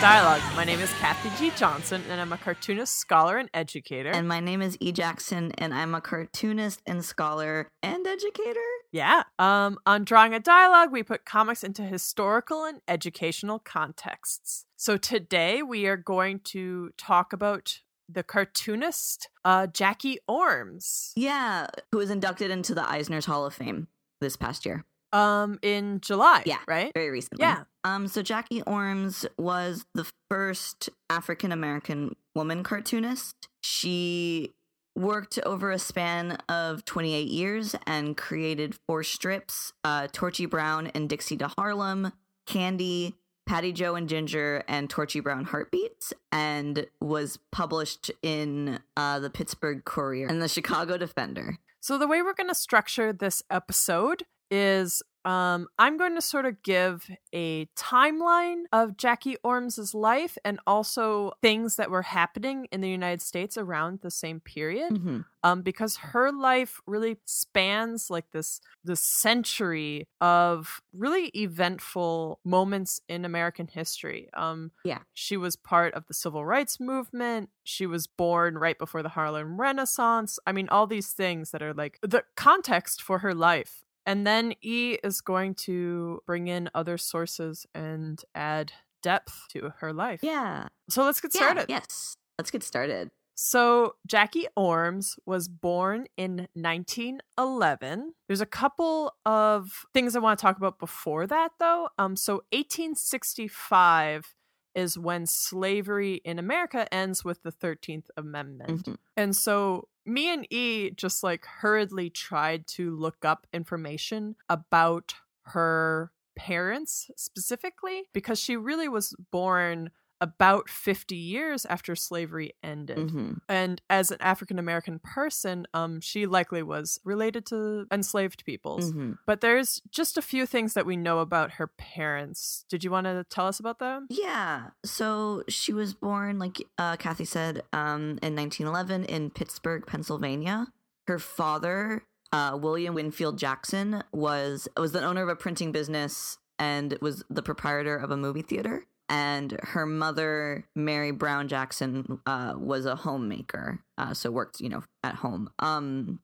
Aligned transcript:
Dialogue. 0.00 0.40
My 0.56 0.64
name 0.64 0.80
is 0.80 0.90
Kathy 0.94 1.28
G. 1.38 1.52
Johnson, 1.58 2.02
and 2.08 2.22
I'm 2.22 2.32
a 2.32 2.38
cartoonist, 2.38 2.96
scholar, 2.96 3.36
and 3.36 3.50
educator. 3.52 4.08
And 4.08 4.26
my 4.26 4.40
name 4.40 4.62
is 4.62 4.78
E. 4.80 4.92
Jackson, 4.92 5.52
and 5.58 5.74
I'm 5.74 5.94
a 5.94 6.00
cartoonist 6.00 6.80
and 6.86 7.04
scholar 7.04 7.68
and 7.82 8.06
educator. 8.06 8.64
yeah, 8.92 9.24
um, 9.38 9.78
on 9.84 10.04
Drawing 10.04 10.32
a 10.32 10.40
Dialogue, 10.40 10.90
we 10.90 11.02
put 11.02 11.26
comics 11.26 11.62
into 11.62 11.82
historical 11.82 12.64
and 12.64 12.80
educational 12.88 13.58
contexts. 13.58 14.64
So 14.74 14.96
today 14.96 15.62
we 15.62 15.86
are 15.86 15.98
going 15.98 16.40
to 16.44 16.92
talk 16.96 17.34
about 17.34 17.80
the 18.08 18.22
cartoonist 18.22 19.28
uh, 19.44 19.66
Jackie 19.66 20.18
Ormes. 20.26 21.12
Yeah, 21.14 21.66
who 21.92 21.98
was 21.98 22.08
inducted 22.08 22.50
into 22.50 22.74
the 22.74 22.88
Eisner's 22.88 23.26
Hall 23.26 23.44
of 23.44 23.52
Fame 23.52 23.88
this 24.22 24.34
past 24.34 24.64
year. 24.64 24.86
Um, 25.12 25.58
in 25.60 26.00
July. 26.00 26.44
Yeah. 26.46 26.60
right. 26.66 26.92
Very 26.94 27.10
recently. 27.10 27.42
Yeah. 27.42 27.64
Um, 27.84 28.08
so 28.08 28.22
Jackie 28.22 28.62
Ormes 28.62 29.26
was 29.38 29.86
the 29.94 30.06
first 30.28 30.90
African 31.08 31.52
American 31.52 32.14
woman 32.34 32.62
cartoonist. 32.62 33.48
She 33.62 34.52
worked 34.96 35.38
over 35.46 35.70
a 35.70 35.78
span 35.78 36.38
of 36.48 36.84
28 36.84 37.28
years 37.28 37.74
and 37.86 38.16
created 38.16 38.76
four 38.86 39.02
strips 39.02 39.72
uh, 39.84 40.08
Torchy 40.12 40.46
Brown 40.46 40.88
and 40.88 41.08
Dixie 41.08 41.36
to 41.38 41.48
Harlem, 41.48 42.12
Candy, 42.46 43.14
Patty 43.46 43.72
Joe 43.72 43.94
and 43.94 44.08
Ginger, 44.08 44.62
and 44.68 44.90
Torchy 44.90 45.20
Brown 45.20 45.44
Heartbeats, 45.44 46.12
and 46.30 46.86
was 47.00 47.38
published 47.50 48.10
in 48.22 48.80
uh, 48.96 49.18
the 49.18 49.30
Pittsburgh 49.30 49.84
Courier 49.84 50.28
and 50.28 50.42
the 50.42 50.48
Chicago 50.48 50.96
Defender. 50.96 51.58
So 51.80 51.96
the 51.96 52.06
way 52.06 52.20
we're 52.20 52.34
going 52.34 52.48
to 52.48 52.54
structure 52.54 53.12
this 53.12 53.42
episode 53.50 54.24
is 54.50 55.02
um 55.24 55.66
I'm 55.78 55.96
going 55.98 56.14
to 56.14 56.20
sort 56.22 56.46
of 56.46 56.62
give 56.62 57.08
a 57.34 57.66
timeline 57.76 58.62
of 58.72 58.96
Jackie 58.96 59.36
Ormes's 59.44 59.94
life 59.94 60.38
and 60.44 60.58
also 60.66 61.32
things 61.42 61.76
that 61.76 61.90
were 61.90 62.02
happening 62.02 62.66
in 62.72 62.80
the 62.80 62.88
United 62.88 63.20
States 63.22 63.58
around 63.58 64.00
the 64.00 64.10
same 64.10 64.40
period 64.40 64.92
Mhm. 64.92 65.24
um 65.42 65.62
because 65.62 65.96
her 65.96 66.32
life 66.32 66.80
really 66.86 67.18
spans 67.26 68.08
like 68.10 68.30
this 68.32 68.60
this 68.84 69.00
century 69.02 70.06
of 70.20 70.80
really 70.92 71.26
eventful 71.36 72.40
moments 72.44 73.00
in 73.08 73.24
American 73.24 73.66
history. 73.68 74.28
Um 74.34 74.70
Yeah. 74.84 75.00
she 75.12 75.36
was 75.36 75.54
part 75.56 75.94
of 75.94 76.06
the 76.06 76.14
civil 76.14 76.44
rights 76.44 76.80
movement. 76.80 77.50
She 77.64 77.86
was 77.86 78.06
born 78.06 78.56
right 78.58 78.78
before 78.78 79.02
the 79.02 79.10
Harlem 79.10 79.60
Renaissance. 79.60 80.38
I 80.46 80.52
mean 80.52 80.68
all 80.70 80.86
these 80.86 81.12
things 81.12 81.50
that 81.50 81.62
are 81.62 81.74
like 81.74 81.98
the 82.02 82.24
context 82.36 83.02
for 83.02 83.18
her 83.18 83.34
life. 83.34 83.84
And 84.10 84.26
then 84.26 84.54
E 84.60 84.98
is 85.04 85.20
going 85.20 85.54
to 85.66 86.20
bring 86.26 86.48
in 86.48 86.68
other 86.74 86.98
sources 86.98 87.64
and 87.76 88.20
add 88.34 88.72
depth 89.04 89.46
to 89.50 89.72
her 89.78 89.92
life. 89.92 90.18
Yeah. 90.20 90.66
So 90.88 91.04
let's 91.04 91.20
get 91.20 91.32
Yeah, 91.32 91.40
started. 91.40 91.66
Yes. 91.68 92.16
Let's 92.36 92.50
get 92.50 92.64
started. 92.64 93.12
So, 93.36 93.94
Jackie 94.06 94.48
Ormes 94.56 95.16
was 95.24 95.48
born 95.48 96.06
in 96.16 96.48
1911. 96.54 98.12
There's 98.26 98.40
a 98.40 98.46
couple 98.46 99.14
of 99.24 99.86
things 99.94 100.16
I 100.16 100.18
want 100.18 100.38
to 100.38 100.42
talk 100.42 100.56
about 100.58 100.78
before 100.78 101.26
that, 101.28 101.52
though. 101.58 101.88
Um, 101.96 102.16
so, 102.16 102.42
1865 102.52 104.34
is 104.74 104.98
when 104.98 105.24
slavery 105.26 106.20
in 106.24 106.38
America 106.38 106.92
ends 106.92 107.24
with 107.24 107.42
the 107.42 107.50
13th 107.52 108.10
Amendment. 108.16 108.84
Mhm. 108.86 108.96
And 109.16 109.34
so, 109.36 109.88
me 110.06 110.32
and 110.32 110.46
E 110.52 110.90
just 110.90 111.22
like 111.22 111.44
hurriedly 111.44 112.10
tried 112.10 112.66
to 112.68 112.96
look 112.96 113.24
up 113.24 113.46
information 113.52 114.36
about 114.48 115.14
her 115.42 116.12
parents 116.36 117.10
specifically 117.16 118.04
because 118.12 118.38
she 118.38 118.56
really 118.56 118.88
was 118.88 119.14
born 119.30 119.90
about 120.20 120.68
50 120.68 121.16
years 121.16 121.64
after 121.66 121.96
slavery 121.96 122.52
ended 122.62 122.98
Mhm. 123.10 123.40
and 123.48 123.80
as 123.88 124.10
an 124.10 124.18
African 124.20 124.58
American 124.58 124.98
person, 124.98 125.66
um, 125.72 126.00
she 126.00 126.26
likely 126.26 126.62
was 126.62 127.00
related 127.04 127.46
to 127.46 127.86
enslaved 127.90 128.44
peoples. 128.44 128.92
Mhm. 128.92 129.18
But 129.26 129.40
there's 129.40 129.80
just 129.90 130.18
a 130.18 130.22
few 130.22 130.46
things 130.46 130.74
that 130.74 130.84
we 130.86 130.96
know 130.96 131.20
about 131.20 131.52
her 131.52 131.66
parents. 131.66 132.64
Did 132.68 132.84
you 132.84 132.90
want 132.90 133.06
to 133.06 133.24
tell 133.30 133.46
us 133.46 133.58
about 133.60 133.78
them? 133.78 134.06
Yeah. 134.10 134.70
So 134.84 135.42
she 135.48 135.72
was 135.72 135.94
born, 135.94 136.38
like 136.38 136.58
uh, 136.78 136.96
Kathy 136.96 137.24
said, 137.24 137.62
um, 137.72 138.18
in 138.22 138.34
1911 138.34 139.04
in 139.04 139.30
Pittsburgh, 139.30 139.86
Pennsylvania. 139.86 140.66
Her 141.06 141.18
father, 141.18 142.04
uh, 142.32 142.58
William 142.60 142.94
Winfield 142.94 143.38
Jackson, 143.38 144.02
was 144.12 144.68
was 144.76 144.92
the 144.92 145.02
owner 145.02 145.22
of 145.22 145.28
a 145.28 145.36
printing 145.36 145.72
business 145.72 146.38
and 146.58 146.96
was 147.00 147.24
the 147.30 147.42
proprietor 147.42 147.96
of 147.96 148.10
a 148.10 148.16
movie 148.16 148.42
theater. 148.42 148.86
And 149.10 149.58
her 149.62 149.84
mother, 149.86 150.64
Mary 150.76 151.10
Brown 151.10 151.48
Jackson, 151.48 152.20
uh, 152.26 152.54
was 152.56 152.86
a 152.86 152.94
homemaker, 152.96 153.80
uh, 153.98 154.14
so 154.14 154.30
worked, 154.30 154.60
you 154.60 154.68
know, 154.68 154.84
at 155.02 155.16
home. 155.16 155.50
Um, 155.58 156.20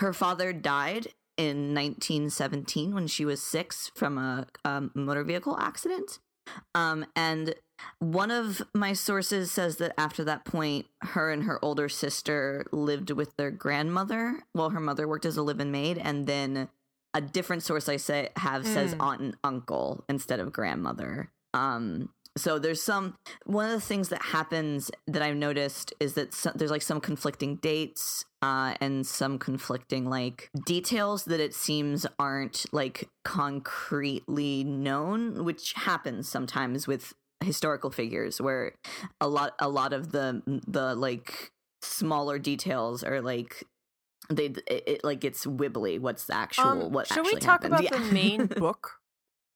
her 0.00 0.12
father 0.12 0.52
died 0.52 1.06
in 1.36 1.74
1917 1.74 2.92
when 2.94 3.06
she 3.06 3.24
was 3.24 3.40
six 3.40 3.90
from 3.94 4.18
a 4.18 4.46
um, 4.64 4.90
motor 4.94 5.24
vehicle 5.24 5.56
accident. 5.58 6.18
Um, 6.74 7.06
and 7.16 7.54
one 8.00 8.30
of 8.30 8.62
my 8.74 8.92
sources 8.92 9.50
says 9.50 9.76
that 9.76 9.94
after 9.98 10.24
that 10.24 10.44
point, 10.44 10.86
her 11.02 11.30
and 11.30 11.44
her 11.44 11.64
older 11.64 11.88
sister 11.88 12.66
lived 12.72 13.10
with 13.10 13.36
their 13.36 13.50
grandmother 13.50 14.40
while 14.52 14.70
her 14.70 14.80
mother 14.80 15.08
worked 15.08 15.24
as 15.24 15.36
a 15.36 15.42
live-in 15.42 15.70
maid, 15.70 15.98
and 15.98 16.26
then 16.26 16.68
a 17.14 17.20
different 17.20 17.62
source 17.62 17.88
I 17.88 17.96
say 17.96 18.30
have 18.36 18.66
says 18.66 18.94
Mm. 18.94 19.02
aunt 19.02 19.20
and 19.20 19.36
uncle 19.44 20.04
instead 20.08 20.40
of 20.40 20.52
grandmother. 20.52 21.30
Um, 21.52 22.10
so 22.36 22.58
there's 22.58 22.82
some 22.82 23.14
one 23.46 23.66
of 23.66 23.72
the 23.72 23.80
things 23.80 24.08
that 24.08 24.20
happens 24.22 24.90
that 25.06 25.22
I've 25.22 25.36
noticed 25.36 25.92
is 26.00 26.14
that 26.14 26.34
so, 26.34 26.50
there's 26.54 26.70
like 26.70 26.82
some 26.82 27.00
conflicting 27.00 27.56
dates 27.56 28.24
uh, 28.42 28.74
and 28.80 29.06
some 29.06 29.38
conflicting 29.38 30.04
like 30.10 30.50
details 30.66 31.24
that 31.26 31.40
it 31.40 31.54
seems 31.54 32.06
aren't 32.18 32.66
like 32.72 33.08
concretely 33.24 34.64
known, 34.64 35.44
which 35.44 35.72
happens 35.74 36.28
sometimes 36.28 36.86
with 36.86 37.12
historical 37.42 37.90
figures 37.90 38.40
where 38.40 38.72
a 39.20 39.28
lot 39.28 39.52
a 39.58 39.68
lot 39.68 39.92
of 39.92 40.12
the 40.12 40.42
the 40.66 40.94
like 40.94 41.50
smaller 41.82 42.38
details 42.38 43.02
are 43.04 43.20
like 43.20 43.64
they 44.30 44.46
it, 44.46 44.82
it 44.86 45.04
like 45.04 45.22
it's 45.24 45.44
wibbly 45.44 46.00
what's 46.00 46.24
the 46.24 46.34
actual 46.34 46.64
Um, 46.86 46.92
what 46.92 47.06
should 47.06 47.18
actually 47.18 47.34
we 47.34 47.40
talk 47.40 47.62
happened. 47.62 47.74
about 47.74 47.84
Yeah. 47.84 47.98
the 47.98 48.12
main 48.12 48.46
book 48.58 48.92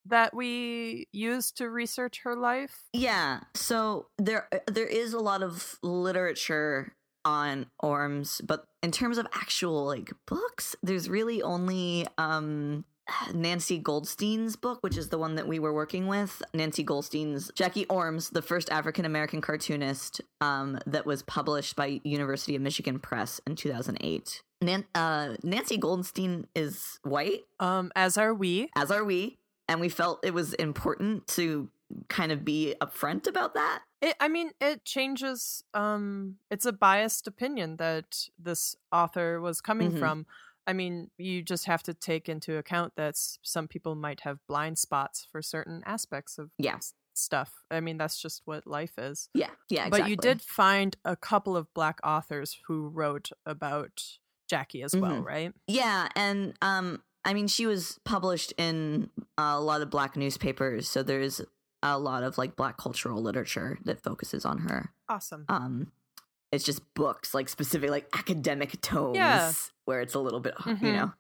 that 0.08 0.34
we 0.34 1.06
used 1.12 1.56
to 1.58 1.69
research 1.70 2.20
her 2.24 2.34
life? 2.36 2.84
Yeah. 2.92 3.41
So 3.54 4.06
there 4.19 4.48
there 4.66 4.86
is 4.86 5.12
a 5.12 5.20
lot 5.20 5.42
of 5.42 5.78
literature 5.82 6.92
on 7.24 7.66
Ormes, 7.80 8.41
but 8.44 8.64
in 8.82 8.91
terms 8.92 9.19
of 9.19 9.26
actual 9.34 9.84
like 9.86 10.12
books, 10.26 10.74
there's 10.82 11.08
really 11.08 11.42
only 11.42 12.06
um 12.16 12.84
Nancy 13.34 13.78
Goldstein's 13.78 14.55
book, 14.56 14.78
which 14.82 14.96
is 14.96 15.08
the 15.08 15.19
one 15.19 15.34
that 15.37 15.49
we 15.49 15.58
were 15.58 15.72
working 15.72 16.06
with. 16.06 16.43
Nancy 16.54 16.82
Goldstein's 16.82 17.50
Jackie 17.54 17.87
Ormes, 17.87 18.31
the 18.31 18.43
first 18.43 18.70
African 18.70 19.04
American 19.04 19.40
cartoonist 19.40 20.20
um, 20.40 20.78
that 20.87 21.06
was 21.06 21.22
published 21.22 21.75
by 21.76 22.00
University 22.04 22.54
of 22.54 22.62
Michigan 22.62 22.99
Press 22.99 23.40
in 23.46 23.56
2008. 23.56 24.43
Nan- 24.61 24.84
uh, 24.94 25.34
Nancy 25.43 25.76
Goldstein 25.78 26.46
is 26.54 26.99
white, 27.02 27.44
Um, 27.61 27.93
as 27.96 28.19
are 28.19 28.34
we. 28.34 28.69
as 28.76 28.90
are 28.90 29.04
we, 29.04 29.38
and 29.69 29.81
we 29.81 29.88
felt 29.88 30.20
it 30.25 30.32
was 30.35 30.55
important 30.55 31.26
to 31.29 31.70
kind 32.09 32.32
of 32.32 32.44
be 32.44 32.75
upfront 32.81 33.26
about 33.26 33.55
that. 33.55 33.82
It, 34.03 34.15
I 34.20 34.29
mean, 34.29 34.50
it 34.61 34.85
changes. 34.85 35.65
Um, 35.75 36.37
it's 36.50 36.67
a 36.67 36.73
biased 36.73 37.26
opinion 37.26 37.76
that 37.79 38.29
this 38.38 38.76
author 38.93 39.41
was 39.41 39.61
coming 39.61 39.93
Mhm. 39.93 39.99
from. 39.99 40.26
I 40.67 40.75
mean, 40.75 41.11
you 41.17 41.43
just 41.43 41.65
have 41.65 41.82
to 41.85 41.94
take 41.94 42.29
into 42.29 42.59
account 42.59 42.93
that 42.97 43.17
some 43.17 43.69
people 43.69 43.94
might 43.94 44.20
have 44.20 44.38
blind 44.47 44.79
spots 44.79 45.26
for 45.32 45.41
certain 45.41 45.82
aspects 45.87 46.37
of 46.38 46.50
Yeah. 46.59 46.79
stuff. 47.14 47.64
I 47.71 47.81
mean, 47.81 47.97
that's 47.97 48.21
just 48.21 48.43
what 48.44 48.67
life 48.67 48.99
is. 48.99 49.31
Yeah, 49.32 49.50
yeah, 49.71 49.88
But 49.88 50.09
you 50.09 50.17
did 50.17 50.43
find 50.43 50.94
a 51.06 51.17
couple 51.17 51.56
of 51.56 51.73
black 51.73 52.00
authors 52.05 52.59
who 52.67 52.88
wrote 52.88 53.31
about 53.47 54.19
Jackie 54.47 54.82
as 54.82 54.94
well, 54.94 55.23
Mhm. 55.23 55.25
right? 55.25 55.55
Yeah, 55.67 56.09
and 56.14 56.56
um, 56.62 57.03
I 57.25 57.35
mean, 57.35 57.49
she 57.49 57.67
was 57.67 57.99
published 58.05 58.53
in 58.56 59.11
a 59.37 59.61
lot 59.61 59.82
of 59.82 59.91
black 59.91 60.17
newspapers, 60.17 60.88
so 60.88 61.03
there's 61.03 61.41
a 61.82 61.99
lot 61.99 62.23
of 62.23 62.38
like 62.38 62.56
black 62.56 62.76
cultural 62.76 63.20
literature 63.23 63.79
that 63.85 64.03
focuses 64.03 64.44
on 64.44 64.59
her. 64.59 64.93
Awesome. 65.09 65.44
Um, 65.49 65.93
it's 66.50 66.65
just 66.65 66.81
books, 66.94 67.35
like 67.35 67.49
specific, 67.49 67.91
like 67.91 68.09
academic 68.17 68.81
tomes, 68.81 69.17
Yeah. 69.17 69.53
where 69.85 70.00
it's 70.00 70.15
a 70.15 70.19
little 70.19 70.41
bit, 70.41 70.55
you 70.67 70.75
Mhm. 70.76 70.82
know, 70.94 71.12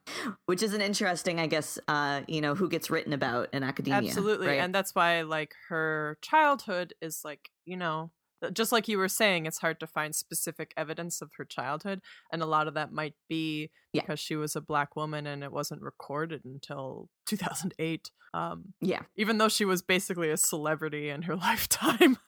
which 0.46 0.62
is 0.62 0.72
an 0.72 0.80
interesting, 0.80 1.38
I 1.38 1.46
guess, 1.46 1.78
uh, 1.86 2.22
you 2.26 2.40
know, 2.40 2.54
who 2.54 2.68
gets 2.68 2.88
written 2.90 3.12
about 3.12 3.48
in 3.52 3.62
academia. 3.62 4.08
Absolutely. 4.08 4.46
right? 4.46 4.60
And 4.60 4.74
that's 4.74 4.94
why 4.94 5.20
like 5.22 5.54
her 5.68 6.16
childhood 6.22 6.94
is 7.02 7.22
like, 7.24 7.50
you 7.66 7.76
know, 7.76 8.10
just 8.52 8.72
like 8.72 8.88
you 8.88 8.98
were 8.98 9.08
saying, 9.08 9.46
it's 9.46 9.58
hard 9.58 9.80
to 9.80 9.86
find 9.86 10.14
specific 10.14 10.72
evidence 10.76 11.20
of 11.20 11.30
her 11.38 11.44
childhood, 11.44 12.00
and 12.32 12.42
a 12.42 12.46
lot 12.46 12.68
of 12.68 12.74
that 12.74 12.92
might 12.92 13.14
be 13.28 13.70
Yeah. 13.92 14.02
because 14.02 14.20
she 14.20 14.36
was 14.36 14.54
a 14.56 14.60
black 14.60 14.94
woman 14.96 15.26
and 15.26 15.42
it 15.42 15.52
wasn't 15.52 15.82
recorded 15.82 16.44
until 16.44 17.08
2008. 17.26 18.10
Um, 18.34 18.74
Yeah. 18.80 19.02
even 19.16 19.38
though 19.38 19.48
she 19.48 19.64
was 19.64 19.82
basically 19.82 20.30
a 20.30 20.36
celebrity 20.36 21.08
in 21.08 21.22
her 21.22 21.34
lifetime. 21.48 22.18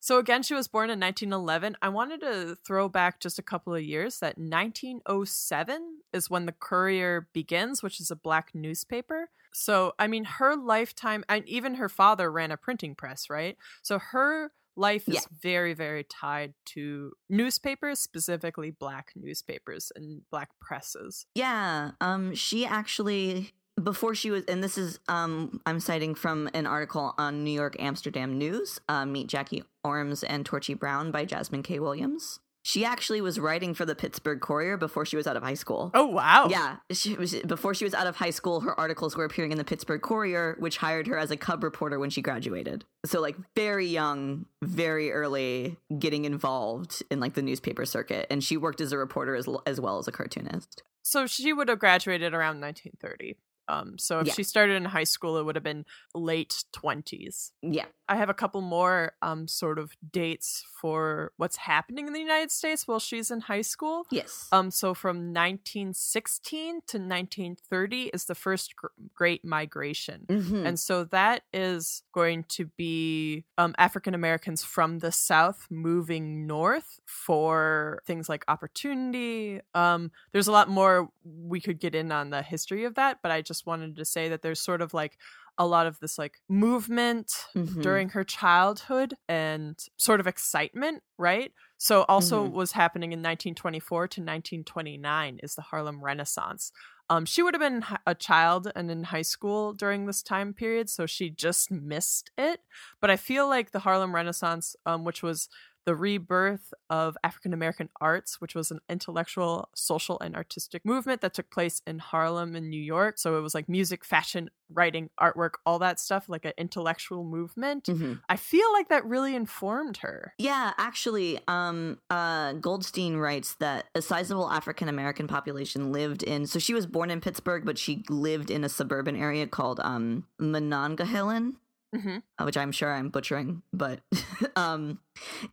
so 0.00 0.18
again, 0.18 0.42
she 0.44 0.54
was 0.54 0.68
born 0.68 0.90
in 0.90 1.00
1911. 1.00 1.76
I 1.82 1.88
wanted 1.88 2.20
to 2.20 2.56
throw 2.66 2.88
back 2.88 3.18
just 3.20 3.38
a 3.38 3.42
couple 3.42 3.74
of 3.74 3.82
years. 3.82 4.20
That 4.20 4.38
1907 4.38 5.98
is 6.12 6.30
when 6.30 6.46
the 6.46 6.52
Courier 6.52 7.28
begins, 7.32 7.82
which 7.82 8.00
is 8.00 8.10
a 8.10 8.16
black 8.16 8.50
newspaper. 8.54 9.30
So 9.52 9.92
I 9.98 10.06
mean, 10.06 10.24
her 10.24 10.56
lifetime, 10.56 11.24
and 11.28 11.46
even 11.48 11.74
her 11.74 11.88
father 11.88 12.30
ran 12.30 12.50
a 12.50 12.56
printing 12.56 12.94
press, 12.94 13.28
right? 13.30 13.56
So 13.82 13.98
her 13.98 14.52
life 14.76 15.08
is 15.08 15.14
Yeah. 15.14 15.20
very, 15.42 15.74
very 15.74 16.04
tied 16.04 16.54
to 16.66 17.12
newspapers, 17.28 18.00
specifically 18.00 18.70
black 18.70 19.12
newspapers 19.14 19.92
and 19.94 20.22
black 20.30 20.50
presses. 20.60 21.26
Yeah. 21.34 21.92
Um 22.00 22.34
she 22.34 22.66
actually 22.66 23.52
before 23.82 24.14
she 24.14 24.30
was 24.30 24.44
and 24.46 24.62
this 24.62 24.78
is 24.78 25.00
um 25.08 25.60
I'm 25.66 25.80
citing 25.80 26.14
from 26.14 26.48
an 26.54 26.66
article 26.66 27.14
on 27.18 27.42
New 27.44 27.50
York 27.50 27.76
Amsterdam 27.78 28.38
News, 28.38 28.80
uh, 28.88 29.04
Meet 29.04 29.26
Jackie 29.28 29.64
Ormes 29.82 30.22
and 30.22 30.46
Torchy 30.46 30.74
Brown 30.74 31.10
by 31.10 31.24
Jasmine 31.24 31.62
K. 31.62 31.78
Williams. 31.80 32.40
She 32.66 32.82
actually 32.82 33.20
was 33.20 33.38
writing 33.38 33.74
for 33.74 33.84
the 33.84 33.94
Pittsburgh 33.94 34.40
Courier 34.40 34.78
before 34.78 35.04
she 35.04 35.16
was 35.16 35.26
out 35.26 35.36
of 35.36 35.42
high 35.42 35.52
school. 35.54 35.90
Oh 35.92 36.06
wow! 36.06 36.48
Yeah, 36.48 36.76
she 36.90 37.14
was 37.14 37.34
before 37.46 37.74
she 37.74 37.84
was 37.84 37.92
out 37.92 38.06
of 38.06 38.16
high 38.16 38.30
school. 38.30 38.60
Her 38.60 38.78
articles 38.80 39.14
were 39.16 39.26
appearing 39.26 39.52
in 39.52 39.58
the 39.58 39.64
Pittsburgh 39.64 40.00
Courier, 40.00 40.56
which 40.58 40.78
hired 40.78 41.06
her 41.06 41.18
as 41.18 41.30
a 41.30 41.36
cub 41.36 41.62
reporter 41.62 41.98
when 41.98 42.08
she 42.08 42.22
graduated. 42.22 42.86
So, 43.04 43.20
like, 43.20 43.36
very 43.54 43.86
young, 43.86 44.46
very 44.62 45.12
early, 45.12 45.76
getting 45.98 46.24
involved 46.24 47.02
in 47.10 47.20
like 47.20 47.34
the 47.34 47.42
newspaper 47.42 47.84
circuit, 47.84 48.26
and 48.30 48.42
she 48.42 48.56
worked 48.56 48.80
as 48.80 48.92
a 48.92 48.98
reporter 48.98 49.34
as 49.36 49.46
as 49.66 49.78
well 49.78 49.98
as 49.98 50.08
a 50.08 50.12
cartoonist. 50.12 50.82
so 51.02 51.26
she 51.26 51.52
would 51.52 51.68
have 51.68 51.78
graduated 51.78 52.32
around 52.32 52.62
1930. 52.62 53.36
Um, 53.68 53.98
so 53.98 54.20
if 54.20 54.26
Yeah. 54.26 54.34
she 54.34 54.42
started 54.42 54.74
in 54.74 54.84
high 54.86 55.04
school, 55.04 55.36
it 55.38 55.44
would 55.44 55.54
have 55.56 55.64
been 55.64 55.84
late 56.14 56.64
20s. 56.72 57.52
Yeah, 57.62 57.86
I 58.08 58.16
have 58.16 58.28
a 58.28 58.34
couple 58.34 58.60
more 58.60 59.12
um 59.22 59.48
sort 59.48 59.78
of 59.78 59.92
dates 60.12 60.64
for 60.80 61.32
what's 61.36 61.56
happening 61.56 62.06
in 62.06 62.12
the 62.12 62.20
United 62.20 62.50
States 62.50 62.86
while 62.86 62.98
she's 63.00 63.30
in 63.30 63.40
high 63.42 63.62
school. 63.62 64.06
yes, 64.10 64.48
Um, 64.52 64.70
so 64.70 64.92
from 64.94 65.32
1916 65.32 66.80
to 66.88 66.98
1930 66.98 68.10
is 68.12 68.24
the 68.26 68.34
first 68.34 68.76
gr- 68.76 68.88
Great 69.14 69.44
Migration. 69.44 70.26
Mhm. 70.28 70.66
And 70.66 70.78
so 70.80 71.04
that 71.04 71.42
is 71.52 72.02
going 72.12 72.44
to 72.44 72.66
be 72.76 73.44
um, 73.58 73.74
African 73.78 74.14
Americans 74.14 74.64
from 74.64 74.98
the 74.98 75.12
South 75.12 75.66
moving 75.70 76.46
north 76.46 77.00
for 77.06 78.02
things 78.06 78.28
like 78.28 78.44
opportunity. 78.48 79.60
Um, 79.74 80.10
there's 80.32 80.48
a 80.48 80.52
lot 80.52 80.68
more 80.68 81.10
we 81.24 81.60
could 81.60 81.78
get 81.78 81.94
in 81.94 82.12
on 82.12 82.30
the 82.30 82.42
history 82.42 82.84
of 82.84 82.94
that, 82.96 83.18
but 83.22 83.30
I 83.30 83.40
just 83.42 83.53
wanted 83.66 83.96
to 83.96 84.04
say 84.04 84.28
that 84.28 84.42
there's 84.42 84.60
sort 84.60 84.82
of 84.82 84.94
like 84.94 85.18
a 85.58 85.66
lot 85.66 85.86
of 85.86 86.00
this 86.00 86.18
like 86.18 86.40
movement 86.48 87.46
Mhm. 87.54 87.74
during 87.80 88.08
her 88.10 88.24
childhood 88.24 89.14
and 89.28 89.78
sort 89.96 90.20
of 90.20 90.26
excitement, 90.26 91.02
right? 91.18 91.52
So 91.76 92.02
also 92.08 92.44
Mhm. 92.44 92.50
was 92.50 92.72
happening 92.72 93.12
in 93.12 93.22
1924 93.22 94.08
to 94.08 94.20
1929 94.20 95.38
is 95.42 95.54
the 95.54 95.62
Harlem 95.62 96.02
Renaissance. 96.02 96.72
Um, 97.10 97.26
she 97.26 97.42
would 97.42 97.52
have 97.54 97.60
been 97.60 97.84
a 98.06 98.14
child 98.14 98.72
and 98.74 98.90
in 98.90 99.04
high 99.04 99.22
school 99.22 99.74
during 99.74 100.06
this 100.06 100.22
time 100.22 100.54
period, 100.54 100.88
so 100.88 101.04
she 101.04 101.28
just 101.30 101.70
missed 101.70 102.30
it. 102.38 102.60
But 103.00 103.10
I 103.10 103.16
feel 103.16 103.46
like 103.48 103.72
the 103.72 103.80
Harlem 103.80 104.14
Renaissance, 104.14 104.74
um, 104.86 105.04
which 105.04 105.22
was 105.22 105.48
the 105.86 105.94
rebirth 105.94 106.72
of 106.90 107.16
African 107.22 107.52
American 107.52 107.88
arts, 108.00 108.40
which 108.40 108.54
was 108.54 108.70
an 108.70 108.80
intellectual, 108.88 109.68
social, 109.74 110.18
and 110.20 110.34
artistic 110.34 110.84
movement 110.84 111.20
that 111.20 111.34
took 111.34 111.50
place 111.50 111.82
in 111.86 111.98
Harlem 111.98 112.54
and 112.54 112.70
New 112.70 112.80
York. 112.80 113.18
So 113.18 113.38
it 113.38 113.40
was 113.40 113.54
like 113.54 113.68
music, 113.68 114.04
fashion, 114.04 114.50
writing, 114.72 115.10
artwork, 115.20 115.52
all 115.66 115.78
that 115.80 116.00
stuff, 116.00 116.28
like 116.28 116.44
an 116.44 116.52
intellectual 116.56 117.24
movement. 117.24 117.84
Mhm. 117.84 118.20
I 118.28 118.36
feel 118.36 118.72
like 118.72 118.88
that 118.88 119.04
really 119.04 119.34
informed 119.36 119.98
her. 119.98 120.34
Yeah, 120.38 120.72
actually, 120.78 121.38
um, 121.48 121.98
uh, 122.10 122.54
Goldstein 122.54 123.16
writes 123.16 123.54
that 123.56 123.86
a 123.94 124.02
sizable 124.02 124.50
African 124.50 124.88
American 124.88 125.26
population 125.26 125.92
lived 125.92 126.22
in. 126.22 126.46
So 126.46 126.58
she 126.58 126.74
was 126.74 126.86
born 126.86 127.10
in 127.10 127.20
Pittsburgh, 127.20 127.64
but 127.64 127.78
she 127.78 128.04
lived 128.08 128.50
in 128.50 128.64
a 128.64 128.68
suburban 128.68 129.16
area 129.16 129.46
called 129.46 129.80
um, 129.80 130.26
Monongahela. 130.38 131.52
Hmm 131.94 132.18
uh, 132.38 132.44
which 132.44 132.56
I'm 132.56 132.72
sure 132.72 132.92
I'm 132.92 133.08
butchering, 133.08 133.62
but 133.72 134.00
um, 134.56 134.98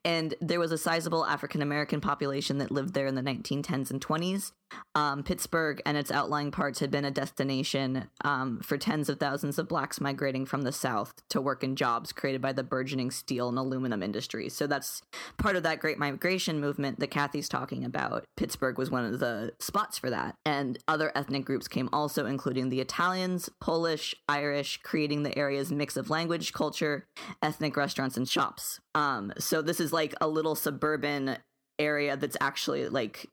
and 0.04 0.34
there 0.42 0.60
was 0.60 0.72
a 0.72 0.78
sizable 0.78 1.26
African 1.26 1.62
American 1.62 2.02
population 2.02 2.58
that 2.60 2.72
lived 2.72 2.94
there 2.94 3.08
in 3.08 3.16
the 3.16 3.22
1910s 3.22 3.92
and 3.92 4.06
20s. 4.06 4.52
Um, 4.96 5.24
Pittsburgh 5.24 5.82
and 5.86 5.98
its 5.98 6.12
outlying 6.12 6.52
parts 6.52 6.80
had 6.80 6.92
been 6.92 7.06
a 7.06 7.12
destination 7.12 8.10
um, 8.24 8.60
for 8.62 8.78
tens 8.78 9.10
of 9.10 9.20
thousands 9.20 9.58
of 9.58 9.68
blacks 9.68 10.02
migrating 10.02 10.46
from 10.46 10.64
the 10.64 10.72
South 10.72 11.14
to 11.30 11.42
work 11.42 11.64
in 11.64 11.76
jobs 11.76 12.12
created 12.12 12.42
by 12.42 12.54
the 12.54 12.64
burgeoning 12.64 13.12
steel 13.12 13.50
and 13.50 13.58
aluminum 13.58 14.04
industries. 14.04 14.54
So 14.54 14.68
that's 14.68 15.02
part 15.38 15.56
of 15.56 15.64
that 15.64 15.80
great 15.80 15.98
migration 15.98 16.60
movement 16.60 17.00
that 17.00 17.12
Kathy's 17.12 17.50
talking 17.50 17.86
about. 17.86 18.26
Pittsburgh 18.38 18.78
was 18.78 18.92
one 18.92 19.06
of 19.06 19.20
the 19.20 19.54
spots 19.60 19.98
for 19.98 20.10
that. 20.10 20.36
And 20.46 20.78
other 20.88 21.12
ethnic 21.16 21.46
groups 21.46 21.68
came 21.68 21.90
also, 21.94 22.26
including 22.26 22.70
the 22.70 22.82
Italians, 22.82 23.50
Polish, 23.60 24.16
Irish, 24.28 24.82
creating 24.84 25.24
the 25.24 25.38
area's 25.38 25.72
mix 25.72 25.98
of 25.98 26.10
language, 26.10 26.54
culture, 26.54 27.06
ethnic 27.42 27.78
restaurants, 27.78 28.18
and 28.18 28.28
shops. 28.28 28.80
Um, 28.96 29.34
so 29.38 29.62
this 29.62 29.80
is 29.80 29.94
like 29.94 30.14
a 30.22 30.28
little 30.28 30.56
suburban 30.56 31.38
area 31.80 32.16
that's 32.16 32.38
actually 32.40 32.88
like 32.90 33.28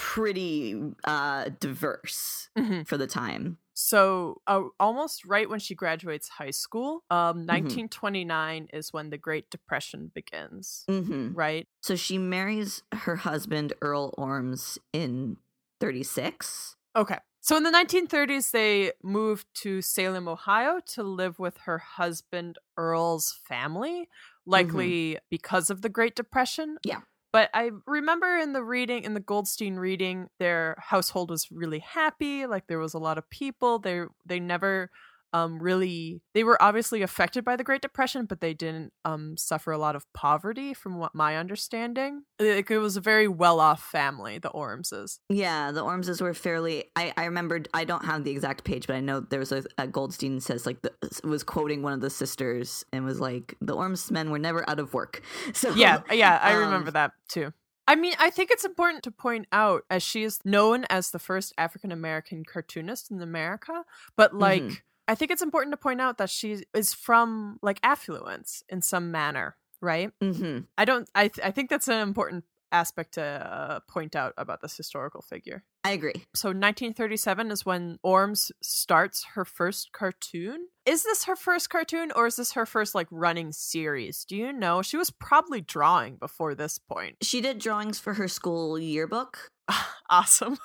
pretty 0.00 0.80
uh 1.04 1.50
diverse 1.60 2.48
hmm 2.56 2.82
for 2.84 2.96
the 2.96 3.06
time. 3.06 3.58
So, 3.74 4.42
uh, 4.46 4.64
almost 4.78 5.24
right 5.24 5.48
when 5.48 5.60
she 5.60 5.74
graduates 5.74 6.28
high 6.28 6.50
school, 6.50 7.04
um, 7.10 7.46
Mm-hmm. 7.52 7.78
1929 7.86 8.68
is 8.72 8.92
when 8.92 9.10
the 9.10 9.18
Great 9.18 9.48
Depression 9.50 10.10
begins, 10.14 10.88
hmm 10.88 11.32
right? 11.32 11.66
So 11.82 11.96
she 11.96 12.18
marries 12.18 12.82
her 12.92 13.16
husband 13.16 13.72
Earl 13.80 14.14
Ormes 14.18 14.78
in 14.92 15.38
36. 15.80 16.76
Okay. 16.96 17.18
So 17.40 17.56
in 17.56 17.62
the 17.62 17.70
1930s, 17.70 18.50
they 18.50 18.92
moved 19.02 19.46
to 19.62 19.80
Salem, 19.80 20.28
Ohio 20.28 20.80
to 20.88 21.02
live 21.02 21.38
with 21.38 21.56
her 21.58 21.78
husband 21.78 22.58
Earl's 22.76 23.32
family, 23.32 24.08
likely 24.44 25.18
because 25.30 25.70
of 25.70 25.80
the 25.80 25.88
Great 25.88 26.14
Depression. 26.14 26.76
Yeah. 26.84 27.00
But 27.32 27.50
I 27.54 27.70
remember 27.86 28.36
in 28.36 28.52
the 28.52 28.62
reading, 28.62 29.04
in 29.04 29.14
the 29.14 29.20
Goldstein 29.20 29.76
reading, 29.76 30.28
their 30.38 30.76
household 30.80 31.30
was 31.30 31.50
really 31.50 31.78
happy. 31.78 32.46
Like 32.46 32.66
there 32.66 32.78
was 32.78 32.94
a 32.94 32.98
lot 32.98 33.18
of 33.18 33.28
people. 33.30 33.78
They 33.78 34.02
they 34.26 34.40
never 34.40 34.90
um 35.32 35.62
really 35.62 36.20
they 36.34 36.44
were 36.44 36.60
obviously 36.62 37.02
affected 37.02 37.44
by 37.44 37.56
the 37.56 37.64
Great 37.64 37.82
Depression, 37.82 38.26
but 38.26 38.40
they 38.40 38.54
didn't 38.54 38.92
um 39.04 39.36
suffer 39.36 39.72
a 39.72 39.78
lot 39.78 39.96
of 39.96 40.04
poverty 40.12 40.74
from 40.74 40.98
what 40.98 41.14
my 41.14 41.36
understanding. 41.36 42.22
Like 42.38 42.70
it 42.70 42.78
was 42.78 42.96
a 42.96 43.00
very 43.00 43.28
well 43.28 43.60
off 43.60 43.82
family, 43.82 44.38
the 44.38 44.48
Ormeses. 44.50 45.20
Yeah, 45.28 45.72
the 45.72 45.82
Ormeses 45.82 46.20
were 46.20 46.34
fairly. 46.34 46.84
I, 46.96 47.12
I 47.16 47.24
remembered. 47.26 47.68
I 47.74 47.84
don't 47.84 48.04
have 48.04 48.24
the 48.24 48.30
exact 48.30 48.64
page, 48.64 48.86
but 48.86 48.96
I 48.96 49.00
know 49.00 49.20
there 49.20 49.40
was 49.40 49.52
a, 49.52 49.64
a 49.78 49.86
Goldstein 49.86 50.40
says 50.40 50.66
like 50.66 50.82
the, 50.82 50.92
was 51.24 51.42
quoting 51.42 51.82
one 51.82 51.92
of 51.92 52.00
the 52.00 52.10
sisters 52.10 52.84
and 52.92 53.04
was 53.04 53.20
like 53.20 53.56
the 53.60 53.74
Ormes 53.74 54.10
men 54.10 54.30
were 54.30 54.38
never 54.38 54.68
out 54.68 54.78
of 54.78 54.94
work. 54.94 55.22
So 55.52 55.74
yeah 55.74 56.02
yeah 56.10 56.38
i 56.42 56.54
um, 56.54 56.60
remember 56.60 56.90
that 56.92 57.12
too 57.28 57.52
i 57.88 57.94
mean 57.94 58.14
i 58.18 58.30
think 58.30 58.50
it's 58.50 58.64
important 58.64 59.02
to 59.04 59.10
point 59.10 59.46
out 59.52 59.82
as 59.90 60.02
she 60.02 60.22
is 60.22 60.38
known 60.44 60.84
as 60.88 61.10
the 61.10 61.18
first 61.18 61.52
african 61.58 61.90
american 61.92 62.44
cartoonist 62.44 63.10
in 63.10 63.20
america 63.20 63.84
but 64.16 64.34
like 64.34 64.62
Mhm. 64.62 64.78
I 65.10 65.16
think 65.16 65.32
it's 65.32 65.42
important 65.42 65.72
to 65.72 65.76
point 65.76 66.00
out 66.00 66.18
that 66.18 66.30
she 66.30 66.62
is 66.72 66.94
from 66.94 67.58
like 67.62 67.80
affluence 67.82 68.62
in 68.68 68.80
some 68.80 69.10
manner 69.10 69.56
right 69.82 70.12
hmm 70.22 70.58
i 70.78 70.84
don't 70.84 71.08
i, 71.14 71.26
th- 71.26 71.44
I 71.44 71.50
think 71.50 71.68
that's 71.68 71.88
an 71.88 72.00
important 72.00 72.44
aspect 72.72 73.14
to 73.14 73.22
uh, 73.22 73.80
point 73.88 74.14
out 74.14 74.32
about 74.38 74.60
this 74.60 74.76
historical 74.76 75.22
figure 75.22 75.64
I 75.82 75.90
agree. 75.90 76.12
so 76.34 76.50
1937 76.50 77.50
is 77.50 77.66
when 77.66 77.98
Ormes 78.04 78.52
starts 78.62 79.24
her 79.34 79.44
first 79.44 79.92
cartoon. 79.92 80.68
Is 80.86 81.02
this 81.02 81.24
her 81.24 81.34
first 81.34 81.70
cartoon 81.70 82.12
or 82.14 82.26
is 82.26 82.36
this 82.36 82.52
her 82.52 82.66
first 82.66 82.94
like 82.94 83.08
running 83.10 83.50
series? 83.50 84.24
Do 84.24 84.36
you 84.36 84.52
know? 84.52 84.82
She 84.82 84.98
was 84.98 85.10
probably 85.10 85.62
drawing 85.62 86.16
before 86.16 86.54
this 86.54 86.78
point. 86.78 87.16
She 87.22 87.40
did 87.40 87.58
drawings 87.58 87.98
for 87.98 88.14
her 88.14 88.28
school 88.28 88.78
yearbook. 88.78 89.50
awesome. 90.10 90.58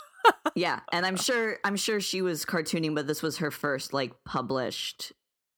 Yeah, 0.55 0.79
and 0.91 1.05
I'm 1.05 1.17
sure 1.17 1.57
I'm 1.63 1.75
sure 1.75 1.99
she 1.99 2.21
was 2.21 2.45
cartooning, 2.45 2.95
but 2.95 3.07
this 3.07 3.21
was 3.21 3.37
her 3.37 3.51
first 3.51 3.93
like 3.93 4.13
published 4.25 5.11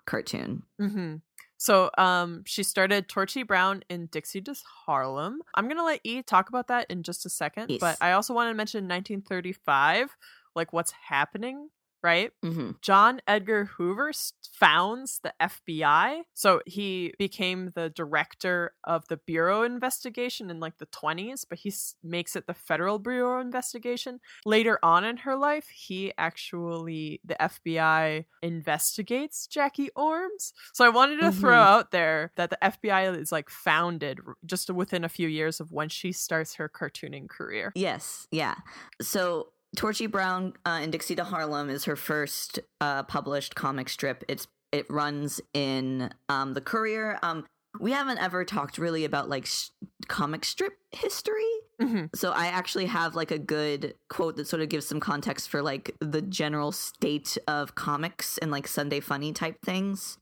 cartoon. 0.06 0.64
hmm 0.80 1.16
So 1.58 1.90
um 1.98 2.44
she 2.46 2.64
started 2.64 3.08
Torchy 3.10 3.44
Brown 3.44 3.84
in 3.90 4.08
Dixie 4.08 4.42
Does 4.42 4.64
Harlem. 4.86 5.42
I'm 5.56 5.68
gonna 5.68 5.84
let 5.84 6.02
E 6.04 6.22
talk 6.24 6.50
about 6.50 6.68
that 6.68 6.90
in 6.90 7.04
just 7.04 7.26
a 7.26 7.30
second, 7.30 7.70
Yes. 7.70 7.80
but 7.80 7.98
I 8.02 8.14
also 8.14 8.34
want 8.34 8.50
to 8.50 8.54
mention 8.56 8.88
1935, 8.88 10.16
like 10.56 10.74
what's 10.74 10.92
happening 11.10 11.70
right? 12.08 12.32
hmm 12.42 12.72
John 12.82 13.20
Edgar 13.28 13.66
Hoover 13.66 14.12
founds 14.54 15.20
the 15.24 15.34
FBI. 15.42 16.22
So 16.34 16.62
he 16.66 17.14
became 17.20 17.72
the 17.76 17.90
director 17.90 18.74
of 18.86 19.08
the 19.10 19.18
Bureau 19.18 19.64
investigation 19.64 20.50
in 20.50 20.60
like 20.62 20.78
the 20.78 20.86
20s, 20.88 21.44
but 21.50 21.60
he 21.60 21.74
makes 22.02 22.36
it 22.38 22.48
the 22.48 22.54
Federal 22.54 22.98
Bureau 22.98 23.42
investigation. 23.42 24.20
Later 24.46 24.80
on 24.82 25.04
in 25.04 25.18
her 25.18 25.36
life, 25.36 25.68
he 25.68 26.14
actually, 26.18 27.20
the 27.26 27.36
FBI 27.42 28.26
investigates 28.42 29.48
Jackie 29.48 29.90
Ormes. 29.96 30.54
So 30.74 30.86
I 30.86 30.90
wanted 30.90 31.20
to 31.22 31.32
throw 31.32 31.58
Mhm. 31.62 31.68
out 31.76 31.92
there 31.92 32.32
that 32.38 32.50
the 32.50 32.58
FBI 32.64 33.02
is 33.18 33.32
like 33.32 33.50
founded 33.50 34.20
just 34.46 34.70
within 34.70 35.04
a 35.04 35.10
few 35.10 35.28
years 35.28 35.60
of 35.60 35.72
when 35.72 35.90
she 35.90 36.12
starts 36.12 36.56
her 36.56 36.70
cartooning 36.70 37.28
career. 37.30 37.72
Yes, 37.76 38.28
yeah. 38.32 38.56
So 39.02 39.52
Torchy 39.76 40.08
Brown 40.08 40.54
uh, 40.66 40.80
in 40.82 40.92
Dixie 40.92 41.16
to 41.16 41.24
Harlem 41.24 41.70
is 41.70 41.86
her 41.86 41.96
first 41.96 42.60
uh, 42.82 43.04
published 43.04 43.56
comic 43.56 43.90
strip. 43.90 44.24
It's 44.28 44.48
it 44.72 44.90
runs 44.90 45.40
in 45.54 46.12
um, 46.30 46.54
the 46.54 46.62
Courier. 46.62 47.18
Um, 47.24 47.46
we 47.80 47.92
haven't 47.92 48.18
ever 48.18 48.44
talked 48.44 48.78
really 48.78 49.06
about 49.06 49.30
like 49.30 49.44
s 49.44 49.72
comic 50.08 50.44
strip 50.46 50.74
history. 50.92 51.44
Mhm. 51.82 52.10
So 52.16 52.32
I 52.32 52.48
actually 52.48 52.88
have 52.88 53.16
like 53.16 53.30
a 53.32 53.38
good 53.38 53.94
quote 54.10 54.36
that 54.38 54.48
sort 54.48 54.62
of 54.62 54.70
gives 54.70 54.88
some 54.88 55.00
context 55.00 55.50
for 55.50 55.62
like 55.62 55.96
the 56.00 56.22
general 56.22 56.72
state 56.72 57.38
of 57.48 57.76
comics 57.76 58.38
and 58.40 58.50
like 58.52 58.68
Sunday 58.68 59.00
funny 59.00 59.32
type 59.32 59.58
things. 59.64 60.18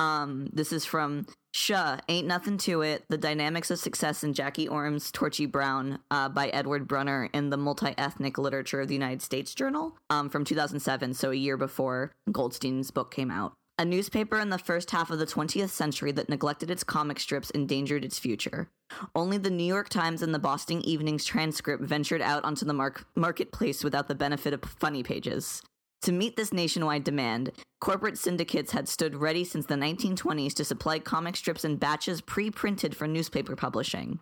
Um, 0.00 0.48
this 0.50 0.72
is 0.72 0.86
from 0.86 1.26
Shuh, 1.52 1.98
Ain't 2.08 2.26
Nothing 2.26 2.56
to 2.58 2.80
It, 2.80 3.04
The 3.10 3.18
Dynamics 3.18 3.70
of 3.70 3.78
Success 3.78 4.24
in 4.24 4.32
Jackie 4.32 4.66
Ormes' 4.66 5.12
Torchy 5.12 5.44
Brown 5.44 5.98
uh, 6.10 6.30
by 6.30 6.48
Edward 6.48 6.88
Brunner 6.88 7.28
in 7.34 7.50
the 7.50 7.58
Multi-Ethnic 7.58 8.38
Literature 8.38 8.80
of 8.80 8.88
the 8.88 8.94
United 8.94 9.20
States 9.20 9.54
Journal 9.54 9.98
um, 10.08 10.30
from 10.30 10.46
2007, 10.46 11.12
so 11.12 11.30
a 11.30 11.34
year 11.34 11.58
before 11.58 12.12
Goldstein's 12.32 12.90
book 12.90 13.10
came 13.10 13.30
out. 13.30 13.52
A 13.78 13.84
newspaper 13.84 14.40
in 14.40 14.48
the 14.48 14.58
first 14.58 14.90
half 14.90 15.10
of 15.10 15.18
the 15.18 15.26
20th 15.26 15.68
century 15.68 16.12
that 16.12 16.30
neglected 16.30 16.70
its 16.70 16.84
comic 16.84 17.20
strips 17.20 17.50
endangered 17.50 18.02
its 18.02 18.18
future. 18.18 18.68
Only 19.14 19.36
the 19.36 19.50
New 19.50 19.64
York 19.64 19.90
Times 19.90 20.22
and 20.22 20.32
the 20.32 20.38
Boston 20.38 20.80
Evening's 20.80 21.26
transcript 21.26 21.82
ventured 21.82 22.22
out 22.22 22.44
onto 22.44 22.64
the 22.64 22.72
mark- 22.72 23.06
marketplace 23.16 23.84
without 23.84 24.08
the 24.08 24.14
benefit 24.14 24.54
of 24.54 24.62
funny 24.64 25.02
pages. 25.02 25.62
To 26.02 26.12
meet 26.12 26.36
this 26.36 26.52
nationwide 26.52 27.04
demand, 27.04 27.52
corporate 27.78 28.16
syndicates 28.16 28.72
had 28.72 28.88
stood 28.88 29.14
ready 29.14 29.44
since 29.44 29.66
the 29.66 29.74
1920s 29.74 30.54
to 30.54 30.64
supply 30.64 30.98
comic 30.98 31.36
strips 31.36 31.64
in 31.64 31.76
batches 31.76 32.22
pre 32.22 32.50
printed 32.50 32.96
for 32.96 33.06
newspaper 33.06 33.54
publishing. 33.54 34.18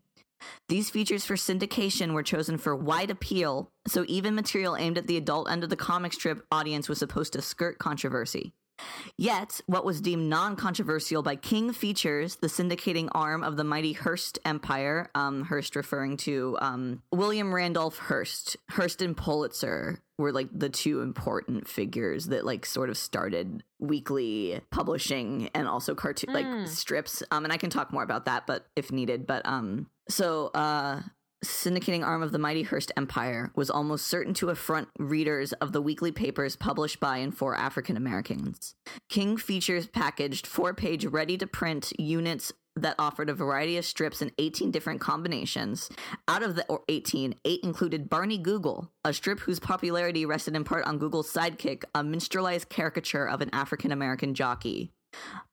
These 0.69 0.91
features 0.91 1.25
for 1.25 1.35
syndication 1.35 2.15
were 2.15 2.23
chosen 2.23 2.59
for 2.59 2.75
wide 2.75 3.11
appeal, 3.11 3.71
so 3.87 4.05
even 4.09 4.35
material 4.35 4.77
aimed 4.77 4.99
at 4.99 5.07
the 5.07 5.17
adult 5.17 5.51
end 5.51 5.63
of 5.63 5.71
the 5.71 5.77
comic 5.77 6.13
strip 6.13 6.45
audience 6.51 6.89
was 6.89 6.99
supposed 6.99 7.33
to 7.35 7.43
skirt 7.43 7.79
controversy. 7.79 8.53
Yet, 9.17 9.61
what 9.67 9.85
was 9.85 10.01
deemed 10.01 10.29
non 10.29 10.57
controversial 10.57 11.23
by 11.23 11.37
King 11.37 11.73
Features, 11.73 12.37
the 12.37 12.47
syndicating 12.47 13.09
arm 13.13 13.43
of 13.43 13.57
the 13.57 13.65
mighty 13.65 13.93
Hearst 13.93 14.39
Empire, 14.45 15.11
um, 15.15 15.45
Hearst 15.45 15.75
referring 15.77 16.17
to 16.19 16.57
um, 16.61 17.03
William 17.13 17.55
Randolph 17.55 17.99
Hearst, 17.99 18.57
Hearst 18.71 19.03
and 19.03 19.17
Pulitzer 19.17 20.01
were 20.19 20.33
like 20.33 20.49
the 20.53 20.69
two 20.69 21.01
important 21.01 21.69
figures 21.69 22.27
that 22.27 22.45
like 22.45 22.67
sort 22.67 22.91
of 22.91 22.97
started 22.99 23.63
weekly 23.79 24.61
publishing 24.71 25.49
and 25.55 25.69
also 25.69 25.95
cartoon 25.95 26.33
like 26.35 26.45
Mm. 26.47 26.67
strips. 26.69 27.23
Um, 27.31 27.45
and 27.45 27.53
I 27.53 27.57
can 27.57 27.71
talk 27.71 27.93
more 27.93 28.03
about 28.03 28.25
that, 28.25 28.47
but 28.47 28.67
if 28.75 28.91
needed. 28.91 29.27
But 29.27 29.47
um, 29.47 29.87
so 30.09 30.49
uh, 30.55 31.03
syndicating 31.45 32.05
arm 32.05 32.23
of 32.23 32.33
the 32.33 32.39
mighty 32.39 32.63
Hearst 32.63 32.93
Empire 32.97 33.51
was 33.55 33.71
almost 33.71 34.07
certain 34.07 34.35
to 34.35 34.51
affront 34.51 34.89
readers 34.99 35.53
of 35.55 35.73
the 35.73 35.83
weekly 35.83 36.13
papers 36.13 36.57
published 36.57 37.01
by 37.01 37.19
and 37.19 37.37
for 37.37 37.55
African 37.55 37.97
Americans. 37.97 38.75
King 39.09 39.37
Features 39.37 39.87
packaged 39.87 40.47
four 40.47 40.75
page 40.75 41.05
ready 41.07 41.37
to 41.39 41.47
print 41.47 41.93
units 41.99 42.53
that 42.83 42.95
offered 42.99 43.29
a 43.29 43.35
variety 43.35 43.77
of 43.77 43.85
strips 43.85 44.23
in 44.23 44.31
18 44.39 44.71
different 44.71 45.01
combinations. 45.01 45.89
Out 46.27 46.43
of 46.43 46.55
the 46.55 46.67
18, 46.89 47.35
eight 47.45 47.61
included 47.63 48.09
Barney 48.09 48.39
Google, 48.39 48.91
a 49.05 49.13
strip 49.13 49.41
whose 49.41 49.61
popularity 49.61 50.25
rested 50.27 50.55
in 50.55 50.65
part 50.65 50.85
on 50.85 50.99
Google's 50.99 51.33
sidekick, 51.33 51.85
a 51.95 52.05
minstrelized 52.05 52.69
caricature 52.69 53.29
of 53.29 53.41
an 53.41 53.51
African 53.53 53.93
American 53.93 54.35
jockey. 54.35 54.93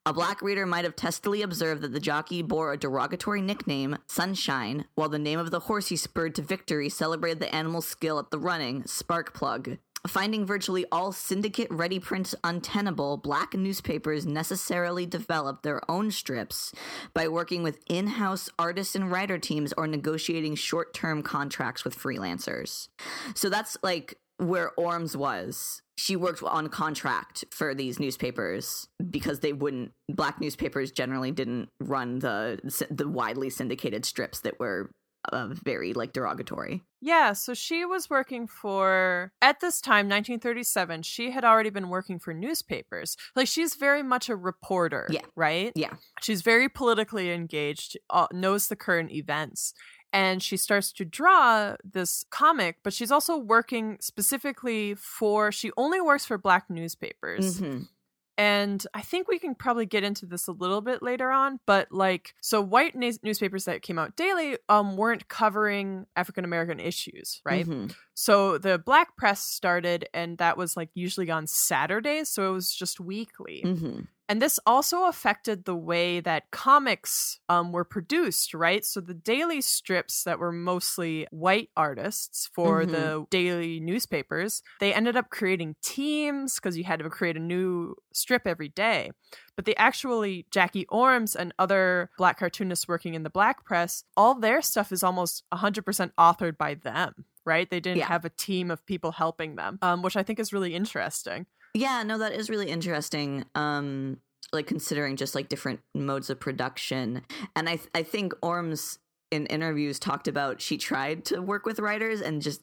A 0.05 0.13
black 0.13 0.41
reader 0.41 0.65
might 0.65 0.85
have 0.85 0.95
testily 0.95 1.41
observed 1.41 1.81
that 1.81 1.91
the 1.91 1.99
jockey 1.99 2.41
bore 2.41 2.73
a 2.73 2.77
derogatory 2.77 3.41
nickname, 3.41 3.97
Sunshine, 4.05 4.85
while 4.95 5.09
the 5.09 5.17
name 5.17 5.39
of 5.39 5.51
the 5.51 5.61
horse 5.61 5.87
he 5.87 5.95
spurred 5.95 6.35
to 6.35 6.41
victory 6.41 6.89
celebrated 6.89 7.39
the 7.39 7.53
animal's 7.53 7.87
skill 7.87 8.19
at 8.19 8.29
the 8.31 8.39
running, 8.39 8.83
Sparkplug. 8.83 9.79
Finding 10.07 10.45
virtually 10.45 10.85
all 10.91 11.11
syndicate 11.11 11.67
ready 11.71 11.99
prints 11.99 12.35
untenable, 12.43 13.17
black 13.17 13.55
newspapers 13.55 14.25
necessarily 14.25 15.05
developed 15.05 15.63
their 15.63 15.81
own 15.89 16.11
strips 16.11 16.71
by 17.13 17.27
working 17.27 17.63
with 17.63 17.79
in 17.87 18.05
house 18.05 18.49
artist 18.59 18.95
and 18.95 19.11
writer 19.11 19.39
teams 19.39 19.73
or 19.77 19.87
negotiating 19.87 20.55
short 20.55 20.93
term 20.93 21.23
contracts 21.23 21.83
with 21.83 21.97
freelancers. 21.97 22.89
So 23.33 23.49
that's 23.49 23.77
like 23.81 24.19
where 24.37 24.71
Ormes 24.77 25.15
was. 25.15 25.81
She 25.97 26.15
worked 26.15 26.43
on 26.43 26.67
contract 26.69 27.45
for 27.51 27.73
these 27.73 27.99
newspapers 27.99 28.87
because 29.09 29.39
they 29.39 29.53
wouldn't. 29.53 29.91
Black 30.09 30.41
newspapers 30.41 30.91
generally 30.91 31.31
didn't 31.31 31.69
run 31.79 32.19
the 32.19 32.59
the 32.91 33.07
widely 33.07 33.49
syndicated 33.49 34.03
strips 34.05 34.41
that 34.41 34.59
were 34.59 34.91
uh, 35.31 35.47
very 35.63 35.93
like 35.93 36.13
derogatory. 36.13 36.83
Yeah, 37.01 37.33
so 37.33 37.53
she 37.53 37.85
was 37.85 38.09
working 38.09 38.47
for 38.47 39.31
at 39.41 39.59
this 39.59 39.79
time 39.79 40.07
1937, 40.07 41.03
she 41.03 41.31
had 41.31 41.45
already 41.45 41.69
been 41.69 41.89
working 41.89 42.19
for 42.19 42.33
newspapers. 42.33 43.15
Like 43.35 43.47
she's 43.47 43.75
very 43.75 44.03
much 44.03 44.27
a 44.27 44.35
reporter, 44.35 45.07
Yeah. 45.09 45.21
right? 45.35 45.71
Yeah. 45.75 45.93
She's 46.21 46.41
very 46.41 46.67
politically 46.67 47.31
engaged, 47.31 47.97
uh, 48.09 48.27
knows 48.33 48.67
the 48.67 48.75
current 48.75 49.11
events. 49.11 49.73
And 50.15 50.41
she 50.41 50.55
starts 50.57 50.91
to 50.93 51.03
draw 51.05 51.75
this 51.83 52.23
comic, 52.29 52.77
but 52.83 52.93
she's 52.93 53.11
also 53.11 53.37
working 53.37 53.97
specifically 53.99 54.95
for, 54.95 55.51
she 55.51 55.71
only 55.75 55.99
works 55.99 56.25
for 56.25 56.37
black 56.37 56.69
newspapers. 56.69 57.59
Mhm. 57.59 57.89
And 58.37 58.85
I 58.93 59.01
think 59.01 59.27
we 59.29 59.39
can 59.39 59.55
probably 59.55 59.85
get 59.85 60.03
into 60.03 60.25
this 60.25 60.47
a 60.47 60.51
little 60.51 60.81
bit 60.81 61.01
later 61.01 61.31
on, 61.31 61.59
but 61.65 61.89
like, 61.91 62.33
so 62.41 62.59
white 62.61 62.93
news- 62.95 63.23
newspapers 63.23 63.63
that 63.65 63.81
came 63.81 63.97
out 63.97 64.15
daily 64.17 64.57
um, 64.67 64.97
weren't 64.97 65.27
covering 65.29 66.05
African 66.17 66.43
American 66.43 66.79
issues, 66.81 67.41
right? 67.45 67.65
Mhm. 67.65 67.95
So 68.13 68.57
the 68.57 68.77
black 68.77 69.15
press 69.15 69.41
started, 69.41 70.07
and 70.13 70.37
that 70.39 70.57
was 70.57 70.75
like 70.75 70.89
usually 70.93 71.29
on 71.31 71.47
Saturdays, 71.47 72.29
so 72.29 72.49
it 72.49 72.53
was 72.53 72.73
just 72.73 72.99
weekly. 72.99 73.63
Mhm. 73.65 74.07
And 74.27 74.41
this 74.41 74.59
also 74.65 75.05
affected 75.05 75.65
the 75.65 75.75
way 75.75 76.19
that 76.19 76.49
comics 76.51 77.39
um, 77.47 77.71
were 77.71 77.83
produced, 77.85 78.55
right? 78.55 78.83
So 78.83 78.99
the 78.99 79.13
daily 79.13 79.61
strips 79.61 80.23
that 80.23 80.39
were 80.39 80.51
mostly 80.51 81.27
white 81.29 81.69
artists 81.77 82.49
for 82.53 82.87
the 82.87 83.25
daily 83.29 83.79
newspapers, 83.79 84.63
they 84.79 84.93
ended 84.95 85.15
up 85.15 85.29
creating 85.29 85.75
teams 85.83 86.55
because 86.55 86.75
you 86.75 86.83
had 86.85 86.99
to 86.99 87.09
create 87.09 87.37
a 87.37 87.39
new 87.39 87.95
strip 88.13 88.47
every 88.47 88.69
day. 88.69 89.11
But 89.55 89.65
they 89.65 89.75
actually, 89.75 90.47
Jackie 90.49 90.87
Ormes 90.87 91.35
and 91.35 91.53
other 91.59 92.09
black 92.17 92.39
cartoonists 92.39 92.87
working 92.87 93.13
in 93.13 93.23
the 93.23 93.29
black 93.29 93.63
press, 93.63 94.03
all 94.17 94.33
their 94.35 94.61
stuff 94.61 94.91
is 94.91 95.03
almost 95.03 95.43
100% 95.53 96.11
authored 96.17 96.57
by 96.57 96.73
them, 96.73 97.25
right? 97.45 97.69
They 97.69 97.79
didn't 97.79 97.99
Yeah. 97.99 98.07
have 98.07 98.25
a 98.25 98.29
team 98.29 98.71
of 98.71 98.85
people 98.87 99.11
helping 99.13 99.55
them, 99.55 99.77
um, 99.83 100.01
which 100.01 100.17
I 100.17 100.23
think 100.23 100.39
is 100.39 100.51
really 100.51 100.73
interesting. 100.73 101.45
Yeah, 101.75 102.01
no, 102.03 102.17
that 102.19 102.33
is 102.33 102.49
really 102.49 102.69
interesting. 102.69 103.43
Um, 103.53 104.17
like 104.53 104.65
considering 104.65 105.17
just 105.17 105.35
like 105.35 105.49
different 105.49 105.81
modes 105.93 106.29
of 106.29 106.39
production, 106.39 107.21
and 107.55 107.67
I 107.67 107.75
th- 107.75 107.89
I 107.93 108.03
think 108.03 108.33
Ormes 108.41 108.97
in 109.31 109.45
interviews 109.47 109.99
talked 109.99 110.27
about 110.27 110.61
she 110.61 110.77
tried 110.77 111.25
to 111.25 111.41
work 111.41 111.65
with 111.65 111.79
writers 111.79 112.21
and 112.21 112.41
just 112.41 112.61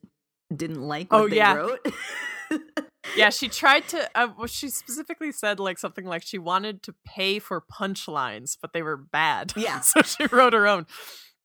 didn't 0.55 0.81
like 0.81 1.13
what 1.13 1.21
Oh, 1.23 1.29
they 1.29 1.37
yeah. 1.37 1.55
wrote. 1.55 1.87
yeah 3.17 3.31
she 3.31 3.49
tried 3.49 3.87
to 3.89 4.09
uh, 4.15 4.29
well, 4.39 4.47
she 4.47 4.69
specifically 4.69 5.33
said 5.33 5.59
like 5.59 5.79
something 5.79 6.05
like 6.05 6.23
she 6.23 6.39
wanted 6.39 6.83
to 6.85 6.95
pay 7.05 7.39
for 7.39 7.61
punchlines 7.61 8.57
but 8.61 8.73
they 8.73 8.83
were 8.83 8.97
bad 8.97 9.53
Yeah. 9.57 9.81
so 9.81 10.03
she 10.03 10.27
wrote 10.27 10.53
her 10.53 10.67
own 10.69 10.87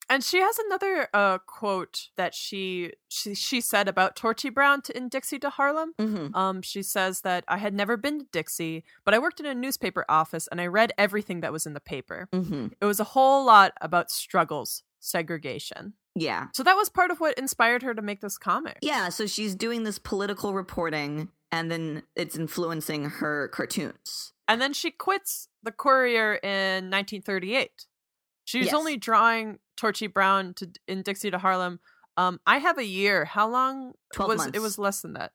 and 0.10 0.24
she 0.24 0.38
has 0.40 0.58
another 0.60 1.08
uh, 1.14 1.38
quote 1.40 2.08
that 2.16 2.34
she 2.34 2.94
she 3.10 3.34
she 3.36 3.62
said 3.62 3.88
about 3.88 4.16
Torchy 4.16 4.50
Brown 4.50 4.82
to, 4.84 4.96
in 4.98 5.10
Dixie 5.10 5.40
to 5.40 5.50
Harlem. 5.50 5.94
hmm 6.00 6.28
Um, 6.36 6.62
she 6.62 6.82
says 6.84 7.22
that 7.22 7.44
I 7.48 7.58
had 7.58 7.74
never 7.74 7.98
been 7.98 8.20
to 8.20 8.26
Dixie, 8.32 8.84
but 9.06 9.14
I 9.14 9.20
worked 9.20 9.40
in 9.40 9.46
a 9.46 9.54
newspaper 9.56 10.06
office 10.10 10.48
and 10.48 10.60
I 10.62 10.68
read 10.68 10.92
everything 10.98 11.42
that 11.42 11.52
was 11.52 11.66
in 11.66 11.74
the 11.74 11.80
paper. 11.80 12.28
hmm 12.34 12.68
It 12.82 12.86
was 12.86 13.00
a 13.00 13.04
whole 13.16 13.46
lot 13.46 13.74
about 13.82 14.12
struggles, 14.12 14.84
segregation. 15.00 15.94
Yeah, 16.20 16.48
So 16.54 16.64
that 16.64 16.76
was 16.76 16.90
part 16.90 17.12
of 17.12 17.20
what 17.20 17.38
inspired 17.38 17.84
her 17.84 17.94
to 17.94 18.02
make 18.02 18.22
this 18.22 18.40
comic. 18.40 18.80
yeah. 18.82 19.10
So 19.10 19.28
she's 19.28 19.54
doing 19.54 19.84
this 19.84 20.00
political 20.00 20.52
reporting, 20.56 21.30
and 21.52 21.70
then 21.70 22.04
it's 22.16 22.36
influencing 22.36 23.06
her 23.22 23.50
cartoons. 23.50 24.34
And 24.48 24.60
then 24.60 24.74
she 24.74 24.90
quits 24.90 25.48
the 25.62 25.72
Courier 25.72 26.36
in 26.42 26.90
1938. 26.90 27.86
She 28.48 28.60
was 28.60 28.68
Yes. 28.68 28.74
only 28.76 28.96
drawing 28.96 29.60
Torchy 29.76 30.08
Brown 30.08 30.54
to 30.56 30.72
in 30.88 31.02
Dixie 31.02 31.30
to 31.32 31.38
Harlem. 31.38 31.82
Um, 32.16 32.40
I 32.48 32.60
have 32.60 32.78
a 32.78 32.86
year. 32.86 33.26
How 33.26 33.46
long 33.48 33.94
12 34.14 34.30
was 34.30 34.38
months. 34.38 34.58
it? 34.58 34.62
Was 34.62 34.78
less 34.80 35.02
than 35.02 35.14
that. 35.14 35.34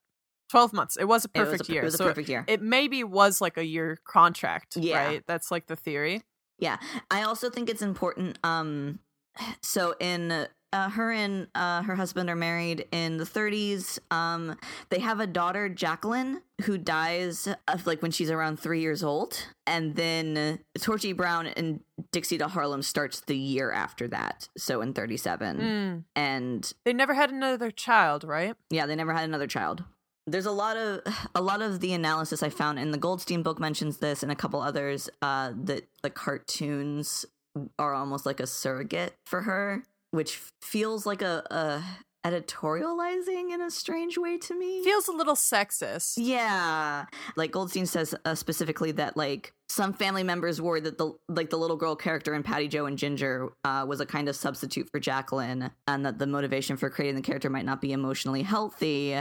12 0.49 0.73
months. 0.73 0.97
It 0.97 1.05
was 1.05 1.27
a 1.27 1.29
It 1.35 1.41
was 1.41 1.49
perfect 1.51 1.69
a- 1.69 1.73
year. 1.73 1.83
It 1.83 1.85
was 1.85 1.95
a 1.95 1.99
so 1.99 2.05
perfect 2.07 2.29
year. 2.31 2.45
it 2.49 2.63
maybe 2.63 3.05
was 3.05 3.41
like 3.43 3.59
a 3.59 3.65
year 3.65 3.99
contract, 4.05 4.77
Yeah. 4.77 5.05
right? 5.05 5.25
That's 5.27 5.51
like 5.51 5.67
the 5.67 5.77
theory. 5.77 6.23
Yeah, 6.59 6.79
I 7.11 7.23
also 7.23 7.51
think 7.51 7.69
it's 7.69 7.83
important. 7.83 8.39
Um, 8.43 9.01
so 9.63 9.95
in 10.01 10.49
uh, 10.73 10.89
her 10.91 11.13
and 11.13 11.47
uh, 11.55 11.83
her 11.83 11.95
husband 11.95 12.31
are 12.31 12.37
married 12.37 12.87
in 12.93 13.19
the 13.19 13.25
30s. 13.25 13.99
Um, 14.11 14.57
they 14.91 15.01
have 15.01 15.21
a 15.21 15.27
daughter, 15.27 15.69
Jacqueline, 15.69 16.41
who 16.63 16.79
dies 16.79 17.49
of 17.69 17.87
like 17.87 18.01
when 18.03 18.11
she's 18.11 18.31
around 18.31 18.59
three 18.59 18.81
years 18.81 19.03
old, 19.03 19.47
and 19.67 19.95
then 19.97 20.61
Torchy 20.81 21.13
Brown 21.13 21.47
and 21.47 21.81
Dixie 22.13 22.39
to 22.39 22.49
Harlem 22.49 22.83
starts 22.83 23.21
the 23.21 23.37
year 23.37 23.71
after 23.71 24.09
that. 24.09 24.49
So 24.57 24.81
in 24.81 24.93
37, 24.95 25.59
Mm. 25.59 26.05
and 26.17 26.73
They 26.85 26.93
never 26.93 27.15
had 27.15 27.31
another 27.31 27.71
child, 27.71 28.25
right? 28.25 28.55
yeah, 28.71 28.87
they 28.87 28.97
never 28.97 29.13
had 29.13 29.25
another 29.25 29.47
child. 29.47 29.85
There's 30.27 30.47
a 30.47 30.53
lot 30.53 30.77
of 30.77 31.01
a 31.35 31.43
lot 31.43 31.63
of 31.63 31.81
the 31.81 31.93
analysis 31.95 32.45
I 32.45 32.49
found 32.49 32.79
in 32.79 32.93
the 32.93 32.99
Goldstein 32.99 33.43
book 33.43 33.59
mentions 33.59 33.99
this, 33.99 34.23
and 34.23 34.31
a 34.31 34.37
couple 34.37 34.61
others 34.63 35.11
uh, 35.21 35.53
that 35.65 35.89
the 36.05 36.11
cartoons 36.11 37.27
are 37.79 37.93
almost 37.93 38.25
like 38.25 38.39
a 38.41 38.47
surrogate 38.47 39.15
for 39.27 39.43
her, 39.43 39.83
which 40.13 40.41
feels 40.63 41.05
like 41.05 41.23
a, 41.23 41.43
a 41.51 41.83
editorializing 42.25 43.53
in 43.53 43.61
a 43.61 43.71
strange 43.71 44.17
way 44.17 44.39
to 44.39 44.55
me. 44.55 44.85
Feels 44.85 45.09
a 45.09 45.13
little 45.13 45.35
sexist. 45.35 46.15
Yeah, 46.17 47.07
like 47.37 47.51
Goldstein 47.51 47.87
says 47.87 48.15
uh, 48.25 48.35
specifically 48.35 48.93
that 48.93 49.17
like 49.17 49.53
some 49.69 49.93
family 49.93 50.23
members 50.23 50.61
worried 50.61 50.85
that 50.85 50.99
the 50.99 51.13
like 51.29 51.51
the 51.51 51.57
little 51.57 51.77
girl 51.77 51.97
character 51.97 52.35
in 52.35 52.43
Patty 52.43 52.69
Joe 52.69 52.87
and 52.87 52.97
Ginger 52.97 53.51
uh, 53.65 53.85
was 53.89 54.01
a 54.01 54.07
kind 54.07 54.29
of 54.29 54.37
substitute 54.37 54.89
for 54.91 55.01
Jacqueline, 55.01 55.71
and 55.87 56.07
that 56.07 56.19
the 56.19 56.27
motivation 56.27 56.77
for 56.77 56.91
creating 56.91 57.17
the 57.17 57.23
character 57.23 57.51
might 57.51 57.65
not 57.65 57.81
be 57.81 57.93
emotionally 57.93 58.43
healthy, 58.43 59.19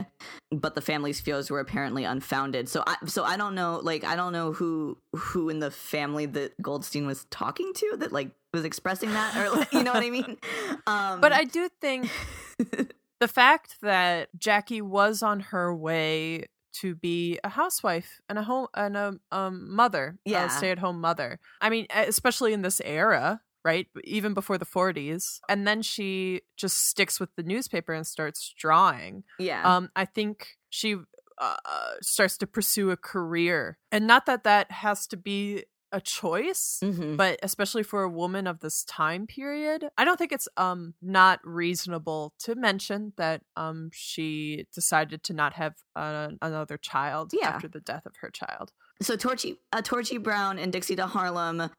but 0.51 0.75
the 0.75 0.81
family's 0.81 1.19
fears 1.19 1.49
were 1.49 1.59
apparently 1.59 2.03
unfounded. 2.03 2.69
So 2.69 2.83
I 2.85 2.97
so 3.05 3.23
I 3.23 3.37
don't 3.37 3.55
know 3.55 3.79
like 3.81 4.03
I 4.03 4.15
don't 4.15 4.33
know 4.33 4.51
who 4.51 4.97
who 5.15 5.49
in 5.49 5.59
the 5.59 5.71
family 5.71 6.27
that 6.27 6.61
Goldstein 6.61 7.07
was 7.07 7.25
talking 7.31 7.73
to 7.75 7.97
that 7.99 8.11
like 8.11 8.31
was 8.53 8.65
expressing 8.65 9.11
that 9.13 9.35
or 9.37 9.49
like, 9.57 9.71
you 9.73 9.83
know 9.83 9.93
what 9.93 10.03
I 10.03 10.09
mean. 10.09 10.37
Um, 10.87 11.21
But 11.21 11.31
I 11.31 11.43
do 11.43 11.69
think 11.79 12.09
the 13.19 13.27
fact 13.27 13.77
that 13.81 14.29
Jackie 14.37 14.81
was 14.81 15.21
on 15.21 15.39
her 15.51 15.75
way 15.75 16.45
to 16.81 16.95
be 16.95 17.39
a 17.43 17.49
housewife 17.49 18.19
and 18.27 18.39
a 18.39 18.43
home 18.43 18.67
and 18.73 18.97
a 18.97 19.13
um, 19.31 19.73
mother, 19.75 20.17
Yeah. 20.25 20.45
a 20.45 20.49
stay-at-home 20.49 20.99
mother. 20.99 21.39
I 21.61 21.69
mean, 21.69 21.85
especially 21.93 22.53
in 22.53 22.61
this 22.63 22.81
era, 22.83 23.41
right? 23.63 23.87
Even 24.03 24.33
before 24.33 24.57
the 24.57 24.65
40s, 24.65 25.39
and 25.47 25.67
then 25.67 25.81
she 25.83 26.41
just 26.57 26.77
sticks 26.87 27.19
with 27.19 27.29
the 27.35 27.43
newspaper 27.43 27.93
and 27.93 28.07
starts 28.07 28.53
drawing. 28.57 29.23
yeah 29.37 29.61
Um, 29.75 29.89
I 29.95 30.05
think 30.05 30.57
she 30.69 30.95
uh, 31.37 31.55
starts 32.01 32.37
to 32.39 32.47
pursue 32.47 32.89
a 32.91 32.97
career, 32.97 33.77
and 33.91 34.07
not 34.07 34.25
that 34.25 34.43
that 34.45 34.71
has 34.71 35.05
to 35.07 35.17
be 35.17 35.65
a 35.91 35.99
choice 36.01 36.79
Mhm. 36.83 37.17
but 37.17 37.39
especially 37.43 37.83
for 37.83 38.03
a 38.03 38.09
woman 38.09 38.47
of 38.47 38.59
this 38.59 38.83
time 38.85 39.27
period 39.27 39.89
i 39.97 40.05
don't 40.05 40.17
think 40.17 40.31
it's 40.31 40.47
um 40.57 40.93
not 41.01 41.39
reasonable 41.43 42.33
to 42.39 42.55
mention 42.55 43.13
that 43.17 43.41
um 43.55 43.89
she 43.93 44.65
decided 44.73 45.23
to 45.23 45.33
not 45.33 45.53
have 45.53 45.75
uh, 45.95 46.29
another 46.41 46.77
child 46.77 47.31
Yeah. 47.33 47.49
after 47.49 47.67
the 47.67 47.79
death 47.81 48.05
of 48.05 48.15
her 48.21 48.29
child 48.29 48.71
so 49.01 49.15
Torchy, 49.15 49.57
uh, 49.73 49.81
Torchy 49.81 50.17
Brown 50.19 50.59
and 50.59 50.71
Dixie 50.71 50.95
to 50.95 51.07
Harlem 51.07 51.69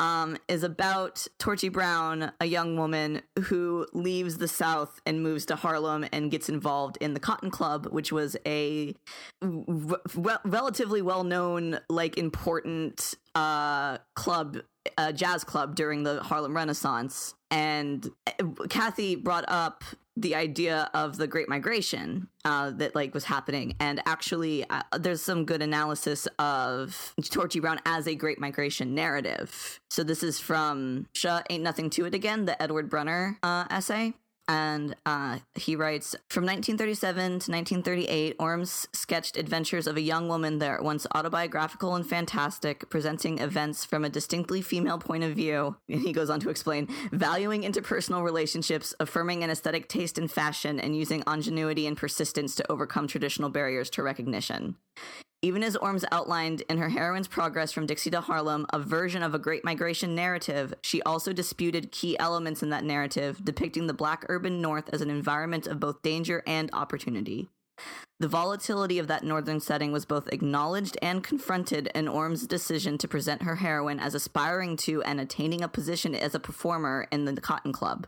um, 0.00 0.36
is 0.48 0.64
about 0.64 1.24
Torchy 1.38 1.68
Brown, 1.68 2.32
a 2.40 2.46
young 2.46 2.76
woman 2.76 3.22
who 3.44 3.86
leaves 3.92 4.38
the 4.38 4.48
South 4.48 5.00
and 5.06 5.22
moves 5.22 5.46
to 5.46 5.54
Harlem 5.54 6.04
and 6.12 6.32
gets 6.32 6.48
involved 6.48 6.98
in 7.00 7.14
the 7.14 7.20
Cotton 7.20 7.48
Club, 7.52 7.86
which 7.92 8.10
was 8.10 8.36
a 8.44 8.92
w- 9.40 9.96
relatively 10.44 11.00
well-known, 11.00 11.78
like 11.88 12.18
important 12.18 13.14
uh, 13.34 13.98
club, 14.14 14.58
uh, 14.96 15.12
jazz 15.12 15.44
club 15.44 15.74
during 15.74 16.02
the 16.02 16.22
Harlem 16.22 16.56
Renaissance. 16.56 17.34
And 17.50 18.08
uh, 18.26 18.66
Kathy 18.68 19.16
brought 19.16 19.44
up 19.48 19.84
the 20.16 20.34
idea 20.34 20.88
of 20.94 21.16
the 21.16 21.26
Great 21.26 21.48
Migration 21.48 22.28
uh, 22.44 22.70
that 22.70 22.94
like 22.94 23.14
was 23.14 23.24
happening, 23.24 23.74
and 23.80 24.00
actually, 24.06 24.68
uh, 24.70 24.82
there's 24.98 25.20
some 25.22 25.44
good 25.44 25.60
analysis 25.60 26.28
of 26.38 27.14
Torchy 27.30 27.58
Brown 27.58 27.80
as 27.84 28.06
a 28.06 28.14
Great 28.14 28.38
Migration 28.38 28.94
narrative. 28.94 29.80
So 29.90 30.04
this 30.04 30.22
is 30.22 30.38
from 30.38 31.06
"Sha 31.14 31.42
Ain't 31.50 31.64
Nothing 31.64 31.90
to 31.90 32.04
It 32.04 32.14
Again," 32.14 32.44
the 32.44 32.60
Edward 32.62 32.88
Brunner 32.88 33.38
uh, 33.42 33.64
essay. 33.70 34.14
And 34.46 34.94
uh, 35.06 35.38
he 35.54 35.74
writes 35.74 36.14
From 36.28 36.44
1937 36.44 37.14
to 37.14 37.50
1938, 37.50 38.36
Ormes 38.38 38.86
sketched 38.92 39.38
adventures 39.38 39.86
of 39.86 39.96
a 39.96 40.02
young 40.02 40.28
woman 40.28 40.58
that 40.58 40.70
are 40.70 40.82
once 40.82 41.06
autobiographical 41.14 41.94
and 41.94 42.06
fantastic, 42.06 42.88
presenting 42.90 43.38
events 43.38 43.84
from 43.84 44.04
a 44.04 44.10
distinctly 44.10 44.60
female 44.60 44.98
point 44.98 45.24
of 45.24 45.34
view. 45.34 45.76
And 45.88 46.02
he 46.02 46.12
goes 46.12 46.28
on 46.28 46.40
to 46.40 46.50
explain 46.50 46.88
valuing 47.10 47.62
interpersonal 47.62 48.22
relationships, 48.22 48.94
affirming 49.00 49.42
an 49.42 49.50
aesthetic 49.50 49.88
taste 49.88 50.18
in 50.18 50.28
fashion, 50.28 50.78
and 50.78 50.96
using 50.96 51.22
ingenuity 51.26 51.86
and 51.86 51.96
persistence 51.96 52.54
to 52.56 52.70
overcome 52.70 53.06
traditional 53.06 53.48
barriers 53.48 53.88
to 53.90 54.02
recognition. 54.02 54.76
Even 55.44 55.62
as 55.62 55.76
Ormes 55.76 56.06
outlined 56.10 56.62
in 56.70 56.78
her 56.78 56.88
heroine's 56.88 57.28
progress 57.28 57.70
from 57.70 57.84
Dixie 57.84 58.10
to 58.12 58.22
Harlem, 58.22 58.64
a 58.72 58.78
version 58.78 59.22
of 59.22 59.34
a 59.34 59.38
Great 59.38 59.62
Migration 59.62 60.14
narrative, 60.14 60.72
she 60.80 61.02
also 61.02 61.34
disputed 61.34 61.92
key 61.92 62.18
elements 62.18 62.62
in 62.62 62.70
that 62.70 62.82
narrative, 62.82 63.44
depicting 63.44 63.86
the 63.86 63.92
black 63.92 64.24
urban 64.30 64.62
North 64.62 64.88
as 64.90 65.02
an 65.02 65.10
environment 65.10 65.66
of 65.66 65.78
both 65.78 66.00
danger 66.00 66.42
and 66.46 66.70
opportunity. 66.72 67.50
The 68.20 68.28
volatility 68.28 68.98
of 68.98 69.06
that 69.08 69.22
northern 69.22 69.60
setting 69.60 69.92
was 69.92 70.06
both 70.06 70.32
acknowledged 70.32 70.96
and 71.02 71.22
confronted 71.22 71.90
in 71.94 72.08
Ormes' 72.08 72.46
decision 72.46 72.96
to 72.96 73.06
present 73.06 73.42
her 73.42 73.56
heroine 73.56 74.00
as 74.00 74.14
aspiring 74.14 74.78
to 74.78 75.02
and 75.02 75.20
attaining 75.20 75.62
a 75.62 75.68
position 75.68 76.14
as 76.14 76.34
a 76.34 76.40
performer 76.40 77.06
in 77.12 77.26
the 77.26 77.38
Cotton 77.38 77.74
Club. 77.74 78.06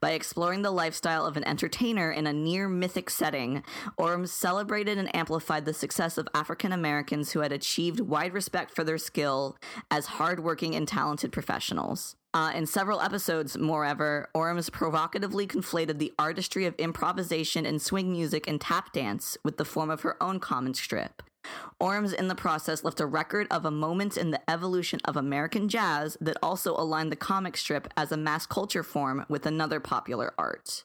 By 0.00 0.12
exploring 0.12 0.62
the 0.62 0.70
lifestyle 0.70 1.26
of 1.26 1.36
an 1.36 1.44
entertainer 1.44 2.10
in 2.10 2.26
a 2.26 2.32
near 2.32 2.68
mythic 2.68 3.10
setting, 3.10 3.62
Ormes 3.96 4.32
celebrated 4.32 4.98
and 4.98 5.14
amplified 5.14 5.64
the 5.64 5.74
success 5.74 6.18
of 6.18 6.28
African 6.34 6.72
Americans 6.72 7.32
who 7.32 7.40
had 7.40 7.52
achieved 7.52 8.00
wide 8.00 8.34
respect 8.34 8.74
for 8.74 8.84
their 8.84 8.98
skill 8.98 9.56
as 9.90 10.06
hardworking 10.06 10.74
and 10.74 10.86
talented 10.86 11.32
professionals. 11.32 12.16
Uh, 12.34 12.50
in 12.52 12.66
several 12.66 13.00
episodes, 13.00 13.56
moreover, 13.56 14.28
Ormes 14.34 14.68
provocatively 14.68 15.46
conflated 15.46 15.98
the 15.98 16.12
artistry 16.18 16.66
of 16.66 16.74
improvisation 16.78 17.64
and 17.64 17.80
swing 17.80 18.10
music 18.10 18.48
and 18.48 18.60
tap 18.60 18.92
dance 18.92 19.36
with 19.44 19.56
the 19.56 19.64
form 19.64 19.88
of 19.88 20.00
her 20.00 20.20
own 20.20 20.40
comic 20.40 20.74
strip. 20.74 21.22
Ormes, 21.80 22.12
in 22.12 22.28
the 22.28 22.34
process, 22.34 22.84
left 22.84 23.00
a 23.00 23.06
record 23.06 23.46
of 23.50 23.64
a 23.64 23.70
moment 23.70 24.16
in 24.16 24.30
the 24.30 24.40
evolution 24.50 25.00
of 25.04 25.16
American 25.16 25.68
jazz 25.68 26.16
that 26.20 26.36
also 26.42 26.74
aligned 26.74 27.12
the 27.12 27.16
comic 27.16 27.56
strip 27.56 27.92
as 27.96 28.12
a 28.12 28.16
mass 28.16 28.46
culture 28.46 28.82
form 28.82 29.24
with 29.28 29.46
another 29.46 29.80
popular 29.80 30.32
art. 30.38 30.84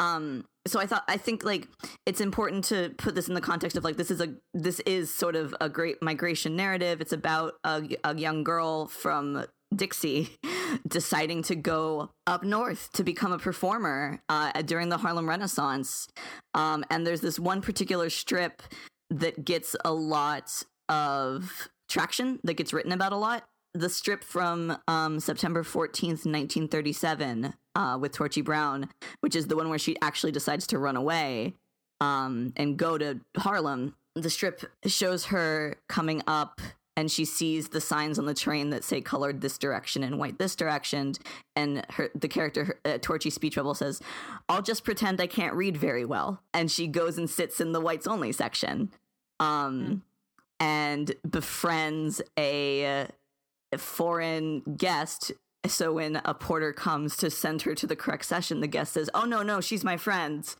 Um, 0.00 0.44
so 0.66 0.80
I 0.80 0.86
thought 0.86 1.04
I 1.08 1.16
think 1.16 1.44
like 1.44 1.68
it's 2.06 2.20
important 2.20 2.64
to 2.66 2.94
put 2.96 3.14
this 3.14 3.28
in 3.28 3.34
the 3.34 3.40
context 3.40 3.76
of 3.76 3.84
like 3.84 3.96
this 3.96 4.10
is 4.10 4.20
a 4.20 4.34
this 4.52 4.80
is 4.80 5.12
sort 5.12 5.36
of 5.36 5.54
a 5.60 5.68
great 5.68 6.02
migration 6.02 6.56
narrative. 6.56 7.00
It's 7.00 7.12
about 7.12 7.54
a, 7.64 7.82
a 8.02 8.16
young 8.16 8.42
girl 8.44 8.86
from 8.86 9.44
Dixie 9.74 10.30
deciding 10.88 11.42
to 11.44 11.54
go 11.54 12.10
up 12.26 12.42
north 12.42 12.90
to 12.94 13.04
become 13.04 13.32
a 13.32 13.38
performer 13.38 14.20
uh, 14.28 14.62
during 14.62 14.88
the 14.88 14.98
Harlem 14.98 15.28
Renaissance. 15.28 16.08
Um, 16.54 16.84
and 16.90 17.06
there's 17.06 17.20
this 17.20 17.38
one 17.38 17.60
particular 17.60 18.10
strip 18.10 18.62
that 19.10 19.44
gets 19.44 19.76
a 19.84 19.92
lot 19.92 20.62
of 20.88 21.68
traction, 21.88 22.40
that 22.44 22.54
gets 22.54 22.72
written 22.72 22.92
about 22.92 23.12
a 23.12 23.16
lot. 23.16 23.44
The 23.72 23.88
strip 23.88 24.22
from 24.22 24.76
um, 24.86 25.18
September 25.18 25.64
14th, 25.64 26.24
1937, 26.26 27.54
uh, 27.74 27.98
with 28.00 28.12
Torchy 28.12 28.40
Brown, 28.40 28.88
which 29.20 29.34
is 29.34 29.48
the 29.48 29.56
one 29.56 29.68
where 29.68 29.78
she 29.78 29.96
actually 30.00 30.32
decides 30.32 30.66
to 30.68 30.78
run 30.78 30.96
away 30.96 31.54
um, 32.00 32.52
and 32.56 32.76
go 32.76 32.98
to 32.98 33.20
Harlem. 33.36 33.96
The 34.14 34.30
strip 34.30 34.64
shows 34.86 35.26
her 35.26 35.76
coming 35.88 36.22
up 36.26 36.60
and 36.96 37.10
she 37.10 37.24
sees 37.24 37.68
the 37.68 37.80
signs 37.80 38.18
on 38.18 38.26
the 38.26 38.34
train 38.34 38.70
that 38.70 38.84
say 38.84 39.00
colored 39.00 39.40
this 39.40 39.58
direction 39.58 40.02
and 40.02 40.18
white 40.18 40.38
this 40.38 40.54
direction 40.54 41.14
and 41.56 41.84
her 41.90 42.10
the 42.14 42.28
character 42.28 42.78
uh, 42.84 42.98
torchy 43.00 43.30
speech 43.30 43.56
bubble 43.56 43.74
says 43.74 44.00
i'll 44.48 44.62
just 44.62 44.84
pretend 44.84 45.20
i 45.20 45.26
can't 45.26 45.54
read 45.54 45.76
very 45.76 46.04
well 46.04 46.40
and 46.52 46.70
she 46.70 46.86
goes 46.86 47.18
and 47.18 47.28
sits 47.28 47.60
in 47.60 47.72
the 47.72 47.80
whites 47.80 48.06
only 48.06 48.32
section. 48.32 48.90
Um 49.40 50.02
and 50.60 51.12
befriends 51.28 52.22
a, 52.38 53.08
a 53.72 53.78
foreign 53.78 54.60
guest. 54.76 55.32
So 55.66 55.94
when 55.94 56.20
a 56.24 56.34
porter 56.34 56.72
comes 56.72 57.16
to 57.18 57.30
send 57.30 57.62
her 57.62 57.74
to 57.74 57.86
the 57.86 57.96
correct 57.96 58.26
session 58.26 58.60
the 58.60 58.66
guest 58.66 58.92
says 58.92 59.08
oh 59.14 59.24
no 59.24 59.42
no 59.42 59.62
she's 59.62 59.82
my 59.82 59.96
friend 59.96 60.54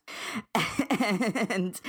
and 0.89 1.79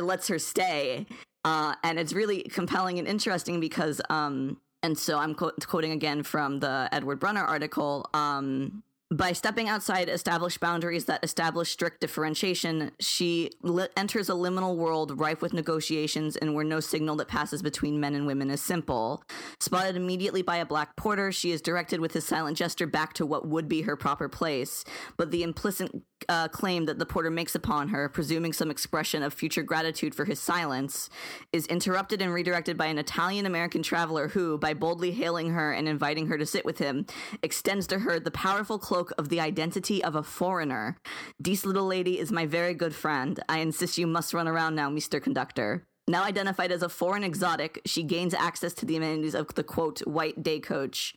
lets 0.00 0.28
her 0.28 0.38
stay 0.38 1.06
uh, 1.46 1.74
and 1.82 1.98
it's 1.98 2.12
really 2.12 2.42
compelling 2.42 2.98
and 2.98 3.08
interesting 3.08 3.60
because 3.60 4.00
um, 4.10 4.60
and 4.82 4.98
so 4.98 5.18
i'm 5.18 5.34
quoting 5.34 5.92
again 5.92 6.22
from 6.22 6.60
the 6.60 6.88
edward 6.92 7.18
brunner 7.18 7.44
article 7.44 8.08
um, 8.12 8.82
by 9.10 9.32
stepping 9.32 9.68
outside 9.68 10.08
established 10.08 10.58
boundaries 10.58 11.04
that 11.04 11.22
establish 11.22 11.70
strict 11.70 12.00
differentiation, 12.00 12.90
she 12.98 13.50
li- 13.62 13.86
enters 13.96 14.28
a 14.28 14.32
liminal 14.32 14.76
world 14.76 15.20
rife 15.20 15.40
with 15.40 15.52
negotiations 15.52 16.36
and 16.36 16.54
where 16.54 16.64
no 16.64 16.80
signal 16.80 17.14
that 17.16 17.28
passes 17.28 17.62
between 17.62 18.00
men 18.00 18.16
and 18.16 18.26
women 18.26 18.50
is 18.50 18.60
simple. 18.60 19.22
Spotted 19.60 19.94
immediately 19.94 20.42
by 20.42 20.56
a 20.56 20.66
black 20.66 20.96
porter, 20.96 21.30
she 21.30 21.52
is 21.52 21.62
directed 21.62 22.00
with 22.00 22.14
his 22.14 22.26
silent 22.26 22.56
gesture 22.56 22.86
back 22.86 23.12
to 23.12 23.24
what 23.24 23.46
would 23.46 23.68
be 23.68 23.82
her 23.82 23.96
proper 23.96 24.28
place. 24.28 24.84
But 25.16 25.30
the 25.30 25.44
implicit 25.44 25.92
uh, 26.28 26.48
claim 26.48 26.86
that 26.86 26.98
the 26.98 27.06
porter 27.06 27.30
makes 27.30 27.54
upon 27.54 27.88
her, 27.88 28.08
presuming 28.08 28.52
some 28.52 28.70
expression 28.70 29.22
of 29.22 29.32
future 29.32 29.62
gratitude 29.62 30.14
for 30.14 30.24
his 30.24 30.40
silence, 30.40 31.08
is 31.52 31.66
interrupted 31.66 32.22
and 32.22 32.32
redirected 32.32 32.76
by 32.76 32.86
an 32.86 32.98
Italian 32.98 33.46
American 33.46 33.82
traveler 33.82 34.28
who, 34.28 34.58
by 34.58 34.74
boldly 34.74 35.12
hailing 35.12 35.50
her 35.50 35.72
and 35.72 35.88
inviting 35.88 36.26
her 36.28 36.38
to 36.38 36.46
sit 36.46 36.64
with 36.64 36.78
him, 36.78 37.06
extends 37.42 37.86
to 37.86 38.00
her 38.00 38.18
the 38.18 38.30
powerful 38.30 38.78
cloak 38.78 39.12
of 39.18 39.28
the 39.28 39.40
identity 39.40 40.02
of 40.02 40.14
a 40.14 40.22
foreigner. 40.22 40.96
This 41.38 41.64
little 41.64 41.86
lady 41.86 42.18
is 42.18 42.32
my 42.32 42.46
very 42.46 42.74
good 42.74 42.94
friend. 42.94 43.38
I 43.48 43.58
insist 43.58 43.98
you 43.98 44.06
must 44.06 44.34
run 44.34 44.48
around 44.48 44.74
now, 44.74 44.90
Mr. 44.90 45.22
Conductor. 45.22 45.86
Now 46.08 46.22
identified 46.22 46.70
as 46.70 46.82
a 46.82 46.88
foreign 46.88 47.24
exotic, 47.24 47.80
she 47.84 48.04
gains 48.04 48.32
access 48.32 48.72
to 48.74 48.86
the 48.86 48.96
amenities 48.96 49.34
of 49.34 49.52
the 49.54 49.64
quote, 49.64 50.06
white 50.06 50.40
day 50.40 50.60
coach. 50.60 51.14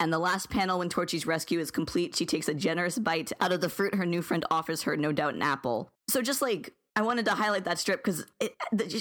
And 0.00 0.12
the 0.12 0.18
last 0.18 0.48
panel, 0.48 0.78
when 0.78 0.88
Torchy's 0.88 1.26
rescue 1.26 1.58
is 1.58 1.70
complete, 1.70 2.14
she 2.14 2.24
takes 2.24 2.48
a 2.48 2.54
generous 2.54 2.98
bite 2.98 3.32
out 3.40 3.52
of 3.52 3.60
the 3.60 3.68
fruit 3.68 3.94
her 3.94 4.06
new 4.06 4.22
friend 4.22 4.44
offers 4.50 4.82
her, 4.82 4.96
no 4.96 5.12
doubt 5.12 5.34
an 5.34 5.42
apple. 5.42 5.88
So 6.08 6.22
just 6.22 6.40
like 6.40 6.72
I 6.98 7.02
wanted 7.02 7.26
to 7.26 7.32
highlight 7.32 7.64
that 7.66 7.78
strip 7.78 8.02
because 8.02 8.24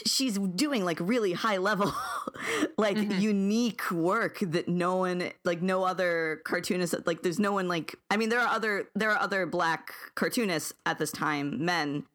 she's 0.05 0.37
doing 0.37 0.85
like 0.85 0.99
really 0.99 1.33
high 1.33 1.57
level, 1.57 1.91
like 2.77 2.95
mm-hmm. 2.95 3.19
unique 3.19 3.89
work 3.89 4.37
that 4.39 4.67
no 4.67 4.97
one, 4.97 5.31
like 5.43 5.63
no 5.63 5.83
other 5.83 6.41
cartoonist, 6.45 7.07
like 7.07 7.23
there's 7.23 7.39
no 7.39 7.53
one 7.53 7.67
like. 7.67 7.95
I 8.11 8.17
mean, 8.17 8.29
there 8.29 8.39
are 8.39 8.47
other 8.47 8.89
there 8.93 9.09
are 9.09 9.19
other 9.19 9.47
black 9.47 9.93
cartoonists 10.13 10.73
at 10.85 10.99
this 10.99 11.11
time, 11.11 11.65
men, 11.65 12.05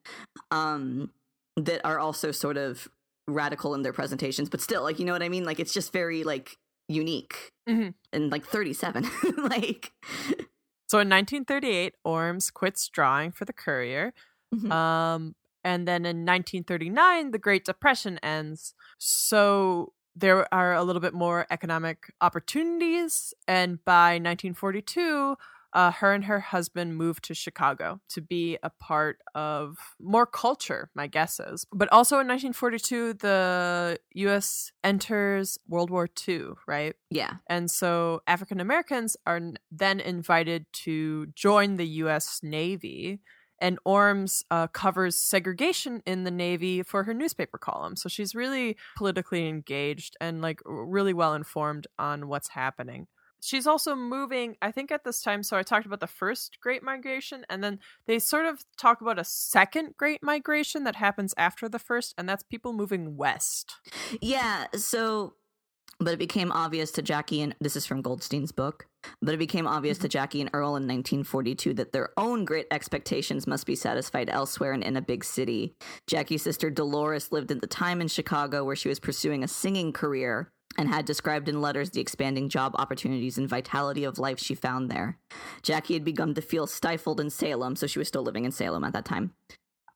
um, 0.51 1.11
that 1.57 1.85
are 1.85 1.99
also 1.99 2.31
sort 2.31 2.55
of 2.55 2.87
radical 3.27 3.75
in 3.75 3.81
their 3.81 3.91
presentations, 3.91 4.49
but 4.49 4.61
still, 4.61 4.83
like 4.83 4.99
you 4.99 5.05
know 5.05 5.13
what 5.13 5.23
I 5.23 5.27
mean. 5.27 5.43
Like 5.43 5.59
it's 5.59 5.73
just 5.73 5.91
very 5.91 6.23
like 6.23 6.57
unique 6.87 7.51
mm-hmm. 7.67 7.89
and 8.11 8.31
like 8.31 8.45
37, 8.45 9.03
like. 9.37 9.91
So 10.87 10.99
in 10.99 11.09
1938, 11.09 11.95
Ormes 12.03 12.51
quits 12.51 12.87
drawing 12.87 13.31
for 13.31 13.45
the 13.45 13.53
Courier. 13.53 14.13
Mm-hmm. 14.53 14.71
Um, 14.71 15.35
and 15.63 15.87
then 15.87 16.05
in 16.05 16.25
1939, 16.25 17.31
the 17.31 17.39
Great 17.39 17.65
Depression 17.65 18.19
ends. 18.21 18.75
So 18.99 19.93
there 20.15 20.51
are 20.53 20.73
a 20.73 20.83
little 20.83 21.01
bit 21.01 21.13
more 21.13 21.47
economic 21.49 22.13
opportunities. 22.21 23.33
And 23.47 23.83
by 23.83 24.19
1942, 24.19 25.35
uh, 25.73 25.91
her 25.91 26.13
and 26.13 26.25
her 26.25 26.39
husband 26.39 26.95
moved 26.95 27.23
to 27.25 27.33
Chicago 27.33 27.99
to 28.09 28.21
be 28.21 28.57
a 28.63 28.69
part 28.69 29.19
of 29.35 29.77
more 29.99 30.25
culture, 30.25 30.89
my 30.95 31.07
guess 31.07 31.39
is. 31.39 31.65
But 31.73 31.91
also 31.91 32.15
in 32.15 32.27
1942, 32.27 33.13
the 33.13 33.99
US 34.15 34.71
enters 34.83 35.57
World 35.67 35.89
War 35.89 36.07
II, 36.27 36.49
right? 36.67 36.95
Yeah. 37.09 37.35
And 37.47 37.69
so 37.69 38.21
African 38.27 38.59
Americans 38.59 39.17
are 39.25 39.41
then 39.71 39.99
invited 39.99 40.65
to 40.73 41.27
join 41.35 41.77
the 41.77 41.87
US 41.87 42.41
Navy 42.43 43.21
and 43.59 43.79
Ormes 43.85 44.43
uh, 44.51 44.67
covers 44.67 45.15
segregation 45.15 46.03
in 46.05 46.25
the 46.25 46.31
Navy 46.31 46.83
for 46.83 47.03
her 47.03 47.13
newspaper 47.13 47.57
column. 47.57 47.95
So 47.95 48.09
she's 48.09 48.35
really 48.35 48.75
politically 48.97 49.47
engaged 49.47 50.17
and 50.19 50.41
like 50.41 50.59
really 50.65 51.13
well 51.13 51.33
informed 51.33 51.87
on 51.97 52.27
what's 52.27 52.49
happening. 52.49 53.07
She's 53.43 53.67
also 53.67 53.95
moving, 53.95 54.55
I 54.61 54.71
think, 54.71 54.91
at 54.91 55.03
this 55.03 55.21
time. 55.21 55.43
So 55.43 55.57
I 55.57 55.63
talked 55.63 55.85
about 55.85 55.99
the 55.99 56.07
first 56.07 56.59
Great 56.61 56.81
Migration, 56.81 57.45
and 57.49 57.63
then 57.63 57.79
they 58.05 58.17
sort 58.19 58.45
of 58.45 58.63
talk 58.77 59.01
about 59.01 59.19
a 59.19 59.25
second 59.25 59.95
Great 59.97 60.23
Migration 60.23 60.85
that 60.85 60.95
happens 60.95 61.33
after 61.37 61.67
the 61.67 61.79
first, 61.79 62.13
and 62.17 62.27
that's 62.27 62.43
people 62.43 62.71
moving 62.71 63.17
west. 63.17 63.75
Yeah. 64.21 64.67
So 64.75 65.33
but 65.99 66.13
it 66.13 66.19
became 66.19 66.51
obvious 66.51 66.91
to 66.91 67.01
Jackie 67.01 67.41
and 67.41 67.55
this 67.61 67.75
is 67.75 67.85
from 67.85 68.01
Goldstein's 68.01 68.51
book. 68.51 68.87
But 69.21 69.33
it 69.33 69.37
became 69.37 69.67
obvious 69.67 69.97
to 69.97 70.03
mm-hmm. 70.03 70.11
Jackie 70.11 70.41
and 70.41 70.49
Earl 70.53 70.69
in 70.69 70.83
1942 70.83 71.73
that 71.73 71.91
their 71.91 72.09
own 72.17 72.45
great 72.45 72.67
expectations 72.71 73.45
must 73.45 73.65
be 73.65 73.75
satisfied 73.75 74.29
elsewhere 74.29 74.71
and 74.71 74.83
in 74.83 74.95
a 74.95 75.01
big 75.01 75.25
city. 75.25 75.75
Jackie's 76.07 76.41
sister 76.41 76.69
Dolores 76.69 77.31
lived 77.31 77.51
at 77.51 77.59
the 77.59 77.67
time 77.67 77.99
in 77.99 78.07
Chicago 78.07 78.63
where 78.63 78.77
she 78.77 78.89
was 78.89 79.01
pursuing 79.01 79.43
a 79.43 79.47
singing 79.47 79.91
career 79.91 80.52
and 80.77 80.89
had 80.89 81.05
described 81.05 81.47
in 81.47 81.61
letters 81.61 81.89
the 81.91 82.01
expanding 82.01 82.49
job 82.49 82.75
opportunities 82.77 83.37
and 83.37 83.49
vitality 83.49 84.03
of 84.03 84.19
life 84.19 84.39
she 84.39 84.55
found 84.55 84.89
there. 84.89 85.17
Jackie 85.61 85.93
had 85.93 86.03
begun 86.03 86.33
to 86.33 86.41
feel 86.41 86.67
stifled 86.67 87.19
in 87.19 87.29
Salem, 87.29 87.75
so 87.75 87.87
she 87.87 87.99
was 87.99 88.07
still 88.07 88.23
living 88.23 88.45
in 88.45 88.51
Salem 88.51 88.83
at 88.83 88.93
that 88.93 89.05
time. 89.05 89.33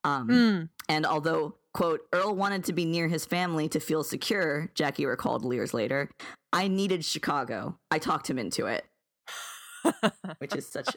Um, 0.04 0.28
mm. 0.30 0.70
And 0.88 1.06
although 1.06 1.56
Quote, 1.78 2.08
Earl 2.12 2.34
wanted 2.34 2.63
to 2.63 2.74
be 2.74 2.86
near 2.86 3.08
his 3.08 3.24
family 3.24 3.70
to 3.70 3.80
feel 3.80 4.04
secure, 4.04 4.72
Jackie 4.74 5.06
recalled 5.06 5.54
years 5.54 5.76
later. 5.76 6.10
I 6.52 6.70
needed 6.70 7.06
Chicago. 7.06 7.78
I 7.92 8.00
talked 8.00 8.28
him 8.28 8.40
into 8.40 8.66
it. 8.66 8.84
Which 10.40 10.56
is 10.56 10.68
such 10.68 10.96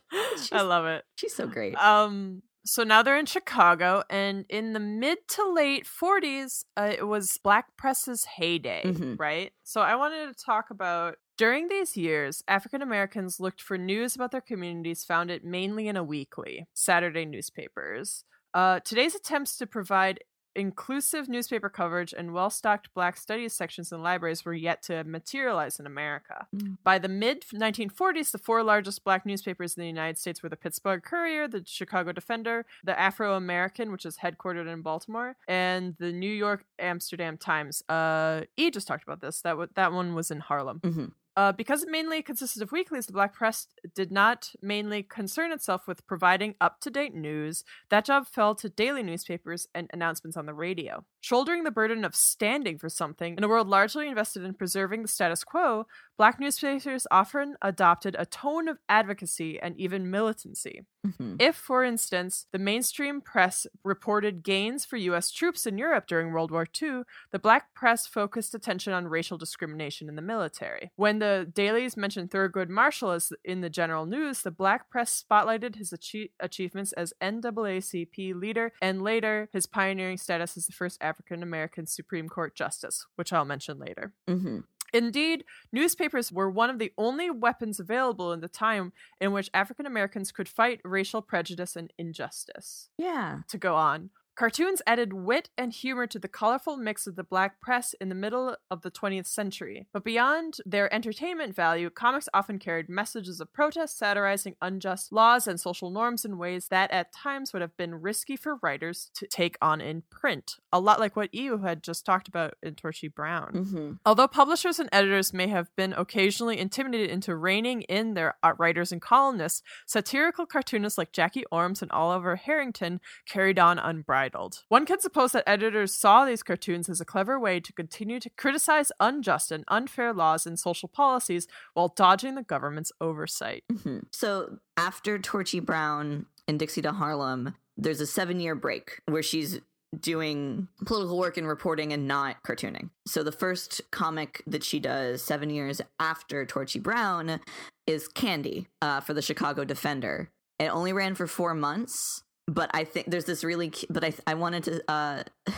I 0.51 0.62
love 0.62 0.87
it. 0.87 1.05
She's 1.16 1.35
so 1.35 1.47
great. 1.47 1.75
Um 1.77 2.43
so 2.64 2.85
now 2.85 3.03
they're 3.03 3.18
in 3.18 3.27
Chicago 3.27 4.03
and 4.11 4.44
in 4.49 4.73
the 4.73 4.81
mid 4.81 5.18
to 5.29 5.53
late 5.53 5.87
40s 5.87 6.64
uh, 6.77 6.92
it 6.96 7.07
was 7.07 7.38
black 7.42 7.77
press's 7.77 8.25
heyday, 8.25 8.83
mm-hmm. 8.85 9.14
right? 9.16 9.53
So 9.64 9.81
I 9.81 9.96
wanted 9.96 10.27
to 10.27 10.44
talk 10.44 10.70
about 10.70 11.16
during 11.38 11.68
these 11.68 11.96
years, 11.96 12.42
African 12.46 12.83
Americans 12.83 13.40
looked 13.40 13.62
for 13.62 13.79
news 13.79 14.14
about 14.14 14.31
their 14.31 14.42
communities 14.42 15.05
found 15.05 15.31
it 15.31 15.42
mainly 15.42 15.88
in 15.88 15.96
a 15.96 16.05
weekly, 16.05 16.66
Saturday 16.75 17.25
newspapers. 17.25 18.25
Uh, 18.53 18.81
today's 18.81 19.14
attempts 19.14 19.57
to 19.57 19.66
provide 19.66 20.20
inclusive 20.57 21.29
newspaper 21.29 21.69
coverage 21.69 22.13
and 22.17 22.33
well 22.33 22.51
stocked 22.51 22.93
Black 22.95 23.17
studies 23.17 23.55
sections 23.55 23.93
in 23.93 24.03
libraries 24.03 24.45
were 24.45 24.55
yet 24.55 24.83
to 24.85 25.05
materialize 25.05 25.79
in 25.79 25.87
America. 25.87 26.47
Mm. 26.55 26.79
By 26.83 26.99
the 26.99 27.09
mid 27.09 27.43
1940s, 27.55 28.33
the 28.33 28.39
four 28.39 28.63
largest 28.63 29.05
Black 29.05 29.25
newspapers 29.25 29.77
in 29.77 29.81
the 29.81 29.87
United 29.87 30.19
States 30.19 30.43
were 30.43 30.49
the 30.49 30.57
Pittsburgh 30.57 31.03
Courier, 31.03 31.49
the 31.49 31.63
Chicago 31.67 32.13
Defender, 32.13 32.67
the 32.85 32.99
Afro 32.99 33.35
American, 33.35 33.93
which 33.93 34.05
is 34.07 34.19
headquartered 34.19 34.71
in 34.73 34.83
Baltimore, 34.83 35.37
and 35.49 35.95
the 35.99 36.13
New 36.13 36.33
York 36.33 36.65
Amsterdam 36.79 37.37
Times. 37.37 37.83
Uh, 37.89 38.43
E 38.57 38.71
just 38.71 38.87
talked 38.87 39.03
about 39.03 39.21
this. 39.21 39.41
That 39.43 39.51
w- 39.51 39.69
that 39.75 39.93
one 39.93 40.15
was 40.15 40.31
in 40.31 40.41
Harlem. 40.41 40.81
Mm-hmm. 40.81 41.07
Uh, 41.37 41.53
because 41.53 41.83
it 41.83 41.88
mainly 41.88 42.23
consisted 42.23 42.61
of 42.61 42.73
weeklies, 42.73 43.07
the 43.07 43.12
Black 43.12 43.33
Press 43.33 43.69
did 43.95 44.11
not 44.11 44.51
mainly 44.61 45.03
concern 45.03 45.53
itself 45.53 45.87
with 45.87 46.07
providing 46.07 46.55
up 46.61 46.81
to 46.81 46.90
date 46.90 47.14
news. 47.14 47.64
That 47.88 48.05
job 48.05 48.27
fell 48.27 48.55
to 48.57 48.69
daily 48.69 49.03
newspapers 49.03 49.69
and 49.75 49.88
announcements 49.93 50.37
on 50.37 50.47
the 50.47 50.55
radio. 50.55 51.05
Shouldering 51.20 51.64
the 51.64 51.70
burden 51.70 52.04
of 52.04 52.14
standing 52.14 52.78
for 52.78 52.88
something 52.88 53.37
in 53.37 53.44
a 53.44 53.48
world 53.48 53.68
largely 53.68 54.09
invested 54.09 54.42
in 54.42 54.54
preserving 54.54 55.02
the 55.02 55.09
status 55.09 55.44
quo, 55.44 55.87
Black 56.20 56.38
newspapers 56.38 57.06
often 57.11 57.56
adopted 57.62 58.14
a 58.18 58.26
tone 58.26 58.68
of 58.68 58.76
advocacy 58.90 59.59
and 59.59 59.74
even 59.80 60.11
militancy. 60.11 60.85
Mm-hmm. 61.06 61.37
If, 61.38 61.56
for 61.56 61.83
instance, 61.83 62.44
the 62.52 62.59
mainstream 62.59 63.22
press 63.22 63.66
reported 63.85 64.42
gains 64.42 64.85
for 64.85 64.98
U.S. 64.98 65.30
troops 65.30 65.64
in 65.64 65.78
Europe 65.78 66.06
during 66.06 66.30
World 66.30 66.50
War 66.50 66.66
II, 66.83 67.04
the 67.30 67.38
black 67.38 67.72
press 67.72 68.06
focused 68.06 68.54
attention 68.54 68.92
on 68.92 69.09
racial 69.09 69.38
discrimination 69.38 70.11
in 70.11 70.14
the 70.16 70.20
military. 70.20 70.90
When 70.96 71.20
the 71.20 71.50
dailies 71.50 71.96
mentioned 71.96 72.30
Thurgood 72.30 72.68
Marshall 72.68 73.12
as 73.12 73.33
in 73.42 73.62
the 73.62 73.70
general 73.70 74.04
news, 74.04 74.42
the 74.42 74.50
black 74.50 74.90
press 74.90 75.24
spotlighted 75.24 75.76
his 75.76 75.90
achie- 75.90 76.33
achievements 76.38 76.92
as 76.92 77.14
NAACP 77.22 78.35
leader 78.38 78.74
and 78.83 79.00
later 79.00 79.48
his 79.54 79.64
pioneering 79.64 80.18
status 80.18 80.59
as 80.59 80.66
the 80.66 80.74
first 80.74 80.98
African 81.00 81.10
American 81.42 81.87
Supreme 81.87 82.29
Court 82.29 82.55
justice, 82.55 83.07
which 83.16 83.33
I'll 83.33 83.44
mention 83.44 83.79
later. 83.79 84.12
Mm-hmm. 84.29 84.61
Indeed, 84.92 85.44
newspapers 85.73 86.33
were 86.33 86.51
one 86.51 86.70
of 86.70 86.79
the 86.79 86.92
only 86.99 87.31
weapons 87.31 87.79
available 87.79 88.33
in 88.33 88.40
the 88.40 88.49
time 88.49 88.92
in 89.20 89.33
which 89.33 89.51
African 89.55 89.87
Americans 89.87 90.33
could 90.33 90.49
fight 90.49 90.81
racial 90.85 91.23
prejudice 91.23 91.77
and 91.77 91.92
injustice. 91.96 92.88
Yeah. 92.99 93.40
To 93.49 93.59
go 93.59 93.77
on. 93.77 94.11
Cartoons 94.40 94.81
added 94.87 95.12
wit 95.12 95.50
and 95.59 95.70
humor 95.70 96.07
to 96.07 96.18
the 96.18 96.26
colorful 96.26 96.79
mix 96.79 97.07
of 97.07 97.14
the 97.14 97.22
black 97.22 97.61
press 97.61 97.94
in 98.00 98.09
the 98.09 98.14
middle 98.14 98.57
of 98.70 98.81
the 98.81 98.90
20th 98.90 99.26
century. 99.26 99.87
But 99.92 100.03
beyond 100.03 100.57
their 100.64 100.90
entertainment 100.94 101.55
value, 101.55 101.90
comics 101.90 102.26
often 102.33 102.59
carried 102.59 102.88
messages 102.88 103.42
of 103.42 103.53
protest, 103.53 103.98
satirizing 103.98 104.57
unjust 104.62 105.12
laws 105.12 105.46
and 105.46 105.61
social 105.61 105.90
norms 105.90 106.24
in 106.24 106.38
ways 106.38 106.68
that 106.68 106.90
at 106.90 107.12
times 107.12 107.53
would 107.53 107.61
have 107.61 107.76
been 107.76 107.96
risky 107.96 108.35
for 108.35 108.57
writers 108.62 109.11
to 109.16 109.26
take 109.26 109.59
on 109.61 109.83
in 109.83 110.05
print. 110.09 110.57
A 110.72 110.81
lot 110.81 111.00
like 111.00 111.16
what 111.16 111.35
EU 111.35 111.59
had 111.59 111.83
just 111.83 112.07
talked 112.07 112.26
about 112.26 112.55
in 112.62 112.76
Torchy 112.76 113.09
Brown. 113.09 113.53
Mm-hmm. 113.53 113.92
Although 114.07 114.26
publishers 114.26 114.79
and 114.79 114.88
editors 114.90 115.35
may 115.35 115.48
have 115.48 115.68
been 115.76 115.92
occasionally 115.92 116.59
intimidated 116.59 117.11
into 117.11 117.37
reining 117.37 117.83
in 117.83 118.14
their 118.14 118.37
writers 118.57 118.90
and 118.90 119.03
columnists, 119.03 119.62
satirical 119.87 120.46
cartoonists 120.46 120.96
like 120.96 121.12
Jackie 121.12 121.44
Ormes 121.53 121.83
and 121.83 121.92
Oliver 121.92 122.37
Harrington 122.37 123.03
carried 123.26 123.59
on 123.59 123.79
unbridled 123.79 124.30
entitled. 124.31 124.62
One 124.69 124.87
can 124.87 125.01
suppose 125.01 125.33
that 125.33 125.45
editors 125.49 125.95
saw 125.95 126.25
these 126.25 126.43
cartoons 126.43 126.88
as 126.88 127.01
a 127.01 127.05
clever 127.05 127.38
way 127.38 127.61
to 127.61 127.73
continue 127.73 128.21
to 128.21 128.31
criticize 128.31 128.93
unjust 129.01 129.53
and 129.53 129.64
unfair 129.69 130.12
laws 130.12 130.47
and 130.47 130.59
social 130.59 130.88
policies 130.88 131.47
while 131.75 131.88
dodging 131.88 132.35
the 132.35 132.43
government's 132.43 132.93
oversight. 133.01 133.64
Mhm. 133.73 134.05
So 134.12 134.59
after 134.77 135.19
Torchy 135.19 135.61
Brown 135.61 136.27
and 136.47 136.59
Dixie 136.59 136.83
to 136.83 136.93
Harlem, 136.93 137.55
there's 137.77 138.01
a 138.01 138.07
seven 138.07 138.40
year 138.40 138.55
break 138.55 139.01
where 139.07 139.23
she's 139.23 139.61
doing 139.99 140.69
political 140.87 141.19
work 141.19 141.37
and 141.37 141.49
reporting 141.49 141.93
and 141.93 142.07
not 142.07 142.37
cartooning. 142.45 142.90
So 143.09 143.25
the 143.25 143.33
first 143.33 143.81
comic 143.90 144.40
that 144.47 144.62
she 144.62 144.79
does 144.79 145.21
seven 145.21 145.51
years 145.51 145.81
after 145.99 146.47
Torchy 146.47 146.79
Brown 146.79 147.40
is 147.88 148.07
Candy 148.07 148.69
uh, 148.81 149.01
for 149.01 149.14
the 149.14 149.23
Chicago 149.23 149.64
Defender. 149.64 150.31
It 150.61 150.69
only 150.69 150.93
ran 150.93 151.16
for 151.16 151.27
four 151.27 151.55
months, 151.55 152.23
but 152.51 152.71
I 152.75 152.85
think 152.85 153.11
there's 153.11 153.25
this 153.25 153.45
really, 153.45 153.73
but 153.89 154.05
I 154.05 154.13
I 154.27 154.35
wanted 154.35 154.65
to. 154.65 154.91
Uh, 154.91 155.23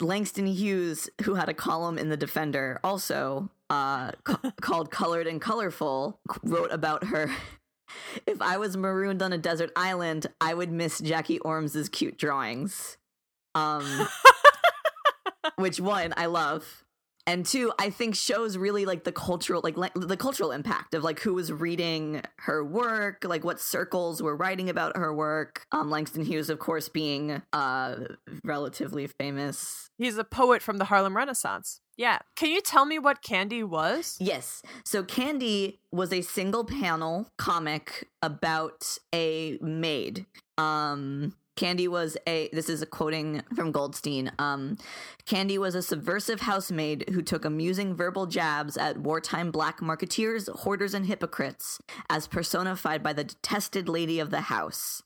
Langston 0.00 0.46
Hughes, 0.46 1.10
who 1.24 1.34
had 1.34 1.50
a 1.50 1.54
column 1.54 1.98
in 1.98 2.08
the 2.08 2.16
Defender, 2.16 2.80
also 2.82 3.50
uh, 3.68 4.12
ca- 4.24 4.52
called 4.60 4.90
"Colored 4.90 5.26
and 5.26 5.40
Colorful," 5.40 6.18
wrote 6.42 6.72
about 6.72 7.04
her. 7.04 7.30
If 8.24 8.40
I 8.40 8.56
was 8.58 8.76
marooned 8.76 9.20
on 9.20 9.32
a 9.32 9.36
desert 9.36 9.72
island, 9.74 10.28
I 10.40 10.54
would 10.54 10.70
miss 10.70 11.00
Jackie 11.00 11.40
Ormes's 11.40 11.88
cute 11.88 12.16
drawings. 12.16 12.96
Um, 13.56 14.06
which 15.56 15.80
one 15.80 16.14
I 16.16 16.26
love, 16.26 16.84
and 17.26 17.44
two 17.44 17.72
I 17.78 17.90
think 17.90 18.14
shows 18.14 18.56
really 18.56 18.84
like 18.84 19.04
the 19.04 19.12
cultural 19.12 19.60
like 19.62 19.92
the 19.94 20.16
cultural 20.16 20.52
impact 20.52 20.94
of 20.94 21.04
like 21.04 21.20
who 21.20 21.34
was 21.34 21.52
reading 21.52 22.22
her 22.38 22.64
work, 22.64 23.24
like 23.24 23.44
what 23.44 23.60
circles 23.60 24.22
were 24.22 24.36
writing 24.36 24.68
about 24.70 24.96
her 24.96 25.14
work. 25.14 25.66
Um, 25.72 25.90
Langston 25.90 26.24
Hughes, 26.24 26.50
of 26.50 26.58
course, 26.58 26.88
being 26.88 27.42
uh 27.52 27.96
relatively 28.44 29.06
famous. 29.06 29.90
He's 29.98 30.18
a 30.18 30.24
poet 30.24 30.62
from 30.62 30.78
the 30.78 30.86
Harlem 30.86 31.16
Renaissance. 31.16 31.80
Yeah. 31.96 32.20
Can 32.34 32.50
you 32.50 32.62
tell 32.62 32.86
me 32.86 32.98
what 32.98 33.20
Candy 33.20 33.62
was? 33.62 34.16
Yes, 34.18 34.62
so 34.84 35.02
Candy 35.02 35.80
was 35.92 36.12
a 36.12 36.22
single 36.22 36.64
panel 36.64 37.28
comic 37.36 38.08
about 38.22 38.98
a 39.14 39.58
maid. 39.60 40.26
Um. 40.56 41.34
Candy 41.60 41.88
was 41.88 42.16
a 42.26 42.48
this 42.54 42.70
is 42.70 42.80
a 42.80 42.86
quoting 42.86 43.42
from 43.54 43.70
Goldstein. 43.70 44.32
Um 44.38 44.78
Candy 45.26 45.58
was 45.58 45.74
a 45.74 45.82
subversive 45.82 46.40
housemaid 46.40 47.10
who 47.10 47.20
took 47.20 47.44
amusing 47.44 47.94
verbal 47.94 48.24
jabs 48.24 48.78
at 48.78 48.96
wartime 48.96 49.50
black 49.50 49.80
marketeers, 49.80 50.48
hoarders, 50.48 50.94
and 50.94 51.04
hypocrites, 51.04 51.78
as 52.08 52.26
personified 52.26 53.02
by 53.02 53.12
the 53.12 53.24
detested 53.24 53.90
lady 53.90 54.18
of 54.20 54.30
the 54.30 54.40
house. 54.40 55.02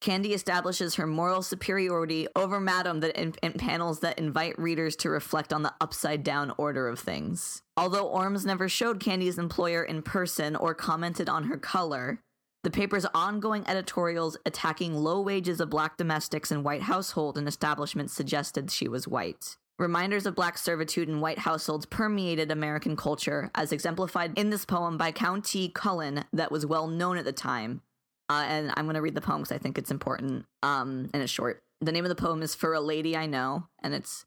Candy 0.00 0.34
establishes 0.34 0.96
her 0.96 1.06
moral 1.06 1.40
superiority 1.40 2.26
over 2.34 2.58
Madam 2.58 2.98
that 2.98 3.14
in, 3.16 3.34
in 3.40 3.52
panels 3.52 4.00
that 4.00 4.18
invite 4.18 4.58
readers 4.58 4.96
to 4.96 5.08
reflect 5.08 5.52
on 5.52 5.62
the 5.62 5.72
upside 5.80 6.24
down 6.24 6.52
order 6.58 6.88
of 6.88 6.98
things. 6.98 7.62
Although 7.76 8.08
Ormes 8.08 8.44
never 8.44 8.68
showed 8.68 8.98
Candy's 8.98 9.38
employer 9.38 9.84
in 9.84 10.02
person 10.02 10.56
or 10.56 10.74
commented 10.74 11.28
on 11.28 11.44
her 11.44 11.58
color, 11.58 12.18
the 12.62 12.70
paper's 12.70 13.06
ongoing 13.06 13.66
editorials 13.66 14.36
attacking 14.46 14.94
low 14.94 15.20
wages 15.20 15.60
of 15.60 15.68
black 15.68 15.96
domestics 15.96 16.52
in 16.52 16.62
white 16.62 16.82
household 16.82 17.36
and 17.36 17.48
establishments 17.48 18.12
suggested 18.12 18.70
she 18.70 18.88
was 18.88 19.08
white. 19.08 19.56
Reminders 19.78 20.26
of 20.26 20.36
black 20.36 20.56
servitude 20.58 21.08
in 21.08 21.20
white 21.20 21.40
households 21.40 21.86
permeated 21.86 22.52
American 22.52 22.94
culture, 22.94 23.50
as 23.54 23.72
exemplified 23.72 24.38
in 24.38 24.50
this 24.50 24.64
poem 24.64 24.96
by 24.96 25.10
Countee 25.10 25.74
Cullen 25.74 26.24
that 26.32 26.52
was 26.52 26.64
well 26.64 26.86
known 26.86 27.16
at 27.16 27.24
the 27.24 27.32
time. 27.32 27.80
Uh, 28.28 28.44
and 28.46 28.72
I'm 28.76 28.84
going 28.84 28.94
to 28.94 29.02
read 29.02 29.16
the 29.16 29.20
poem 29.20 29.42
because 29.42 29.52
I 29.52 29.58
think 29.58 29.76
it's 29.76 29.90
important 29.90 30.44
um, 30.62 31.10
and 31.12 31.22
it's 31.22 31.32
short. 31.32 31.62
The 31.80 31.90
name 31.90 32.04
of 32.04 32.10
the 32.10 32.14
poem 32.14 32.42
is 32.42 32.54
For 32.54 32.74
a 32.74 32.80
Lady 32.80 33.16
I 33.16 33.26
Know, 33.26 33.66
and 33.82 33.92
it's 33.92 34.24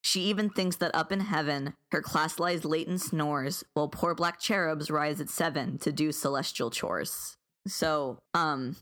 She 0.00 0.22
even 0.22 0.48
thinks 0.48 0.76
that 0.76 0.94
up 0.94 1.12
in 1.12 1.20
heaven, 1.20 1.74
her 1.92 2.00
class 2.00 2.38
lies 2.38 2.64
late 2.64 2.88
and 2.88 3.00
snores, 3.00 3.62
while 3.74 3.88
poor 3.88 4.14
black 4.14 4.40
cherubs 4.40 4.90
rise 4.90 5.20
at 5.20 5.28
seven 5.28 5.76
to 5.78 5.92
do 5.92 6.12
celestial 6.12 6.70
chores. 6.70 7.36
So, 7.66 8.20
um, 8.34 8.76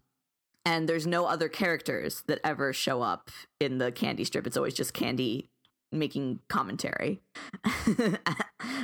and 0.64 0.88
there's 0.88 1.06
no 1.06 1.26
other 1.26 1.48
characters 1.48 2.22
that 2.26 2.40
ever 2.44 2.72
show 2.72 3.02
up 3.02 3.30
in 3.60 3.78
the 3.78 3.90
candy 3.92 4.24
strip. 4.24 4.46
It's 4.46 4.56
always 4.56 4.74
just 4.74 4.94
Candy 4.94 5.50
making 5.90 6.40
commentary. 6.48 7.22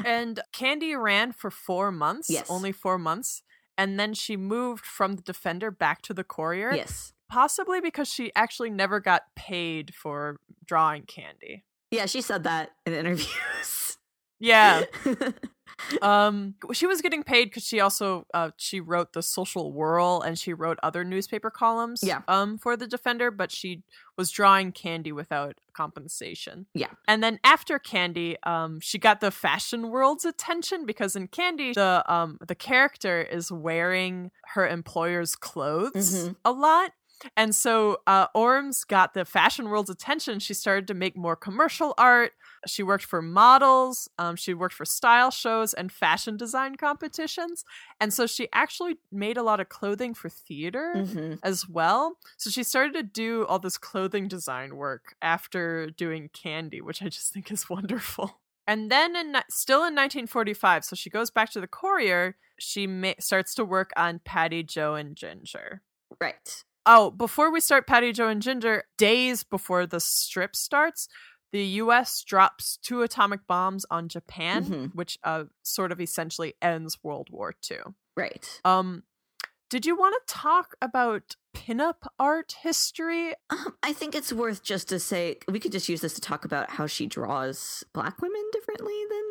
And 0.04 0.40
Candy 0.52 0.94
ran 0.94 1.32
for 1.32 1.50
four 1.50 1.90
months. 1.90 2.30
Yes. 2.30 2.48
Only 2.48 2.72
four 2.72 2.98
months. 2.98 3.42
And 3.76 3.98
then 3.98 4.14
she 4.14 4.36
moved 4.36 4.84
from 4.84 5.16
the 5.16 5.22
Defender 5.22 5.70
back 5.70 6.02
to 6.02 6.14
the 6.14 6.24
Courier. 6.24 6.72
yes. 6.74 7.12
Possibly 7.28 7.80
because 7.80 8.08
she 8.08 8.32
actually 8.34 8.70
never 8.70 9.00
got 9.00 9.24
paid 9.36 9.94
for 9.94 10.36
drawing 10.64 11.02
Candy. 11.02 11.64
Yeah, 11.90 12.06
she 12.06 12.22
said 12.22 12.44
that 12.44 12.70
in 12.86 12.94
interviews. 12.94 13.98
Yeah. 14.40 14.84
um 16.02 16.54
she 16.72 16.86
was 16.86 17.00
getting 17.00 17.22
paid 17.22 17.46
because 17.46 17.64
she 17.64 17.80
also 17.80 18.26
uh 18.34 18.50
she 18.56 18.80
wrote 18.80 19.12
the 19.12 19.22
social 19.22 19.72
whirl 19.72 20.20
and 20.20 20.38
she 20.38 20.52
wrote 20.52 20.78
other 20.82 21.04
newspaper 21.04 21.50
columns 21.50 22.00
Yeah. 22.02 22.22
um 22.28 22.58
for 22.58 22.76
the 22.76 22.86
defender 22.86 23.30
but 23.30 23.50
she 23.52 23.82
was 24.16 24.30
drawing 24.30 24.72
candy 24.72 25.12
without 25.12 25.56
compensation 25.72 26.66
Yeah. 26.74 26.88
and 27.06 27.22
then 27.22 27.38
after 27.44 27.78
candy 27.78 28.36
um 28.42 28.80
she 28.80 28.98
got 28.98 29.20
the 29.20 29.30
fashion 29.30 29.90
world's 29.90 30.24
attention 30.24 30.84
because 30.86 31.14
in 31.16 31.28
candy 31.28 31.72
the 31.72 32.02
um 32.12 32.38
the 32.46 32.54
character 32.54 33.22
is 33.22 33.50
wearing 33.52 34.30
her 34.54 34.66
employer's 34.68 35.36
clothes 35.36 36.14
Mhm. 36.28 36.36
a 36.44 36.52
lot 36.52 36.92
and 37.36 37.52
so 37.52 37.98
uh, 38.06 38.26
Ormes 38.32 38.84
got 38.84 39.12
the 39.12 39.24
fashion 39.24 39.68
world's 39.70 39.90
attention. 39.90 40.38
She 40.38 40.54
started 40.54 40.86
to 40.86 40.94
make 40.94 41.16
more 41.16 41.34
commercial 41.34 41.92
art. 41.98 42.30
She 42.66 42.82
worked 42.82 43.04
for 43.04 43.22
models. 43.22 44.08
Um, 44.18 44.36
she 44.36 44.54
worked 44.54 44.74
for 44.74 44.84
style 44.84 45.30
shows 45.30 45.74
and 45.74 45.92
fashion 45.92 46.36
design 46.36 46.76
competitions. 46.76 47.64
And 48.00 48.12
so 48.12 48.26
she 48.26 48.48
actually 48.52 48.96
made 49.12 49.36
a 49.36 49.42
lot 49.42 49.60
of 49.60 49.68
clothing 49.68 50.14
for 50.14 50.28
theater 50.28 51.04
hmm 51.06 51.34
as 51.42 51.68
well. 51.68 52.16
So 52.36 52.50
she 52.50 52.64
started 52.64 52.94
to 52.94 53.02
do 53.02 53.46
all 53.46 53.58
this 53.60 53.78
clothing 53.78 54.26
design 54.26 54.76
work 54.76 55.14
after 55.22 55.88
doing 55.90 56.30
Candy, 56.32 56.80
which 56.80 57.00
I 57.00 57.08
just 57.08 57.32
think 57.32 57.52
is 57.52 57.70
wonderful. 57.70 58.40
And 58.66 58.90
then, 58.90 59.16
in, 59.16 59.34
still 59.48 59.78
in 59.78 59.94
1945, 59.94 60.84
so 60.84 60.94
she 60.96 61.08
goes 61.08 61.30
back 61.30 61.50
to 61.52 61.60
the 61.60 61.66
Courier. 61.66 62.36
She 62.58 62.86
ma- 62.86 63.12
starts 63.18 63.54
to 63.54 63.64
work 63.64 63.92
on 63.96 64.20
Patty, 64.24 64.62
Joe, 64.62 64.94
and 64.94 65.16
Ginger. 65.16 65.80
Right. 66.20 66.64
Oh, 66.84 67.10
before 67.10 67.50
we 67.50 67.60
start 67.60 67.86
Patty, 67.86 68.12
Joe, 68.12 68.28
and 68.28 68.42
Ginger, 68.42 68.84
days 68.96 69.42
before 69.42 69.86
the 69.86 70.00
strip 70.00 70.54
starts, 70.56 71.08
the 71.52 71.64
U.S. 71.82 72.22
drops 72.22 72.76
two 72.82 73.02
atomic 73.02 73.46
bombs 73.46 73.86
on 73.90 74.08
Japan, 74.08 74.64
Mhm. 74.64 74.94
which 74.94 75.18
uh, 75.24 75.44
sort 75.62 75.92
of 75.92 76.00
essentially 76.00 76.54
ends 76.60 76.98
World 77.02 77.28
War 77.30 77.54
II. 77.70 77.78
Right. 78.16 78.60
Um, 78.64 79.04
did 79.70 79.84
you 79.86 79.96
want 79.96 80.14
to 80.26 80.34
talk 80.34 80.74
about 80.80 81.36
pinup 81.54 82.06
art 82.18 82.56
history? 82.62 83.34
Um, 83.50 83.76
I 83.82 83.92
think 83.92 84.14
it's 84.14 84.32
worth 84.32 84.62
just 84.62 84.88
to 84.88 84.98
say 84.98 85.38
we 85.46 85.60
could 85.60 85.72
just 85.72 85.88
use 85.88 86.00
this 86.00 86.14
to 86.14 86.20
talk 86.20 86.44
about 86.44 86.70
how 86.70 86.86
she 86.86 87.06
draws 87.06 87.84
black 87.92 88.20
women 88.22 88.42
differently 88.52 88.94
than 89.10 89.24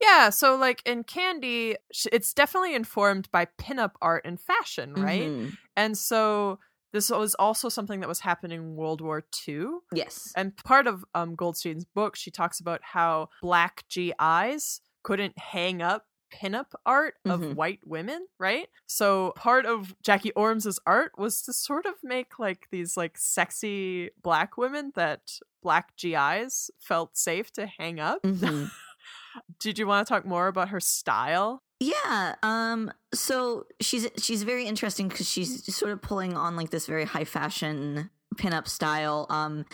Yeah, 0.00 0.30
so 0.30 0.56
like 0.56 0.82
in 0.84 1.04
Candy, 1.04 1.76
it's 2.12 2.34
definitely 2.34 2.74
informed 2.74 3.30
by 3.30 3.46
pinup 3.58 3.92
art 4.02 4.22
and 4.26 4.38
fashion, 4.40 4.94
right? 4.94 5.30
Mhm. 5.30 5.56
And 5.76 5.96
so 5.96 6.58
this 6.94 7.10
was 7.10 7.34
also 7.34 7.68
something 7.68 8.00
that 8.00 8.08
was 8.08 8.20
happening 8.20 8.58
in 8.60 8.76
World 8.76 9.02
War 9.02 9.22
II. 9.46 9.66
Yes. 9.92 10.32
And 10.34 10.56
part 10.56 10.86
of 10.86 11.04
um, 11.14 11.34
Goldstein's 11.34 11.84
book, 11.84 12.16
she 12.16 12.30
talks 12.30 12.58
about 12.60 12.80
how 12.82 13.28
black 13.42 13.84
GIs 13.92 14.80
couldn't 15.02 15.36
hang 15.38 15.82
up 15.82 16.06
pinup 16.32 16.72
art 16.86 17.14
of 17.26 17.40
Mhm. 17.40 17.54
white 17.54 17.80
women, 17.84 18.26
right? 18.40 18.68
So 18.86 19.32
part 19.36 19.66
of 19.66 19.94
Jackie 20.02 20.32
Ormes's 20.32 20.80
art 20.86 21.12
was 21.18 21.42
to 21.42 21.52
sort 21.52 21.86
of 21.86 21.94
make 22.02 22.38
like 22.38 22.68
these 22.72 22.96
like 22.96 23.18
sexy 23.18 24.10
black 24.22 24.56
women 24.56 24.90
that 24.96 25.38
black 25.62 25.96
GIs 25.96 26.70
felt 26.80 27.16
safe 27.16 27.52
to 27.52 27.66
hang 27.66 28.00
up. 28.00 28.22
Mhm. 28.22 28.70
Did 29.60 29.78
you 29.78 29.86
want 29.86 30.06
to 30.06 30.12
talk 30.12 30.24
more 30.24 30.46
about 30.46 30.68
her 30.70 30.80
style? 30.80 31.62
Yeah. 31.80 32.34
Um. 32.42 32.92
So 33.12 33.66
she's 33.80 34.08
she's 34.18 34.42
very 34.42 34.66
interesting 34.66 35.08
because 35.08 35.28
she's 35.30 35.74
sort 35.74 35.92
of 35.92 36.00
pulling 36.02 36.36
on 36.36 36.56
like 36.56 36.70
this 36.70 36.86
very 36.86 37.04
high 37.04 37.24
fashion 37.24 38.10
pinup 38.36 38.68
style. 38.68 39.26
Um. 39.30 39.64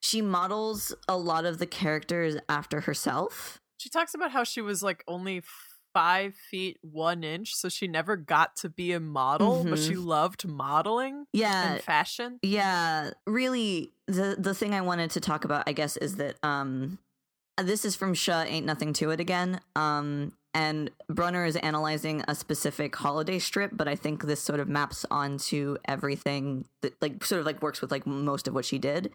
She 0.00 0.22
models 0.22 0.94
a 1.08 1.16
lot 1.16 1.44
of 1.44 1.58
the 1.58 1.66
characters 1.66 2.36
after 2.48 2.80
herself. 2.80 3.60
She 3.78 3.88
talks 3.90 4.14
about 4.14 4.30
how 4.32 4.44
she 4.44 4.60
was 4.60 4.82
like 4.82 5.04
only 5.08 5.42
five 5.92 6.34
feet 6.34 6.78
one 6.82 7.24
inch, 7.24 7.54
so 7.54 7.68
she 7.68 7.88
never 7.88 8.16
got 8.16 8.54
to 8.56 8.68
be 8.68 8.92
a 8.92 9.00
model, 9.00 9.64
but 9.64 9.78
she 9.78 9.96
loved 9.96 10.46
modeling 10.46 11.26
Yeah. 11.32 11.72
and 11.74 11.82
fashion. 11.82 12.38
Yeah, 12.42 13.10
really 13.26 13.90
the 14.06 14.36
the 14.38 14.54
thing 14.54 14.74
I 14.74 14.80
wanted 14.82 15.10
to 15.12 15.20
talk 15.20 15.44
about 15.44 15.64
I 15.66 15.72
guess 15.72 15.96
is 15.96 16.16
that 16.16 16.36
um 16.44 16.98
this 17.58 17.84
is 17.84 17.96
from 17.96 18.14
Sha 18.14 18.42
Ain't 18.42 18.66
Nothing 18.66 18.92
to 18.94 19.10
It 19.10 19.18
again. 19.20 19.60
Um 19.74 20.32
and 20.54 20.90
Brunner 21.08 21.44
is 21.44 21.56
analyzing 21.56 22.24
a 22.26 22.34
specific 22.34 22.96
holiday 22.96 23.38
strip, 23.38 23.70
but 23.74 23.88
I 23.88 23.94
think 23.94 24.24
this 24.24 24.40
sort 24.40 24.60
of 24.60 24.68
maps 24.68 25.06
onto 25.10 25.76
everything 25.86 26.64
that 26.82 27.00
like 27.00 27.24
sort 27.24 27.40
of 27.40 27.46
like 27.46 27.62
works 27.62 27.80
with 27.80 27.90
like 27.90 28.06
most 28.06 28.48
of 28.48 28.54
what 28.54 28.64
she 28.64 28.78
did. 28.78 29.12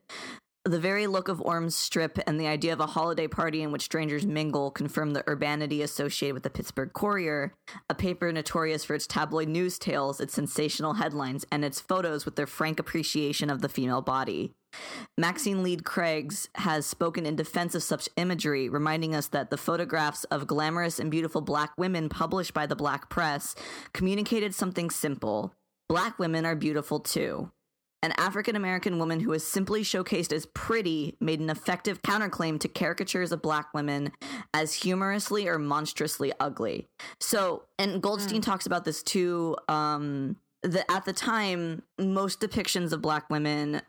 The 0.67 0.79
very 0.79 1.05
look 1.05 1.27
of 1.27 1.39
Ormes' 1.41 1.75
strip 1.75 2.17
and 2.25 2.39
the 2.39 2.47
idea 2.47 2.73
of 2.73 2.79
a 2.79 2.87
holiday 2.87 3.27
party 3.27 3.61
in 3.61 3.71
which 3.71 3.83
strangers 3.83 4.25
mingle 4.25 4.71
confirm 4.71 5.11
the 5.11 5.23
urbanity 5.29 5.83
associated 5.83 6.33
with 6.33 6.41
the 6.41 6.49
Pittsburgh 6.49 6.91
Courier, 6.91 7.53
a 7.87 7.93
paper 7.93 8.31
notorious 8.31 8.83
for 8.83 8.95
its 8.95 9.05
tabloid 9.05 9.47
news 9.47 9.77
tales, 9.77 10.19
its 10.19 10.33
sensational 10.33 10.95
headlines, 10.95 11.45
and 11.51 11.63
its 11.63 11.79
photos 11.79 12.25
with 12.25 12.35
their 12.35 12.47
frank 12.47 12.79
appreciation 12.79 13.51
of 13.51 13.61
the 13.61 13.69
female 13.69 14.01
body. 14.01 14.53
Maxine 15.17 15.63
Leeds 15.63 15.83
Craig 15.83 16.33
has 16.55 16.85
spoken 16.85 17.25
in 17.25 17.35
defense 17.35 17.75
of 17.75 17.83
such 17.83 18.09
imagery, 18.17 18.69
reminding 18.69 19.15
us 19.15 19.27
that 19.27 19.49
the 19.49 19.57
photographs 19.57 20.23
of 20.25 20.47
glamorous 20.47 20.99
and 20.99 21.11
beautiful 21.11 21.41
black 21.41 21.71
women 21.77 22.09
published 22.09 22.53
by 22.53 22.65
the 22.65 22.75
black 22.75 23.09
press 23.09 23.55
communicated 23.93 24.53
something 24.53 24.89
simple 24.89 25.53
black 25.87 26.17
women 26.19 26.45
are 26.45 26.55
beautiful 26.55 26.99
too. 26.99 27.51
An 28.03 28.13
African 28.17 28.55
American 28.55 28.99
woman 28.99 29.19
who 29.19 29.33
is 29.33 29.45
simply 29.45 29.81
showcased 29.81 30.31
as 30.31 30.45
pretty 30.47 31.15
made 31.19 31.39
an 31.39 31.49
effective 31.49 32.03
counterclaim 32.03 32.59
to 32.59 32.67
caricatures 32.67 33.31
of 33.31 33.41
black 33.41 33.73
women 33.73 34.11
as 34.53 34.73
humorously 34.73 35.47
or 35.47 35.57
monstrously 35.57 36.31
ugly. 36.39 36.87
So, 37.19 37.63
and 37.79 38.01
Goldstein 38.03 38.41
mm. 38.41 38.45
talks 38.45 38.67
about 38.67 38.85
this 38.85 39.01
too. 39.01 39.55
Um, 39.67 40.37
that 40.61 40.85
at 40.91 41.05
the 41.05 41.13
time, 41.13 41.83
most 41.99 42.39
depictions 42.41 42.91
of 42.91 43.01
black 43.01 43.29
women 43.29 43.81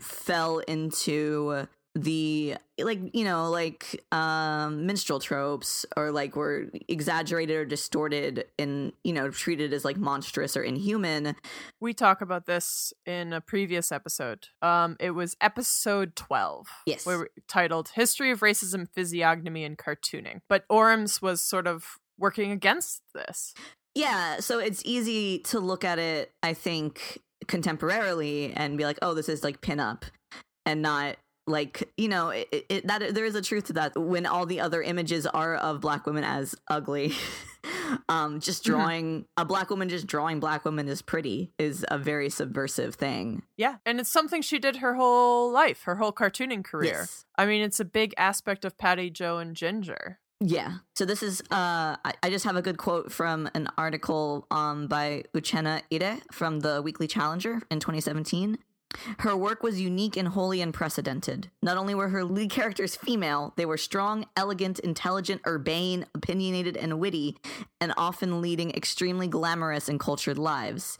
fell 0.00 0.58
into 0.60 1.66
the 1.94 2.56
like 2.80 2.98
you 3.12 3.24
know 3.24 3.50
like 3.50 4.04
um 4.10 4.84
minstrel 4.84 5.20
tropes 5.20 5.86
or 5.96 6.10
like 6.10 6.34
were 6.34 6.68
exaggerated 6.88 7.56
or 7.56 7.64
distorted 7.64 8.46
and 8.58 8.92
you 9.04 9.12
know 9.12 9.30
treated 9.30 9.72
as 9.72 9.84
like 9.84 9.96
monstrous 9.96 10.56
or 10.56 10.62
inhuman. 10.64 11.36
We 11.80 11.94
talk 11.94 12.20
about 12.20 12.46
this 12.46 12.92
in 13.06 13.32
a 13.32 13.40
previous 13.40 13.92
episode. 13.92 14.48
Um 14.60 14.96
it 14.98 15.12
was 15.12 15.36
episode 15.40 16.16
12 16.16 16.66
yes. 16.86 17.06
where 17.06 17.28
titled 17.46 17.90
history 17.90 18.32
of 18.32 18.40
racism 18.40 18.88
physiognomy 18.92 19.64
and 19.64 19.78
cartooning. 19.78 20.40
But 20.48 20.64
ormes 20.68 21.22
was 21.22 21.40
sort 21.40 21.68
of 21.68 21.98
working 22.18 22.50
against 22.50 23.02
this. 23.14 23.54
Yeah 23.94 24.40
so 24.40 24.58
it's 24.58 24.82
easy 24.84 25.38
to 25.40 25.60
look 25.60 25.84
at 25.84 26.00
it 26.00 26.32
i 26.42 26.52
think 26.52 27.20
contemporarily 27.46 28.52
and 28.54 28.78
be 28.78 28.84
like, 28.84 28.98
oh, 29.02 29.14
this 29.14 29.28
is 29.28 29.44
like 29.44 29.60
pinup 29.60 30.02
and 30.66 30.82
not 30.82 31.16
like 31.46 31.90
you 31.96 32.08
know 32.08 32.30
it, 32.30 32.48
it, 32.68 32.86
that 32.86 33.14
there 33.14 33.24
is 33.24 33.34
a 33.34 33.42
truth 33.42 33.64
to 33.64 33.74
that 33.74 33.96
when 33.98 34.24
all 34.24 34.46
the 34.46 34.60
other 34.60 34.82
images 34.82 35.26
are 35.26 35.56
of 35.56 35.80
black 35.80 36.06
women 36.06 36.24
as 36.24 36.54
ugly 36.68 37.12
um 38.08 38.40
just 38.40 38.62
mm-hmm. 38.62 38.72
drawing 38.72 39.20
mm-hmm. 39.20 39.42
a 39.42 39.44
black 39.44 39.68
woman 39.68 39.88
just 39.88 40.06
drawing 40.06 40.40
black 40.40 40.64
women 40.64 40.88
as 40.88 41.02
pretty 41.02 41.52
is 41.58 41.84
a 41.88 41.98
very 41.98 42.30
subversive 42.30 42.94
thing 42.94 43.42
yeah 43.56 43.76
and 43.84 44.00
it's 44.00 44.10
something 44.10 44.40
she 44.40 44.58
did 44.58 44.76
her 44.76 44.94
whole 44.94 45.50
life 45.50 45.82
her 45.82 45.96
whole 45.96 46.12
cartooning 46.12 46.64
career 46.64 47.00
yes. 47.00 47.26
i 47.36 47.44
mean 47.44 47.60
it's 47.60 47.80
a 47.80 47.84
big 47.84 48.14
aspect 48.16 48.64
of 48.64 48.78
patty 48.78 49.10
joe 49.10 49.38
and 49.38 49.54
ginger 49.54 50.18
yeah. 50.46 50.74
So 50.94 51.04
this 51.06 51.22
is 51.22 51.40
uh 51.50 51.96
I, 52.04 52.12
I, 52.22 52.30
just 52.30 52.44
have 52.44 52.56
a 52.56 52.62
good 52.62 52.76
quote 52.76 53.10
from 53.10 53.48
an 53.54 53.68
article 53.78 54.46
um 54.50 54.86
by 54.88 55.24
Uchenna 55.34 55.82
Ide 55.92 56.20
from 56.30 56.60
the 56.60 56.82
Weekly 56.82 57.06
Challenger 57.06 57.62
in 57.70 57.80
2017. 57.80 58.58
Her 59.20 59.36
work 59.36 59.62
was 59.62 59.80
unique 59.80 60.16
and 60.16 60.28
wholly 60.28 60.60
unprecedented. 60.60 61.50
Not 61.62 61.76
only 61.76 61.94
were 61.94 62.10
her 62.10 62.24
lead 62.24 62.50
characters 62.50 62.94
female, 62.94 63.52
they 63.56 63.66
were 63.66 63.78
strong, 63.78 64.26
elegant, 64.36 64.78
intelligent, 64.78 65.40
urbane, 65.46 66.06
opinionated, 66.14 66.76
and 66.76 67.00
witty, 67.00 67.36
and 67.80 67.92
often 67.96 68.40
leading 68.40 68.70
extremely 68.70 69.26
glamorous 69.26 69.88
and 69.88 69.98
cultured 69.98 70.38
lives 70.38 70.98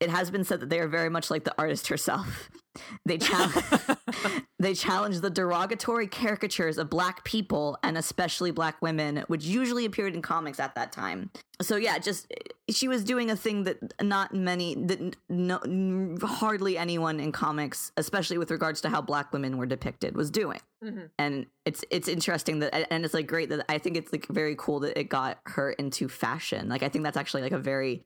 it 0.00 0.10
has 0.10 0.30
been 0.30 0.44
said 0.44 0.60
that 0.60 0.70
they 0.70 0.80
are 0.80 0.88
very 0.88 1.10
much 1.10 1.30
like 1.30 1.44
the 1.44 1.54
artist 1.58 1.88
herself. 1.88 2.50
They 3.04 3.18
challenge 3.18 3.64
they 4.60 4.74
challenge 4.74 5.20
the 5.20 5.30
derogatory 5.30 6.06
caricatures 6.06 6.78
of 6.78 6.88
black 6.88 7.24
people 7.24 7.76
and 7.82 7.98
especially 7.98 8.52
black 8.52 8.80
women, 8.80 9.24
which 9.26 9.44
usually 9.44 9.84
appeared 9.84 10.14
in 10.14 10.22
comics 10.22 10.60
at 10.60 10.76
that 10.76 10.92
time. 10.92 11.30
So 11.60 11.76
yeah, 11.76 11.98
just 11.98 12.32
she 12.70 12.86
was 12.86 13.02
doing 13.02 13.30
a 13.30 13.36
thing 13.36 13.64
that 13.64 13.78
not 14.00 14.32
many 14.32 14.76
that 14.76 15.16
no, 15.28 16.16
hardly 16.22 16.78
anyone 16.78 17.18
in 17.18 17.32
comics, 17.32 17.90
especially 17.96 18.38
with 18.38 18.52
regards 18.52 18.80
to 18.82 18.88
how 18.88 19.02
black 19.02 19.32
women 19.32 19.58
were 19.58 19.66
depicted, 19.66 20.14
was 20.14 20.30
doing. 20.30 20.60
Mm-hmm. 20.84 21.06
And 21.18 21.46
it's 21.66 21.84
it's 21.90 22.08
interesting 22.08 22.60
that 22.60 22.86
and 22.92 23.04
it's 23.04 23.14
like 23.14 23.26
great 23.26 23.48
that 23.50 23.66
I 23.68 23.78
think 23.78 23.96
it's 23.96 24.12
like 24.12 24.26
very 24.28 24.54
cool 24.56 24.80
that 24.80 24.98
it 24.98 25.08
got 25.08 25.38
her 25.46 25.72
into 25.72 26.08
fashion. 26.08 26.68
Like 26.68 26.82
I 26.82 26.88
think 26.88 27.04
that's 27.04 27.16
actually 27.16 27.42
like 27.42 27.52
a 27.52 27.58
very 27.58 28.04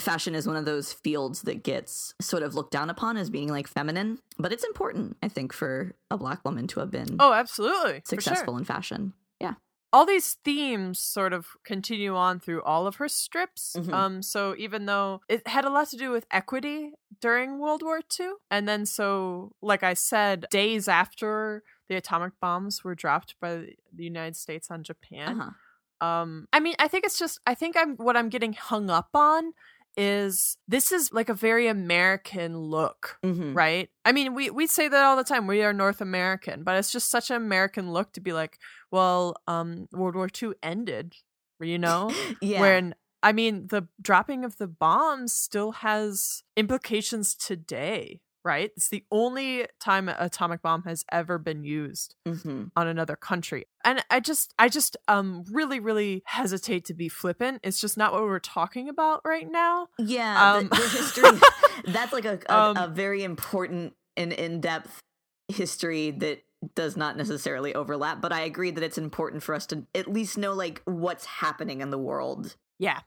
fashion 0.00 0.34
is 0.34 0.46
one 0.46 0.56
of 0.56 0.64
those 0.64 0.92
fields 0.92 1.42
that 1.42 1.62
gets 1.62 2.14
sort 2.20 2.42
of 2.42 2.54
looked 2.54 2.72
down 2.72 2.90
upon 2.90 3.16
as 3.16 3.30
being 3.30 3.48
like 3.48 3.68
feminine, 3.68 4.18
but 4.38 4.52
it's 4.52 4.64
important, 4.64 5.16
I 5.22 5.28
think, 5.28 5.52
for 5.52 5.94
a 6.10 6.16
black 6.16 6.44
woman 6.44 6.66
to 6.68 6.80
have 6.80 6.90
been 6.90 7.16
oh, 7.18 7.32
absolutely 7.32 8.02
successful 8.06 8.54
sure. 8.54 8.58
in 8.58 8.64
fashion. 8.64 9.12
Yeah. 9.40 9.54
All 9.92 10.06
these 10.06 10.38
themes 10.44 10.98
sort 10.98 11.34
of 11.34 11.48
continue 11.64 12.16
on 12.16 12.40
through 12.40 12.62
all 12.62 12.86
of 12.86 12.96
her 12.96 13.08
strips. 13.08 13.76
Mm-hmm. 13.76 13.92
Um, 13.92 14.22
so 14.22 14.54
even 14.56 14.86
though 14.86 15.20
it 15.28 15.46
had 15.46 15.66
a 15.66 15.70
lot 15.70 15.88
to 15.90 15.96
do 15.96 16.10
with 16.10 16.26
equity 16.30 16.92
during 17.20 17.58
World 17.58 17.82
War 17.82 18.00
II, 18.18 18.30
and 18.50 18.66
then 18.66 18.86
so, 18.86 19.52
like 19.60 19.82
I 19.82 19.92
said, 19.92 20.46
days 20.50 20.88
after 20.88 21.62
the 21.90 21.96
atomic 21.96 22.32
bombs 22.40 22.82
were 22.82 22.94
dropped 22.94 23.34
by 23.40 23.74
the 23.94 24.04
United 24.04 24.36
States 24.36 24.70
on 24.70 24.82
Japan. 24.82 25.40
Uh-huh. 25.40 25.50
Um, 26.02 26.48
I 26.52 26.58
mean, 26.58 26.74
I 26.78 26.88
think 26.88 27.04
it's 27.04 27.18
just 27.18 27.38
I 27.46 27.54
think 27.54 27.76
I'm 27.76 27.96
what 27.96 28.16
I'm 28.16 28.28
getting 28.28 28.54
hung 28.54 28.90
up 28.90 29.10
on 29.14 29.52
is 29.96 30.56
this 30.66 30.92
is 30.92 31.12
like 31.12 31.28
a 31.28 31.34
very 31.34 31.66
American 31.66 32.56
look, 32.56 33.18
mm-hmm. 33.24 33.54
right? 33.54 33.90
I 34.04 34.12
mean, 34.12 34.34
we 34.34 34.50
we 34.50 34.66
say 34.66 34.88
that 34.88 35.04
all 35.04 35.16
the 35.16 35.24
time. 35.24 35.46
We 35.46 35.62
are 35.62 35.72
North 35.72 36.00
American, 36.00 36.62
but 36.64 36.76
it's 36.76 36.92
just 36.92 37.10
such 37.10 37.30
an 37.30 37.36
American 37.36 37.92
look 37.92 38.12
to 38.12 38.20
be 38.20 38.32
like, 38.32 38.58
well, 38.90 39.36
um, 39.46 39.88
World 39.92 40.14
War 40.14 40.28
II 40.42 40.52
ended, 40.62 41.14
you 41.60 41.78
know, 41.78 42.10
yeah. 42.40 42.60
When 42.60 42.94
I 43.22 43.32
mean, 43.32 43.68
the 43.68 43.86
dropping 44.00 44.44
of 44.44 44.56
the 44.56 44.66
bombs 44.66 45.32
still 45.32 45.72
has 45.72 46.42
implications 46.56 47.34
today, 47.34 48.20
right? 48.44 48.70
It's 48.76 48.88
the 48.88 49.04
only 49.10 49.66
time 49.80 50.08
an 50.08 50.16
atomic 50.18 50.62
bomb 50.62 50.82
has 50.84 51.04
ever 51.10 51.38
been 51.38 51.64
used 51.64 52.14
mm-hmm. 52.26 52.64
on 52.76 52.86
another 52.86 53.16
country. 53.16 53.66
And 53.84 54.04
I 54.10 54.20
just 54.20 54.54
I 54.58 54.68
just 54.68 54.96
um 55.08 55.44
really 55.50 55.80
really 55.80 56.22
hesitate 56.26 56.84
to 56.86 56.94
be 56.94 57.08
flippant. 57.08 57.60
It's 57.62 57.80
just 57.80 57.96
not 57.96 58.12
what 58.12 58.22
we're 58.22 58.38
talking 58.38 58.88
about 58.88 59.20
right 59.24 59.50
now. 59.50 59.88
Yeah, 59.98 60.54
um, 60.54 60.68
the, 60.68 60.76
the 60.76 60.88
history 60.88 61.30
that's 61.92 62.12
like 62.12 62.24
a 62.24 62.38
a, 62.48 62.54
um, 62.54 62.76
a 62.76 62.88
very 62.88 63.24
important 63.24 63.94
and 64.16 64.32
in-depth 64.32 65.00
history 65.48 66.10
that 66.10 66.42
does 66.74 66.96
not 66.96 67.16
necessarily 67.16 67.74
overlap, 67.74 68.20
but 68.20 68.32
I 68.32 68.42
agree 68.42 68.70
that 68.70 68.84
it's 68.84 68.98
important 68.98 69.42
for 69.42 69.54
us 69.54 69.66
to 69.66 69.84
at 69.94 70.06
least 70.06 70.38
know 70.38 70.52
like 70.52 70.80
what's 70.84 71.24
happening 71.24 71.80
in 71.80 71.90
the 71.90 71.98
world. 71.98 72.56
Yeah. 72.78 73.00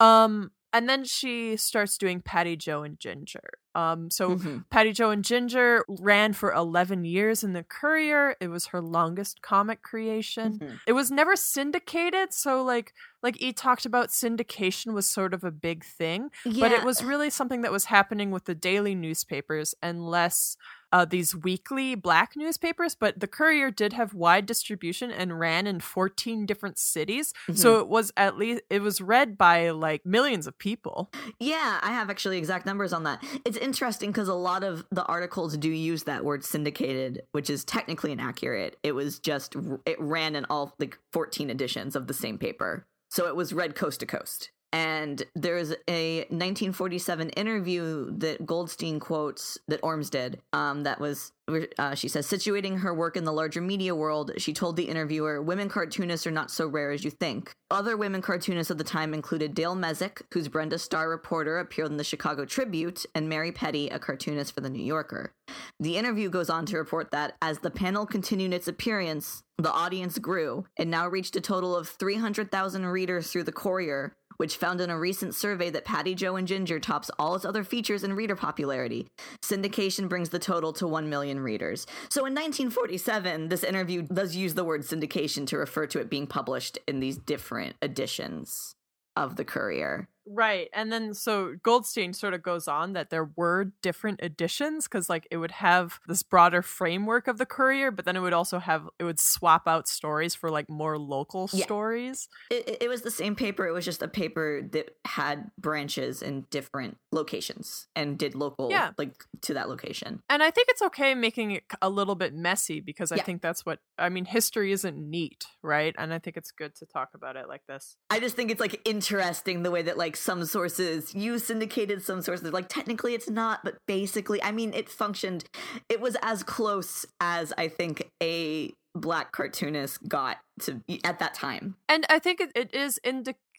Um 0.00 0.50
and 0.74 0.88
then 0.88 1.04
she 1.04 1.56
starts 1.56 1.96
doing 1.96 2.20
Patty 2.20 2.56
Joe 2.56 2.82
and 2.82 2.98
Ginger. 2.98 3.58
Um, 3.76 4.10
so 4.10 4.30
mm-hmm. 4.30 4.58
Patty 4.70 4.92
Joe 4.92 5.10
and 5.10 5.24
Ginger 5.24 5.84
ran 5.88 6.32
for 6.32 6.52
11 6.52 7.04
years 7.04 7.44
in 7.44 7.52
the 7.52 7.62
Courier. 7.62 8.34
It 8.40 8.48
was 8.48 8.66
her 8.66 8.80
longest 8.80 9.40
comic 9.40 9.82
creation. 9.82 10.58
Mm-hmm. 10.58 10.74
It 10.88 10.92
was 10.92 11.12
never 11.12 11.36
syndicated, 11.36 12.34
so 12.34 12.62
like 12.64 12.92
like 13.22 13.40
E 13.40 13.52
talked 13.52 13.86
about 13.86 14.08
syndication 14.08 14.94
was 14.94 15.08
sort 15.08 15.32
of 15.32 15.44
a 15.44 15.52
big 15.52 15.84
thing, 15.84 16.30
yeah. 16.44 16.60
but 16.60 16.72
it 16.72 16.84
was 16.84 17.04
really 17.04 17.30
something 17.30 17.62
that 17.62 17.72
was 17.72 17.86
happening 17.86 18.32
with 18.32 18.44
the 18.44 18.54
daily 18.54 18.96
newspapers 18.96 19.74
and 19.80 20.04
less 20.04 20.56
uh, 20.94 21.04
these 21.04 21.34
weekly 21.34 21.96
black 21.96 22.36
newspapers, 22.36 22.94
but 22.94 23.18
the 23.18 23.26
Courier 23.26 23.72
did 23.72 23.92
have 23.94 24.14
wide 24.14 24.46
distribution 24.46 25.10
and 25.10 25.40
ran 25.40 25.66
in 25.66 25.80
14 25.80 26.46
different 26.46 26.78
cities. 26.78 27.32
Mm-hmm. 27.32 27.54
So 27.54 27.80
it 27.80 27.88
was 27.88 28.12
at 28.16 28.38
least, 28.38 28.62
it 28.70 28.80
was 28.80 29.00
read 29.00 29.36
by 29.36 29.70
like 29.70 30.06
millions 30.06 30.46
of 30.46 30.56
people. 30.56 31.10
Yeah, 31.40 31.80
I 31.82 31.90
have 31.90 32.10
actually 32.10 32.38
exact 32.38 32.64
numbers 32.64 32.92
on 32.92 33.02
that. 33.02 33.24
It's 33.44 33.56
interesting 33.56 34.12
because 34.12 34.28
a 34.28 34.34
lot 34.34 34.62
of 34.62 34.86
the 34.92 35.04
articles 35.06 35.56
do 35.56 35.68
use 35.68 36.04
that 36.04 36.24
word 36.24 36.44
syndicated, 36.44 37.22
which 37.32 37.50
is 37.50 37.64
technically 37.64 38.12
inaccurate. 38.12 38.76
It 38.84 38.92
was 38.92 39.18
just, 39.18 39.56
it 39.84 40.00
ran 40.00 40.36
in 40.36 40.46
all 40.48 40.76
like 40.78 40.96
14 41.12 41.50
editions 41.50 41.96
of 41.96 42.06
the 42.06 42.14
same 42.14 42.38
paper. 42.38 42.86
So 43.10 43.26
it 43.26 43.34
was 43.34 43.52
read 43.52 43.74
coast 43.74 43.98
to 44.00 44.06
coast. 44.06 44.52
And 44.74 45.22
there's 45.36 45.70
a 45.86 46.22
1947 46.30 47.28
interview 47.30 48.10
that 48.18 48.44
Goldstein 48.44 48.98
quotes 48.98 49.56
that 49.68 49.78
Ormes 49.84 50.10
did. 50.10 50.40
Um, 50.52 50.82
that 50.82 50.98
was, 50.98 51.30
uh, 51.78 51.94
she 51.94 52.08
says, 52.08 52.26
situating 52.26 52.80
her 52.80 52.92
work 52.92 53.16
in 53.16 53.22
the 53.22 53.32
larger 53.32 53.60
media 53.60 53.94
world, 53.94 54.32
she 54.38 54.52
told 54.52 54.74
the 54.74 54.88
interviewer, 54.88 55.40
women 55.40 55.68
cartoonists 55.68 56.26
are 56.26 56.32
not 56.32 56.50
so 56.50 56.66
rare 56.66 56.90
as 56.90 57.04
you 57.04 57.12
think. 57.12 57.54
Other 57.70 57.96
women 57.96 58.20
cartoonists 58.20 58.72
of 58.72 58.78
the 58.78 58.84
time 58.84 59.14
included 59.14 59.54
Dale 59.54 59.76
Messick, 59.76 60.22
whose 60.32 60.48
Brenda 60.48 60.80
Starr 60.80 61.08
reporter 61.08 61.60
appeared 61.60 61.92
in 61.92 61.96
the 61.96 62.02
Chicago 62.02 62.44
Tribune, 62.44 62.94
and 63.14 63.28
Mary 63.28 63.52
Petty, 63.52 63.88
a 63.90 64.00
cartoonist 64.00 64.52
for 64.52 64.60
the 64.60 64.70
New 64.70 64.82
Yorker. 64.82 65.32
The 65.78 65.96
interview 65.96 66.30
goes 66.30 66.50
on 66.50 66.66
to 66.66 66.78
report 66.78 67.12
that 67.12 67.36
as 67.40 67.60
the 67.60 67.70
panel 67.70 68.06
continued 68.06 68.52
its 68.52 68.66
appearance, 68.66 69.44
the 69.58 69.72
audience 69.72 70.18
grew 70.18 70.66
and 70.76 70.90
now 70.90 71.06
reached 71.06 71.36
a 71.36 71.40
total 71.40 71.76
of 71.76 71.88
300,000 71.88 72.86
readers 72.86 73.30
through 73.30 73.44
the 73.44 73.52
Courier, 73.52 74.16
which 74.36 74.56
found 74.56 74.80
in 74.80 74.90
a 74.90 74.98
recent 74.98 75.34
survey 75.34 75.70
that 75.70 75.84
Patty 75.84 76.14
Joe 76.14 76.36
and 76.36 76.46
Ginger 76.48 76.80
tops 76.80 77.10
all 77.18 77.34
its 77.34 77.44
other 77.44 77.64
features 77.64 78.04
in 78.04 78.14
reader 78.14 78.36
popularity. 78.36 79.06
Syndication 79.44 80.08
brings 80.08 80.30
the 80.30 80.38
total 80.38 80.72
to 80.74 80.86
1 80.86 81.08
million 81.08 81.40
readers. 81.40 81.86
So 82.08 82.20
in 82.20 82.34
1947, 82.34 83.48
this 83.48 83.64
interview 83.64 84.02
does 84.02 84.36
use 84.36 84.54
the 84.54 84.64
word 84.64 84.82
syndication 84.82 85.46
to 85.48 85.58
refer 85.58 85.86
to 85.86 86.00
it 86.00 86.10
being 86.10 86.26
published 86.26 86.78
in 86.86 87.00
these 87.00 87.18
different 87.18 87.76
editions 87.82 88.74
of 89.16 89.36
the 89.36 89.44
Courier. 89.44 90.08
Right. 90.26 90.68
And 90.72 90.90
then 90.92 91.12
so 91.14 91.54
Goldstein 91.62 92.12
sort 92.14 92.34
of 92.34 92.42
goes 92.42 92.66
on 92.66 92.94
that 92.94 93.10
there 93.10 93.28
were 93.36 93.72
different 93.82 94.20
editions 94.22 94.84
because 94.88 95.08
like 95.08 95.26
it 95.30 95.36
would 95.36 95.50
have 95.52 96.00
this 96.08 96.22
broader 96.22 96.62
framework 96.62 97.28
of 97.28 97.38
the 97.38 97.46
courier, 97.46 97.90
but 97.90 98.04
then 98.04 98.16
it 98.16 98.20
would 98.20 98.32
also 98.32 98.58
have 98.58 98.88
it 98.98 99.04
would 99.04 99.20
swap 99.20 99.68
out 99.68 99.86
stories 99.86 100.34
for 100.34 100.50
like 100.50 100.68
more 100.70 100.98
local 100.98 101.48
Yeah. 101.52 101.64
stories. 101.64 102.28
It, 102.50 102.78
it 102.82 102.88
was 102.88 103.02
the 103.02 103.10
same 103.10 103.36
paper. 103.36 103.66
It 103.66 103.72
was 103.72 103.84
just 103.84 104.02
a 104.02 104.08
paper 104.08 104.62
that 104.72 104.96
had 105.04 105.50
branches 105.58 106.22
in 106.22 106.46
different 106.50 106.96
locations 107.12 107.86
and 107.94 108.18
did 108.18 108.34
local, 108.34 108.70
Yeah. 108.70 108.92
like 108.96 109.24
to 109.42 109.54
that 109.54 109.68
location. 109.68 110.22
And 110.30 110.42
I 110.42 110.50
think 110.50 110.68
it's 110.70 110.82
okay 110.82 111.14
making 111.14 111.50
it 111.52 111.64
a 111.82 111.90
little 111.90 112.14
bit 112.14 112.34
messy 112.34 112.80
because 112.80 113.12
I 113.12 113.16
Yeah. 113.16 113.24
think 113.24 113.42
that's 113.42 113.66
what 113.66 113.80
I 113.98 114.08
mean 114.08 114.24
history 114.24 114.72
isn't 114.72 114.96
neat, 114.96 115.44
right? 115.62 115.94
And 115.98 116.12
I 116.14 116.18
think 116.18 116.36
it's 116.36 116.50
good 116.50 116.74
to 116.76 116.86
talk 116.86 117.10
about 117.14 117.36
it 117.36 117.48
like 117.48 117.62
this. 117.68 117.96
I 118.10 118.20
just 118.20 118.36
think 118.36 118.50
it's 118.50 118.60
like 118.60 118.80
interesting 118.86 119.62
the 119.62 119.70
way 119.70 119.82
that 119.82 119.98
like 119.98 120.13
some 120.16 120.44
sources 120.44 121.14
you 121.14 121.38
syndicated, 121.38 122.02
some 122.02 122.22
sources 122.22 122.52
like 122.52 122.68
technically 122.68 123.14
it's 123.14 123.30
not, 123.30 123.60
but 123.64 123.76
basically, 123.86 124.42
I 124.42 124.52
mean, 124.52 124.72
it 124.74 124.88
functioned. 124.88 125.44
It 125.88 126.00
was 126.00 126.16
as 126.22 126.42
close 126.42 127.06
as 127.20 127.52
I 127.58 127.68
think 127.68 128.10
a 128.22 128.72
black 128.94 129.32
cartoonist 129.32 130.08
got 130.08 130.38
to 130.60 130.80
at 131.02 131.18
that 131.18 131.34
time. 131.34 131.76
And 131.88 132.06
I 132.08 132.18
think 132.18 132.40
it, 132.40 132.52
it 132.54 132.74
is 132.74 132.98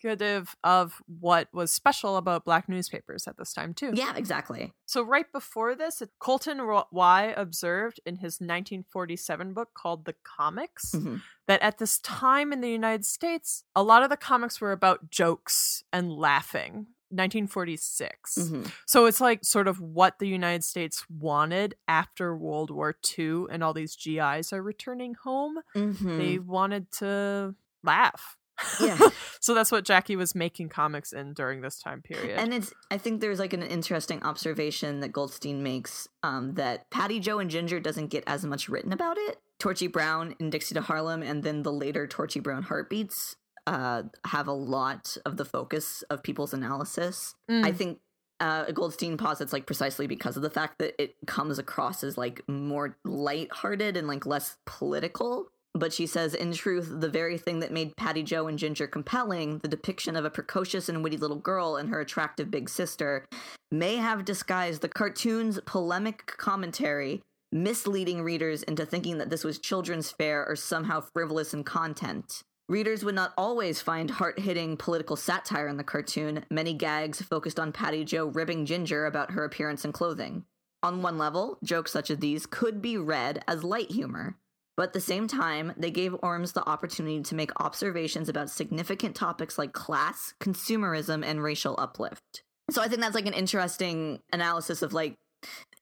indicative 0.04 0.56
of 0.64 1.02
what 1.08 1.48
was 1.54 1.72
special 1.72 2.18
about 2.18 2.46
black 2.46 2.68
newspapers 2.70 3.28
at 3.28 3.38
this 3.38 3.54
time 3.54 3.74
too. 3.74 3.92
Yeah, 3.94 4.16
exactly. 4.16 4.74
So 4.86 5.02
right 5.04 5.32
before 5.32 5.76
this, 5.76 6.02
Coulton 6.20 6.60
Waugh 6.92 7.34
observed 7.36 8.00
in 8.06 8.18
his 8.18 8.40
1947 8.42 9.54
book 9.54 9.70
called 9.74 10.06
The 10.06 10.16
Comics 10.24 10.92
Mhm. 10.92 11.22
that 11.48 11.62
at 11.62 11.78
this 11.78 12.00
time 12.00 12.52
in 12.54 12.62
the 12.62 12.70
United 12.70 13.06
States, 13.06 13.64
a 13.76 13.84
lot 13.84 14.04
of 14.04 14.10
the 14.10 14.18
comics 14.18 14.60
were 14.62 14.72
about 14.72 15.10
jokes 15.10 15.84
and 15.92 16.12
laughing. 16.12 16.88
1946. 17.12 18.36
Mhm. 18.38 18.72
So 18.88 19.06
it's 19.06 19.22
like 19.22 19.46
sort 19.46 19.68
of 19.68 19.80
what 19.80 20.18
the 20.20 20.28
United 20.28 20.64
States 20.64 21.06
wanted 21.10 21.76
after 21.88 22.36
World 22.36 22.72
War 22.72 22.96
II 23.18 23.46
and 23.50 23.64
all 23.64 23.74
these 23.74 23.96
GIs 23.96 24.52
are 24.52 24.62
returning 24.62 25.14
home. 25.14 25.60
Mhm. 25.76 26.18
They 26.18 26.40
wanted 26.40 26.92
to 26.94 27.56
laugh. 27.84 28.38
Yeah. 28.80 28.98
so 29.40 29.54
that's 29.54 29.72
what 29.72 29.86
Jackie 29.86 30.16
was 30.16 30.36
making 30.36 30.70
comics 30.70 31.14
in 31.14 31.34
during 31.34 31.62
this 31.62 31.80
time 31.80 32.02
period. 32.02 32.40
And 32.40 32.54
it's 32.54 32.74
I 32.90 32.98
think 32.98 33.22
there's 33.22 33.40
like 33.40 33.54
an 33.54 33.64
interesting 33.64 34.24
observation 34.24 35.02
that 35.02 35.10
Goldstein 35.10 35.64
makes 35.64 36.08
um, 36.24 36.54
that 36.56 36.90
Patty 36.90 37.20
Joe 37.20 37.40
and 37.40 37.50
Ginger 37.50 37.80
doesn't 37.80 38.08
get 38.08 38.24
as 38.28 38.46
much 38.46 38.70
written 38.70 38.94
about 38.94 39.18
it. 39.18 39.40
Torchy 39.60 39.88
Brown 39.88 40.36
in 40.40 40.50
Dixie 40.50 40.76
to 40.76 40.82
Harlem 40.82 41.22
and 41.22 41.44
then 41.44 41.64
the 41.64 41.72
later 41.72 42.08
Torchy 42.08 42.40
Brown 42.40 42.64
Heartbeats 42.64 43.36
uh, 43.68 44.04
have 44.26 44.48
a 44.48 44.54
lot 44.54 45.18
of 45.26 45.38
the 45.38 45.46
focus 45.46 46.04
of 46.10 46.24
people's 46.24 46.54
analysis. 46.54 47.36
Mm. 47.50 47.66
I 47.66 47.72
think 47.72 48.00
uh, 48.40 48.72
Goldstein 48.72 49.18
posits 49.18 49.54
like 49.54 49.66
precisely 49.66 50.08
because 50.08 50.36
of 50.36 50.44
the 50.44 50.50
fact 50.50 50.80
that 50.80 51.02
it 51.02 51.16
comes 51.26 51.58
across 51.58 52.04
as 52.04 52.18
like 52.18 52.42
more 52.48 52.98
lighthearted 53.06 53.96
and 53.98 54.08
like 54.08 54.26
less 54.26 54.58
political. 54.66 55.48
But 55.76 55.92
she 55.92 56.08
says, 56.08 56.34
in 56.34 56.54
truth, 56.54 56.88
the 56.90 57.10
very 57.10 57.38
thing 57.38 57.60
that 57.60 57.72
made 57.72 57.98
Patty 57.98 58.24
Joe 58.24 58.48
and 58.48 58.58
Ginger 58.58 58.88
compelling, 58.88 59.60
the 59.60 59.68
depiction 59.68 60.16
of 60.16 60.24
a 60.24 60.30
precocious 60.30 60.88
and 60.88 61.04
witty 61.04 61.18
little 61.18 61.38
girl 61.38 61.76
and 61.76 61.90
her 61.90 62.00
attractive 62.00 62.50
big 62.50 62.70
sister, 62.70 63.26
may 63.72 63.98
have 63.98 64.24
disguised 64.24 64.82
the 64.82 64.88
cartoon's 64.88 65.60
polemic 65.66 66.28
commentary, 66.38 67.22
misleading 67.52 68.22
readers 68.22 68.64
into 68.64 68.86
thinking 68.86 69.18
that 69.18 69.30
this 69.30 69.44
was 69.44 69.60
children's 69.60 70.10
fare 70.10 70.46
or 70.48 70.56
somehow 70.56 71.02
frivolous 71.02 71.54
in 71.54 71.66
content. 71.66 72.42
Readers 72.70 73.04
would 73.04 73.14
not 73.14 73.34
always 73.38 73.82
find 73.82 74.10
heart 74.10 74.40
hitting 74.40 74.78
political 74.78 75.18
satire 75.18 75.68
in 75.68 75.76
the 75.76 75.84
cartoon. 75.84 76.46
Many 76.50 76.74
gags 76.74 77.22
focused 77.22 77.60
on 77.60 77.74
Patty 77.74 78.06
Joe 78.06 78.28
ribbing 78.28 78.66
Ginger 78.66 79.06
about 79.06 79.32
her 79.32 79.44
appearance 79.44 79.84
and 79.84 79.94
clothing. 79.94 80.46
On 80.82 81.02
one 81.02 81.18
level, 81.18 81.60
jokes 81.64 81.92
such 81.92 82.10
as 82.10 82.20
these 82.20 82.46
could 82.46 82.82
be 82.82 82.98
read 82.98 83.44
as 83.48 83.64
light 83.64 83.92
humor. 83.92 84.38
But 84.78 84.88
at 84.88 84.94
the 84.94 85.02
same 85.02 85.28
time, 85.28 85.74
they 85.78 85.92
gave 85.92 86.16
Ormes 86.22 86.52
the 86.52 86.68
opportunity 86.68 87.22
to 87.22 87.36
make 87.36 87.52
observations 87.62 88.28
about 88.28 88.50
significant 88.50 89.16
topics 89.16 89.58
like 89.58 89.72
class, 89.74 90.34
consumerism, 90.42 91.24
and 91.24 91.42
racial 91.42 91.76
uplift. 91.78 92.44
So 92.72 92.82
I 92.82 92.88
think 92.88 93.02
that's 93.02 93.16
like 93.16 93.28
an 93.28 93.34
interesting 93.34 94.20
analysis 94.34 94.82
of 94.82 94.92
like, 94.92 95.16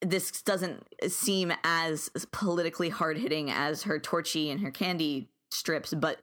this 0.01 0.41
doesn't 0.41 0.85
seem 1.07 1.53
as 1.63 2.09
politically 2.31 2.89
hard 2.89 3.17
hitting 3.17 3.49
as 3.49 3.83
her 3.83 3.97
Torchy 3.99 4.51
and 4.51 4.59
her 4.61 4.71
Candy 4.71 5.29
strips, 5.53 5.93
but 5.93 6.19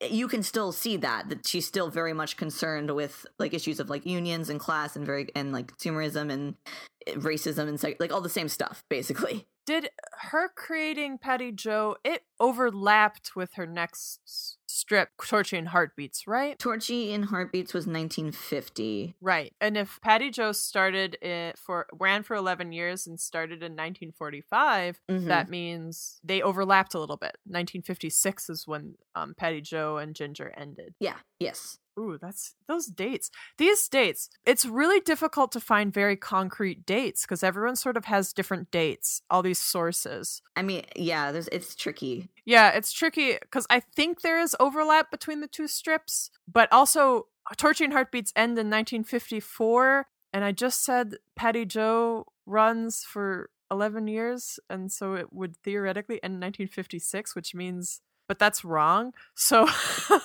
you 0.00 0.28
can 0.28 0.42
still 0.42 0.72
see 0.72 0.96
that 0.98 1.28
that 1.28 1.46
she's 1.46 1.66
still 1.66 1.88
very 1.88 2.12
much 2.12 2.36
concerned 2.36 2.94
with 2.94 3.26
like 3.38 3.54
issues 3.54 3.80
of 3.80 3.90
like 3.90 4.06
unions 4.06 4.50
and 4.50 4.60
class 4.60 4.96
and 4.96 5.06
very 5.06 5.28
and 5.34 5.52
like 5.52 5.76
consumerism 5.76 6.30
and 6.30 6.54
eh, 7.06 7.14
racism 7.14 7.68
and 7.68 8.00
like 8.00 8.12
all 8.12 8.20
the 8.20 8.28
same 8.28 8.48
stuff 8.48 8.84
basically. 8.88 9.46
Did 9.66 9.88
her 10.30 10.50
creating 10.54 11.18
Patty 11.18 11.50
Joe, 11.50 11.96
it 12.04 12.22
overlapped 12.38 13.34
with 13.34 13.54
her 13.54 13.66
next 13.66 14.58
strip, 14.74 15.10
Torchy 15.24 15.56
and 15.56 15.68
Heartbeats, 15.68 16.26
right? 16.26 16.58
Torchy 16.58 17.12
and 17.12 17.26
Heartbeats 17.26 17.72
was 17.72 17.86
1950. 17.86 19.16
Right. 19.20 19.52
And 19.60 19.76
if 19.76 20.00
Patty 20.02 20.30
Joe 20.30 20.52
started 20.52 21.16
it 21.22 21.58
for 21.58 21.86
ran 21.92 22.22
for 22.22 22.34
11 22.34 22.72
years 22.72 23.06
and 23.06 23.18
started 23.20 23.62
in 23.62 23.74
1945, 23.76 25.00
Mhm. 25.08 25.26
that 25.26 25.48
means 25.48 26.20
they 26.24 26.42
overlapped 26.42 26.94
a 26.94 26.98
little 27.00 27.16
bit. 27.16 27.36
1956 27.46 28.50
is 28.50 28.66
when 28.66 28.96
um, 29.14 29.34
Patty 29.36 29.60
Joe 29.60 29.96
and 29.98 30.14
Ginger 30.14 30.52
ended. 30.56 30.94
Yeah. 30.98 31.18
Yes. 31.38 31.78
Ooh, 31.98 32.18
that's 32.20 32.54
those 32.66 32.86
dates. 32.86 33.30
These 33.56 33.88
dates, 33.88 34.28
it's 34.44 34.66
really 34.66 35.00
difficult 35.00 35.52
to 35.52 35.60
find 35.60 35.92
very 35.92 36.16
concrete 36.16 36.84
dates 36.84 37.22
because 37.22 37.42
everyone 37.44 37.76
sort 37.76 37.96
of 37.96 38.06
has 38.06 38.32
different 38.32 38.70
dates, 38.70 39.22
all 39.30 39.42
these 39.42 39.60
sources. 39.60 40.42
I 40.56 40.62
mean, 40.62 40.84
yeah. 40.96 41.30
There's 41.30 41.48
it's 41.48 41.74
tricky. 41.76 42.30
Yeah, 42.44 42.70
it's 42.70 42.92
tricky 42.92 43.34
because 43.40 43.66
I 43.70 43.80
think 43.80 44.20
there 44.20 44.40
is 44.40 44.56
overlap 44.58 45.10
between 45.10 45.40
the 45.40 45.46
two 45.46 45.68
strips, 45.68 46.30
but 46.52 46.72
also 46.72 47.28
Torchy 47.56 47.84
and 47.84 47.92
Heartbeats 47.92 48.32
end 48.34 48.58
in 48.58 48.70
1954, 48.70 50.06
and 50.32 50.44
I 50.44 50.52
just 50.52 50.84
said 50.84 51.16
Patty 51.36 51.64
Joe 51.64 52.26
runs 52.46 53.04
for 53.04 53.50
11 53.70 54.08
years, 54.08 54.58
and 54.68 54.90
so 54.90 55.14
it 55.14 55.32
would 55.32 55.56
theoretically 55.58 56.22
end 56.22 56.34
in 56.34 56.40
1956, 56.40 57.34
which 57.34 57.54
means, 57.54 58.00
but 58.28 58.38
that's 58.38 58.64
wrong. 58.64 59.12
So, 59.34 59.66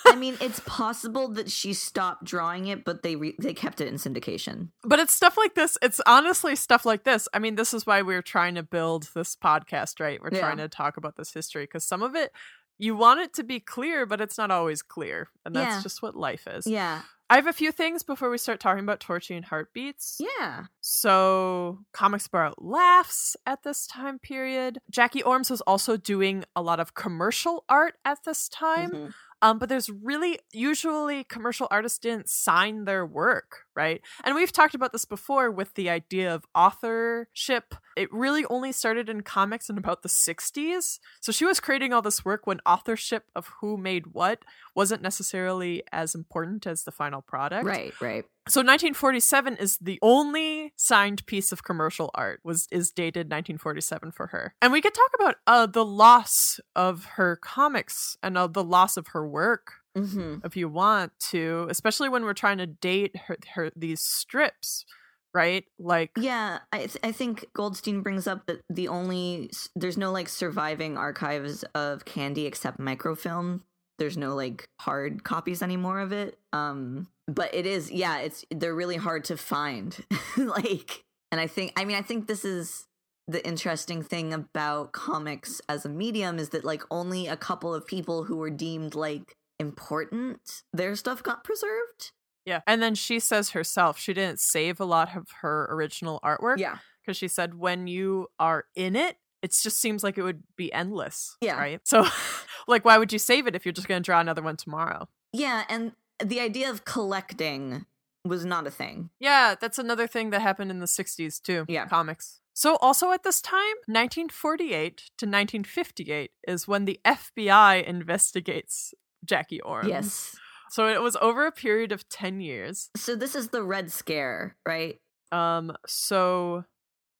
I 0.06 0.16
mean, 0.18 0.38
it's 0.42 0.60
possible 0.62 1.28
that 1.30 1.50
she 1.52 1.74
stopped 1.74 2.24
drawing 2.24 2.68
it, 2.68 2.84
but 2.86 3.04
they 3.04 3.16
re- 3.16 3.36
they 3.40 3.54
kept 3.54 3.82
it 3.82 3.88
in 3.88 3.96
syndication. 3.96 4.70
but 4.84 5.00
it's 5.00 5.14
stuff 5.14 5.38
like 5.38 5.56
this. 5.56 5.78
It's 5.82 6.00
honestly 6.06 6.56
stuff 6.56 6.86
like 6.86 7.04
this. 7.04 7.28
I 7.34 7.40
mean, 7.40 7.56
this 7.56 7.74
is 7.74 7.86
why 7.86 8.02
we're 8.02 8.22
trying 8.22 8.56
to 8.56 8.64
build 8.64 9.10
this 9.14 9.36
podcast, 9.36 10.00
right? 10.00 10.22
We're 10.22 10.30
Yeah. 10.34 10.40
trying 10.42 10.58
to 10.58 10.70
talk 10.70 10.98
about 10.98 11.16
this 11.18 11.34
history 11.34 11.64
because 11.64 11.84
some 11.86 12.02
of 12.02 12.16
it. 12.16 12.32
You 12.80 12.96
want 12.96 13.20
it 13.20 13.34
to 13.36 13.44
be 13.44 13.60
clear, 13.60 14.06
but 14.08 14.22
it's 14.22 14.38
not 14.38 14.50
always 14.52 14.82
clear. 14.82 15.28
And 15.46 15.56
that's 15.56 15.76
Yeah. 15.76 15.82
just 15.84 16.02
what 16.02 16.16
life 16.16 16.48
is. 16.48 16.66
Yeah. 16.66 17.02
I 17.30 17.36
have 17.36 17.46
a 17.46 17.54
few 17.54 17.72
things 17.72 18.02
before 18.02 18.32
we 18.32 18.40
start 18.40 18.60
talking 18.60 18.84
about 18.84 19.00
Torchy 19.00 19.36
and 19.36 19.46
Heartbeats. 19.46 20.18
Yeah. 20.20 20.64
So, 20.82 21.86
comics 21.94 22.26
about 22.26 22.64
laughs 22.64 23.36
at 23.46 23.62
this 23.62 23.86
time 23.86 24.18
period. 24.18 24.80
Jackie 24.90 25.22
Ormes 25.22 25.52
was 25.52 25.62
also 25.62 25.96
doing 25.96 26.44
a 26.56 26.62
lot 26.64 26.80
of 26.80 26.96
commercial 26.96 27.66
art 27.70 27.96
at 28.04 28.24
this 28.24 28.50
time. 28.50 28.90
Mhm. 28.92 29.14
Um, 29.42 29.60
but 29.60 29.70
there's 29.70 29.90
really 29.90 30.40
usually 30.52 31.24
commercial 31.24 31.68
artists 31.72 32.00
didn't 32.00 32.30
sign 32.30 32.86
their 32.86 33.06
work, 33.06 33.66
right? 33.80 34.02
And 34.26 34.36
we've 34.36 34.52
talked 34.52 34.76
about 34.76 34.92
this 34.92 35.06
before 35.06 35.50
with 35.50 35.74
the 35.76 35.90
idea 35.90 36.36
of 36.36 36.46
authorship. 36.54 37.76
It 37.96 38.12
really 38.12 38.44
only 38.50 38.74
started 38.74 39.08
in 39.08 39.22
comics 39.22 39.70
in 39.70 39.78
about 39.78 40.04
the 40.04 40.10
60s. 40.10 41.00
So 41.22 41.32
she 41.32 41.46
was 41.46 41.62
creating 41.62 41.94
all 41.94 42.02
this 42.02 42.26
work 42.26 42.46
when 42.46 42.60
authorship 42.66 43.24
of 43.38 43.50
who 43.62 43.78
made 43.78 44.08
what 44.08 44.44
wasn't 44.76 45.02
necessarily 45.02 45.82
as 45.94 46.14
important 46.14 46.68
as 46.68 46.84
the 46.84 46.92
final 46.92 47.22
product. 47.22 47.66
Right. 47.66 47.94
Right. 48.02 48.26
So 48.50 48.62
1947 48.62 49.58
is 49.58 49.78
the 49.78 50.00
only 50.02 50.74
signed 50.76 51.26
piece 51.26 51.52
of 51.54 51.64
commercial 51.64 52.10
art 52.16 52.42
was 52.44 52.68
is 52.72 52.92
dated 52.92 53.28
1947 53.28 54.12
for 54.12 54.28
her. 54.28 54.56
And 54.62 54.74
we 54.74 54.82
could 54.82 54.94
talk 54.94 55.12
about 55.18 55.36
uh 55.46 55.68
the 55.68 55.86
loss 55.86 56.60
of 56.76 57.06
her 57.16 57.36
comics 57.36 58.18
and 58.24 58.38
uh, 58.38 58.48
the 58.48 58.64
loss 58.64 58.98
of 58.98 59.08
her 59.10 59.28
work 59.28 59.79
hmm 59.96 60.38
if 60.44 60.56
you 60.56 60.70
want 60.70 61.12
to, 61.32 61.68
especially 61.70 62.10
when 62.10 62.24
we're 62.24 62.34
trying 62.34 62.58
to 62.60 62.68
date 62.68 63.16
her, 63.28 63.38
her 63.54 63.72
these 63.76 64.02
strips, 64.02 64.86
right? 65.34 65.66
Like 65.80 66.12
Yeah, 66.18 66.60
I 66.72 66.78
th- 66.80 66.98
I 67.04 67.12
think 67.12 67.46
Goldstein 67.54 68.02
brings 68.02 68.28
up 68.28 68.46
that 68.48 68.62
the 68.70 68.88
only 68.88 69.52
there's 69.76 69.98
no 69.98 70.12
like 70.12 70.30
surviving 70.30 70.98
archives 70.98 71.64
of 71.76 72.06
Candy 72.06 72.46
except 72.46 72.80
microfilm. 72.80 73.64
There's 73.98 74.18
no 74.18 74.36
like 74.36 74.68
hard 74.80 75.24
copies 75.24 75.62
anymore 75.62 76.00
of 76.00 76.12
it. 76.14 76.38
Um, 76.54 77.08
but 77.30 77.54
it 77.54 77.66
is 77.66 77.92
yeah 77.92 78.18
it's 78.20 78.44
they're 78.50 78.76
really 78.76 78.98
hard 78.98 79.24
to 79.24 79.38
find 79.38 80.04
like 80.38 81.04
and 81.32 81.40
i 81.40 81.48
think 81.48 81.72
i 81.76 81.86
mean 81.86 81.96
i 81.96 82.02
think 82.02 82.28
this 82.28 82.44
is 82.44 82.88
the 83.28 83.46
interesting 83.48 84.02
thing 84.02 84.34
about 84.34 84.92
comics 84.92 85.62
as 85.70 85.86
a 85.86 85.90
medium 85.90 86.40
is 86.40 86.50
that 86.50 86.66
like 86.66 86.82
only 86.90 87.28
a 87.28 87.38
couple 87.38 87.74
of 87.74 87.86
people 87.86 88.24
who 88.24 88.38
were 88.38 88.50
deemed 88.50 88.96
like 88.96 89.36
important 89.60 90.64
their 90.74 90.96
stuff 90.96 91.22
got 91.22 91.44
preserved 91.44 92.12
Yeah. 92.46 92.62
And 92.66 92.82
then 92.82 92.96
she 92.96 93.20
says 93.20 93.52
herself, 93.52 94.00
she 94.00 94.14
didn't 94.14 94.40
save 94.40 94.80
a 94.80 94.86
lot 94.86 95.16
of 95.16 95.28
her 95.42 95.68
original 95.70 96.20
artwork. 96.24 96.58
yeah 96.58 96.78
Because 97.02 97.18
she 97.18 97.28
said, 97.28 97.56
when 97.56 97.86
you 97.88 98.28
are 98.40 98.66
in 98.76 98.96
it, 98.96 99.18
it 99.42 99.52
just 99.52 99.80
seems 99.80 100.04
like 100.04 100.18
it 100.18 100.24
would 100.24 100.44
be 100.56 100.72
endless. 100.74 101.38
Yeah. 101.42 101.58
Right. 101.58 101.80
So, 101.84 102.06
like, 102.68 102.84
why 102.86 102.98
would 102.98 103.14
you 103.14 103.20
save 103.20 103.48
it 103.48 103.56
if 103.56 103.66
you're 103.66 103.74
just 103.74 103.88
going 103.88 104.02
to 104.02 104.06
draw 104.06 104.20
another 104.20 104.42
one 104.42 104.58
tomorrow? 104.58 105.08
yeah 105.32 105.64
and 105.70 105.92
the 106.24 106.40
idea 106.40 106.70
of 106.70 106.86
collecting 106.86 107.86
was 108.26 108.44
not 108.46 108.66
a 108.68 108.72
thing 108.72 109.10
Yeah. 109.20 109.56
That's 109.60 109.78
another 109.80 110.08
thing 110.08 110.32
that 110.32 110.42
happened 110.42 110.72
in 110.72 110.80
the 110.80 110.86
60s, 110.88 111.42
too. 111.42 111.66
Yeah. 111.68 111.86
Comics. 111.88 112.40
So, 112.54 112.76
also 112.78 113.12
at 113.12 113.24
this 113.24 113.42
time, 113.42 113.76
1948 113.86 114.98
to 115.20 115.26
1958 115.26 116.32
is 116.48 116.68
when 116.68 116.86
the 116.86 117.00
FBI 117.06 117.84
investigates 117.86 118.94
Jackie 119.26 119.62
Ormes. 119.62 119.88
yes 119.90 120.36
So 120.72 120.88
it 120.88 121.02
was 121.02 121.16
over 121.22 121.46
a 121.48 121.52
period 121.52 121.92
of 121.92 122.08
10 122.10 122.42
years. 122.42 122.90
so 122.96 123.16
this 123.16 123.36
is 123.36 123.50
the 123.50 123.64
red 123.64 123.92
scare 123.92 124.56
right 124.66 125.00
Um, 125.32 125.76
so 125.88 126.64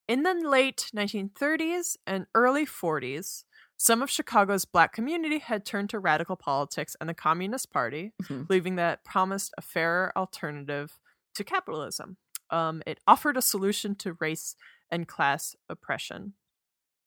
in 0.08 0.24
the 0.24 0.34
late 0.34 0.90
1930s 0.96 1.96
and 2.08 2.26
early 2.34 2.66
40s, 2.66 3.44
some 3.78 4.02
of 4.02 4.10
Chicago's 4.10 4.66
black 4.66 4.92
community 4.92 5.38
had 5.40 5.66
turned 5.66 5.90
to 5.92 6.00
radical 6.00 6.36
politics 6.36 6.96
and 7.00 7.08
the 7.08 7.14
Communist 7.14 7.72
Party, 7.72 8.12
Mhm. 8.24 8.48
believing 8.48 8.76
that 8.78 9.06
promised 9.06 9.54
a 9.58 9.62
fairer 9.62 10.12
alternative 10.18 11.00
to 11.36 11.44
capitalism. 11.44 12.18
Um, 12.50 12.82
it 12.88 13.00
offered 13.08 13.38
a 13.38 13.42
solution 13.42 13.94
to 13.98 14.14
race 14.20 14.56
and 14.90 15.08
class 15.08 15.56
oppression. 15.70 16.34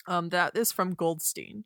Um, 0.07 0.29
that 0.31 0.57
is 0.57 0.71
from 0.73 0.95
Goldstein. 0.95 1.65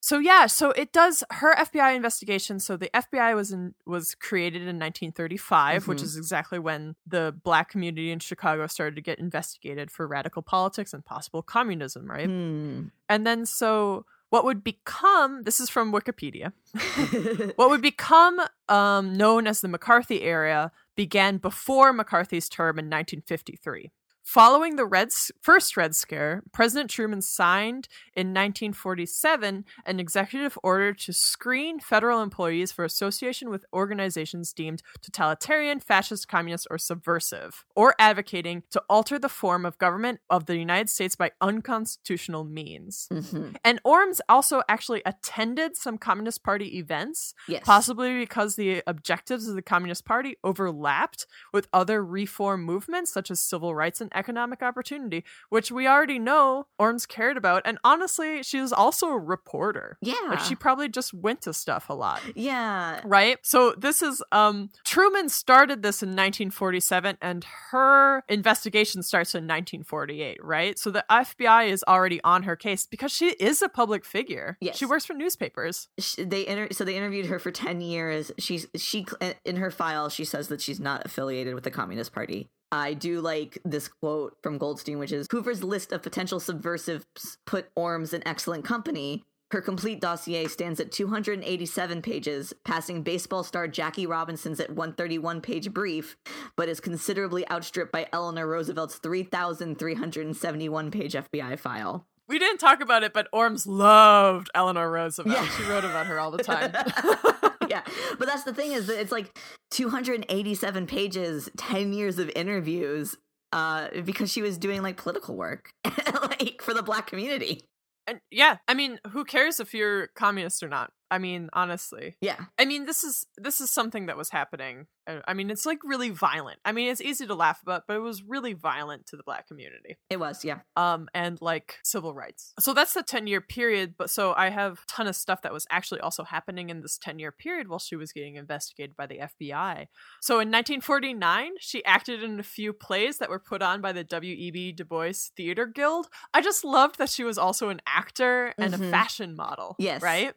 So 0.00 0.18
yeah, 0.18 0.46
so 0.46 0.70
it 0.70 0.92
does 0.92 1.24
her 1.30 1.54
FBI 1.56 1.94
investigation. 1.96 2.60
So 2.60 2.76
the 2.76 2.88
FBI 2.94 3.34
was 3.34 3.50
in 3.52 3.74
was 3.84 4.14
created 4.14 4.62
in 4.62 4.78
1935, 4.78 5.88
which 5.88 5.98
Mhm. 5.98 6.04
is 6.04 6.16
exactly 6.16 6.58
when 6.58 6.94
the 7.06 7.34
black 7.42 7.68
community 7.68 8.10
in 8.10 8.20
Chicago 8.20 8.66
started 8.68 8.94
to 8.96 9.02
get 9.02 9.18
investigated 9.18 9.90
for 9.90 10.06
radical 10.06 10.40
politics 10.42 10.94
and 10.94 11.04
possible 11.04 11.42
communism, 11.42 12.08
right? 12.08 12.26
Hmm. 12.28 12.86
And 13.08 13.26
then 13.26 13.44
so 13.44 14.06
what 14.30 14.44
would 14.44 14.62
become 14.62 15.42
this 15.42 15.58
is 15.58 15.68
from 15.68 15.92
Wikipedia. 15.92 16.52
What 17.56 17.70
would 17.70 17.82
become 17.82 18.40
um, 18.68 19.16
known 19.16 19.46
as 19.46 19.60
the 19.62 19.68
McCarthy 19.68 20.22
era 20.22 20.70
began 20.96 21.38
before 21.38 21.92
McCarthy's 21.92 22.48
term 22.48 22.78
in 22.78 22.86
1953. 22.88 23.90
Following 24.28 24.76
the 24.76 24.84
Red, 24.84 25.08
first 25.40 25.74
Red 25.74 25.96
Scare, 25.96 26.42
President 26.52 26.90
Truman 26.90 27.22
signed 27.22 27.88
in 28.14 28.34
1947 28.34 29.64
an 29.86 30.00
executive 30.00 30.58
order 30.62 30.92
to 30.92 31.14
screen 31.14 31.80
federal 31.80 32.20
employees 32.20 32.70
for 32.70 32.84
association 32.84 33.48
with 33.48 33.64
organizations 33.72 34.52
deemed 34.52 34.82
totalitarian, 35.00 35.80
fascist, 35.80 36.28
communist, 36.28 36.66
or 36.70 36.76
subversive, 36.76 37.64
or 37.74 37.94
advocating 37.98 38.64
to 38.70 38.82
alter 38.90 39.18
the 39.18 39.30
form 39.30 39.64
of 39.64 39.78
government 39.78 40.20
of 40.28 40.44
the 40.44 40.58
United 40.58 40.90
States 40.90 41.16
by 41.16 41.30
unconstitutional 41.40 42.44
means. 42.44 43.08
Mhm. 43.10 43.56
And 43.64 43.80
Ormes 43.82 44.20
also 44.28 44.60
actually 44.68 45.00
attended 45.06 45.74
some 45.74 45.96
Communist 45.96 46.42
Party 46.42 46.76
events, 46.76 47.32
yes 47.46 47.62
possibly 47.64 48.18
because 48.18 48.56
the 48.56 48.82
objectives 48.86 49.48
of 49.48 49.54
the 49.54 49.62
Communist 49.62 50.04
Party 50.04 50.36
overlapped 50.44 51.26
with 51.50 51.66
other 51.72 52.04
reform 52.04 52.62
movements 52.62 53.10
such 53.10 53.30
as 53.30 53.40
civil 53.40 53.74
rights 53.74 54.02
and 54.02 54.12
economic 54.18 54.62
opportunity, 54.62 55.24
which 55.48 55.70
we 55.70 55.86
already 55.86 56.18
know 56.18 56.66
Ormes 56.78 57.06
cared 57.06 57.36
about. 57.36 57.62
And 57.64 57.78
honestly, 57.84 58.42
she 58.42 58.60
was 58.60 58.72
also 58.72 59.06
a 59.08 59.18
reporter. 59.18 59.96
yeah 60.00 60.14
Like 60.28 60.40
she 60.40 60.54
probably 60.54 60.88
just 60.88 61.14
went 61.14 61.40
to 61.42 61.52
stuff 61.52 61.88
a 61.88 61.94
lot. 61.94 62.20
yeah 62.34 63.00
Right? 63.04 63.38
So 63.42 63.74
this 63.78 64.02
is 64.02 64.22
um 64.32 64.70
Truman 64.84 65.28
started 65.28 65.82
this 65.82 66.02
in 66.02 66.10
1947 66.10 67.16
and 67.22 67.44
her 67.70 68.22
investigation 68.28 69.02
starts 69.02 69.34
in 69.34 69.44
1948, 69.44 70.38
right? 70.42 70.78
So 70.78 70.90
the 70.90 71.04
FBI 71.10 71.68
is 71.68 71.84
already 71.86 72.20
on 72.24 72.42
her 72.44 72.56
case 72.56 72.86
because 72.86 73.12
she 73.12 73.28
is 73.48 73.62
a 73.62 73.68
public 73.68 74.04
figure. 74.04 74.56
Yes. 74.60 74.76
She 74.76 74.86
works 74.86 75.04
for 75.06 75.14
newspapers. 75.14 75.88
sh- 75.98 76.16
they 76.26 76.46
inter- 76.46 76.68
so 76.72 76.84
they 76.84 76.96
interviewed 76.96 77.26
her 77.26 77.38
for 77.38 77.50
10 77.50 77.80
years 77.80 78.32
she's 78.38 78.66
she 78.76 79.06
in 79.44 79.56
her 79.56 79.70
file 79.70 80.08
she 80.08 80.24
says 80.24 80.48
that 80.48 80.60
she's 80.60 80.80
not 80.80 81.04
affiliated 81.06 81.54
with 81.54 81.64
the 81.64 81.70
communist 81.70 82.12
party 82.12 82.50
i 82.72 82.94
do 82.94 83.20
like 83.20 83.58
this 83.64 83.88
quote 83.88 84.36
from 84.42 84.58
goldstein 84.58 84.98
which 84.98 85.12
is 85.12 85.26
hoover's 85.30 85.62
list 85.64 85.92
of 85.92 86.02
potential 86.02 86.40
subversives 86.40 87.38
put 87.46 87.70
ormes 87.74 88.12
in 88.12 88.26
excellent 88.26 88.64
company 88.64 89.24
her 89.50 89.62
complete 89.62 90.00
dossier 90.00 90.46
stands 90.46 90.78
at 90.78 90.92
287 90.92 92.02
pages, 92.02 92.52
passing 92.64 93.02
baseball 93.02 93.42
star 93.42 93.66
Jackie 93.66 94.06
Robinson's 94.06 94.60
at 94.60 94.68
131 94.68 95.40
page 95.40 95.72
brief, 95.72 96.18
but 96.54 96.68
is 96.68 96.80
considerably 96.80 97.48
outstripped 97.50 97.90
by 97.90 98.06
Eleanor 98.12 98.46
Roosevelt's 98.46 98.96
3,371 98.96 100.90
page 100.90 101.14
FBI 101.14 101.58
file. 101.58 102.06
We 102.28 102.38
didn't 102.38 102.58
talk 102.58 102.82
about 102.82 103.04
it, 103.04 103.14
but 103.14 103.26
Ormes 103.32 103.66
loved 103.66 104.50
Eleanor 104.54 104.90
Roosevelt. 104.90 105.34
Yeah. 105.34 105.48
She 105.48 105.62
wrote 105.62 105.84
about 105.84 106.06
her 106.06 106.20
all 106.20 106.30
the 106.30 106.42
time. 106.42 106.72
yeah 107.70 107.82
but 108.18 108.26
that's 108.26 108.44
the 108.44 108.54
thing 108.54 108.72
is 108.72 108.86
that 108.86 109.00
it's 109.00 109.12
like 109.12 109.38
287 109.70 110.86
pages 110.86 111.48
10 111.56 111.92
years 111.92 112.18
of 112.18 112.30
interviews 112.34 113.16
uh 113.52 113.88
because 114.04 114.30
she 114.30 114.42
was 114.42 114.58
doing 114.58 114.82
like 114.82 114.96
political 114.96 115.36
work 115.36 115.70
like 115.84 116.60
for 116.62 116.74
the 116.74 116.82
black 116.82 117.06
community 117.06 117.62
and 118.08 118.20
yeah, 118.30 118.56
I 118.66 118.72
mean, 118.72 118.98
who 119.10 119.24
cares 119.24 119.60
if 119.60 119.74
you're 119.74 120.08
communist 120.16 120.62
or 120.62 120.68
not? 120.68 120.90
I 121.10 121.18
mean, 121.18 121.48
honestly. 121.52 122.16
yeah 122.20 122.44
I 122.58 122.64
mean, 122.64 122.84
this 122.86 123.02
is 123.04 123.26
this 123.36 123.60
is 123.60 123.70
something 123.70 124.06
that 124.06 124.16
was 124.16 124.30
happening. 124.30 124.86
Uh, 125.06 125.20
I 125.26 125.32
mean, 125.34 125.50
it's 125.50 125.64
like 125.64 125.78
really 125.84 126.10
violent. 126.10 126.58
I 126.64 126.72
mean, 126.72 126.90
it's 126.90 127.00
easy 127.00 127.26
to 127.26 127.34
laugh 127.34 127.62
about, 127.62 127.84
but 127.88 127.96
it 127.96 128.00
was 128.00 128.22
really 128.22 128.52
violent 128.52 129.06
to 129.06 129.16
the 129.16 129.22
black 129.22 129.48
community. 129.48 129.96
it 130.10 130.18
was 130.20 130.44
yeah 130.44 130.60
Um, 130.76 131.08
and 131.14 131.38
like 131.40 131.76
civil 131.82 132.12
rights. 132.14 132.52
So 132.60 132.74
that's 132.74 132.94
the 132.94 133.02
ten 133.02 133.26
year 133.26 133.40
period. 133.40 133.94
But 133.96 134.10
so 134.10 134.34
I 134.36 134.50
have 134.50 134.74
a 134.74 134.86
ton 134.86 135.06
of 135.06 135.16
stuff 135.16 135.42
that 135.42 135.52
was 135.52 135.66
actually 135.70 136.00
also 136.00 136.24
happening 136.24 136.68
in 136.70 136.82
this 136.82 136.98
ten 136.98 137.18
year 137.18 137.32
period 137.32 137.68
while 137.68 137.78
she 137.78 137.96
was 137.96 138.12
getting 138.12 138.36
investigated 138.36 138.96
by 138.96 139.06
the 139.06 139.18
FBI. 139.18 139.86
So 140.20 140.40
in 140.40 140.50
1949, 140.50 141.52
she 141.60 141.84
acted 141.84 142.22
in 142.22 142.38
a 142.40 142.42
few 142.42 142.72
plays 142.72 143.18
that 143.18 143.30
were 143.30 143.38
put 143.38 143.62
on 143.62 143.80
by 143.80 143.92
the 143.92 144.04
W.E.B. 144.04 144.72
Du 144.72 144.84
Bois 144.84 145.12
Theater 145.36 145.66
Guild. 145.66 146.08
I 146.34 146.40
just 146.40 146.64
loved 146.64 146.98
that 146.98 147.08
she 147.08 147.24
was 147.24 147.38
also 147.38 147.68
an 147.68 147.80
actor 147.86 148.54
and 148.58 148.74
Mhm. 148.74 148.88
a 148.88 148.90
fashion 148.90 149.36
model. 149.36 149.76
Yes. 149.78 150.02
Right? 150.02 150.34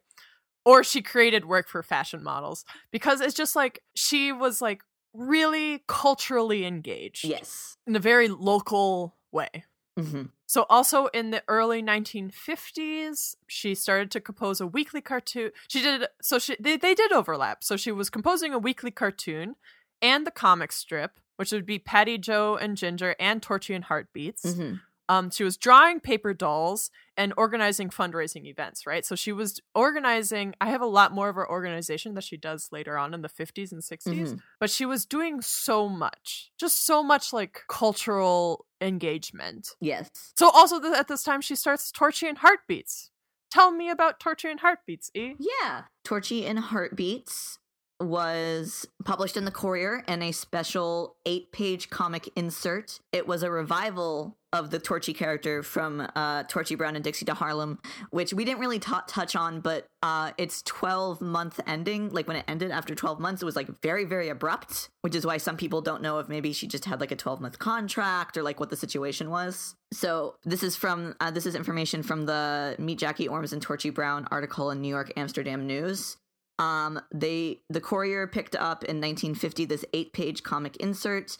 Or 0.64 0.84
she 0.84 1.02
created 1.02 1.46
work 1.46 1.68
for 1.68 1.82
fashion 1.82 2.24
models 2.24 2.66
because 2.92 3.20
it's 3.22 3.34
just 3.34 3.56
like 3.56 3.82
she 3.96 4.32
was 4.32 4.62
like 4.62 4.84
really 5.14 5.84
culturally 5.88 6.66
engaged 6.66 7.26
yes 7.26 7.78
in 7.86 7.96
a 7.96 8.00
very 8.00 8.28
local 8.28 9.18
way. 9.32 9.66
hmm 9.98 10.24
So 10.46 10.66
also 10.70 11.08
in 11.08 11.32
the 11.32 11.44
early 11.48 11.82
1950s, 11.82 13.36
she 13.48 13.76
started 13.76 14.12
to 14.12 14.22
compose 14.22 14.62
a 14.62 14.68
weekly 14.68 15.02
cartoon. 15.02 15.52
She 15.68 15.82
did 15.82 16.06
so 16.22 16.40
she 16.40 16.56
they, 16.60 16.78
they 16.78 16.94
did 16.94 17.12
overlap. 17.12 17.64
So 17.64 17.76
she 17.78 17.92
was 17.92 18.10
composing 18.10 18.54
a 18.54 18.60
weekly 18.60 18.92
cartoon 18.92 19.56
and 20.02 20.26
the 20.26 20.32
comic 20.32 20.72
strip, 20.72 21.20
which 21.38 21.52
would 21.52 21.66
be 21.66 21.80
Patty 21.80 22.18
Joe 22.18 22.56
and 22.56 22.78
Ginger 22.78 23.16
and 23.20 23.42
Torchy 23.42 23.74
and 23.74 23.86
Heartbeats. 23.86 24.54
hmm 24.56 24.76
Um, 25.12 25.30
she 25.30 25.44
was 25.44 25.58
drawing 25.58 26.00
paper 26.00 26.34
dolls 26.34 26.90
and 27.18 27.34
organizing 27.36 27.90
fundraising 27.90 28.46
events, 28.46 28.88
right? 28.88 29.06
So 29.06 29.16
she 29.16 29.34
was 29.34 29.60
organizing. 29.76 30.56
I 30.62 30.68
have 30.70 30.82
a 30.82 30.86
lot 31.00 31.12
more 31.12 31.28
of 31.30 31.36
her 31.36 31.50
organization 31.50 32.14
that 32.16 32.24
she 32.24 32.38
does 32.38 32.70
later 32.72 32.98
on 32.98 33.14
in 33.14 33.22
the 33.22 33.28
50s 33.30 33.72
and 33.74 33.84
60s, 33.84 34.34
Mhm. 34.34 34.40
but 34.60 34.70
she 34.70 34.86
was 34.86 35.06
doing 35.06 35.42
so 35.42 35.90
much, 35.90 36.52
just 36.58 36.86
so 36.86 37.04
much 37.04 37.34
like 37.34 37.62
cultural 37.68 38.66
engagement. 38.80 39.76
yes 39.82 40.10
So 40.38 40.50
also 40.50 40.80
th- 40.80 40.94
at 40.94 41.08
this 41.08 41.24
time 41.24 41.42
she 41.42 41.56
starts 41.56 41.92
Torchy 41.92 42.28
and 42.28 42.38
Heartbeats. 42.38 43.12
Tell 43.52 43.72
me 43.72 43.90
about 43.90 44.20
Torchy 44.20 44.50
and 44.50 44.60
Heartbeats, 44.62 45.12
E. 45.14 45.34
yeah 45.40 45.84
torchy 46.06 46.46
and 46.48 46.58
heartbeats 46.58 47.60
was 48.02 48.88
published 49.06 49.38
in 49.38 49.46
the 49.46 49.52
courier 49.52 50.04
and 50.08 50.24
a 50.24 50.32
special 50.32 51.16
eight 51.26 51.52
page 51.52 51.90
comic 51.90 52.30
insert. 52.36 53.00
It 53.12 53.28
was 53.28 53.44
a 53.44 53.52
revival 53.52 54.38
of 54.54 54.70
the 54.70 54.80
torchy 54.80 55.14
character 55.14 55.64
from 55.64 56.06
uh, 56.14 56.44
torchy 56.44 56.76
brown 56.76 56.96
and 56.96 57.04
dixie 57.06 57.24
to 57.24 57.34
harlem 57.34 57.80
which 58.10 58.34
we 58.34 58.44
didn't 58.44 58.60
really 58.60 58.80
ta- 58.80 59.06
touch 59.08 59.34
on 59.34 59.62
but 59.62 59.88
uh, 60.04 60.32
its 60.38 60.62
12 60.64 61.22
month 61.22 61.60
ending. 61.68 62.10
Like 62.10 62.28
when 62.28 62.36
it 62.38 62.46
ended 62.48 62.72
after 62.72 62.94
12 62.94 63.20
months 63.20 63.42
it 63.42 63.46
was 63.46 63.56
like 63.56 63.70
very 63.82 64.04
very 64.04 64.30
abrupt 64.30 64.90
which 65.02 65.16
is 65.16 65.26
why 65.26 65.38
some 65.38 65.58
people 65.58 65.82
don't 65.82 66.02
know 66.02 66.20
if 66.20 66.28
maybe 66.28 66.52
she 66.54 66.68
just 66.68 66.86
had 66.86 67.00
like 67.00 67.12
a 67.12 67.16
12 67.16 67.40
month 67.40 67.60
contract 67.60 68.36
or 68.36 68.44
like 68.44 68.60
what 68.60 68.70
the 68.70 68.76
situation 68.76 69.30
was. 69.30 69.76
So 69.94 70.36
this 70.44 70.64
is 70.64 70.76
from 70.76 71.16
uh, 71.20 71.32
this 71.32 71.46
is 71.46 71.56
information 71.56 72.04
from 72.04 72.26
the 72.26 72.76
meet 72.78 73.00
jackie 73.00 73.28
ormes 73.28 73.54
and 73.54 73.62
torchy 73.62 73.90
brown 73.90 74.28
article 74.32 74.72
in 74.72 74.82
new 74.82 74.90
york 74.90 75.12
amsterdam 75.16 75.68
news 75.68 76.18
Um, 76.62 77.02
they 77.12 77.62
the 77.72 77.82
Courier 77.82 78.28
picked 78.28 78.56
up 78.56 78.84
in 78.84 78.98
1950 78.98 79.66
this 79.66 79.84
eight-page 79.94 80.44
comic 80.44 80.78
insert. 80.78 81.38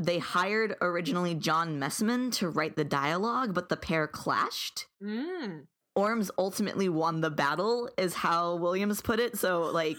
They 0.00 0.18
hired 0.18 0.76
originally 0.82 1.34
John 1.34 1.78
Messman 1.78 2.30
to 2.32 2.50
write 2.50 2.76
the 2.76 2.84
dialogue, 2.84 3.54
but 3.54 3.70
the 3.70 3.78
pair 3.78 4.06
clashed. 4.06 4.84
Mm. 5.02 5.68
Ormes 5.96 6.30
ultimately 6.36 6.90
won 6.90 7.22
the 7.22 7.30
battle, 7.30 7.88
is 7.96 8.12
how 8.12 8.56
Williams 8.56 9.00
put 9.00 9.20
it. 9.20 9.38
So 9.38 9.62
like, 9.62 9.96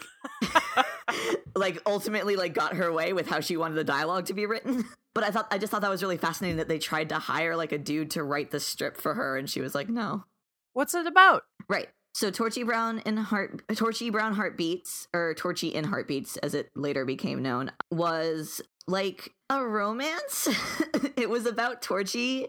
like 1.56 1.82
ultimately 1.88 2.36
like 2.36 2.54
got 2.54 2.76
her 2.76 2.94
way 2.94 3.12
with 3.12 3.28
how 3.28 3.40
she 3.40 3.58
wanted 3.58 3.74
the 3.74 3.84
dialogue 3.84 4.26
to 4.28 4.34
be 4.34 4.46
written. 4.46 4.86
But 5.16 5.24
I 5.24 5.32
thought 5.32 5.48
I 5.50 5.58
just 5.58 5.72
thought 5.72 5.82
that 5.82 5.90
was 5.90 6.04
really 6.04 6.20
fascinating 6.20 6.58
that 6.58 6.68
they 6.68 6.78
tried 6.78 7.10
to 7.10 7.16
hire 7.18 7.56
like 7.56 7.72
a 7.72 7.80
dude 7.80 8.12
to 8.12 8.24
write 8.24 8.52
the 8.52 8.60
strip 8.60 8.96
for 8.96 9.16
her, 9.16 9.38
and 9.38 9.50
she 9.50 9.60
was 9.60 9.74
like, 9.74 9.90
no. 9.90 10.26
What's 10.74 10.94
it 10.94 11.08
about? 11.08 11.44
Right. 11.68 11.90
So 12.20 12.30
Torchy 12.32 12.64
Brown 12.64 13.00
in 13.06 13.16
Heart 13.16 13.64
Torchy 13.78 14.10
Brown 14.10 14.34
Heartbeats 14.34 15.08
or 15.14 15.34
Torchy 15.36 15.70
in 15.70 15.86
Heartbeats 15.86 16.36
as 16.36 16.54
it 16.54 16.70
later 16.76 17.06
became 17.06 17.42
known 17.42 17.72
was 17.92 18.62
like 18.90 19.32
a 19.50 19.66
romance. 19.66 20.50
it 21.16 21.30
was 21.30 21.46
about 21.46 21.82
Torchy. 21.82 22.48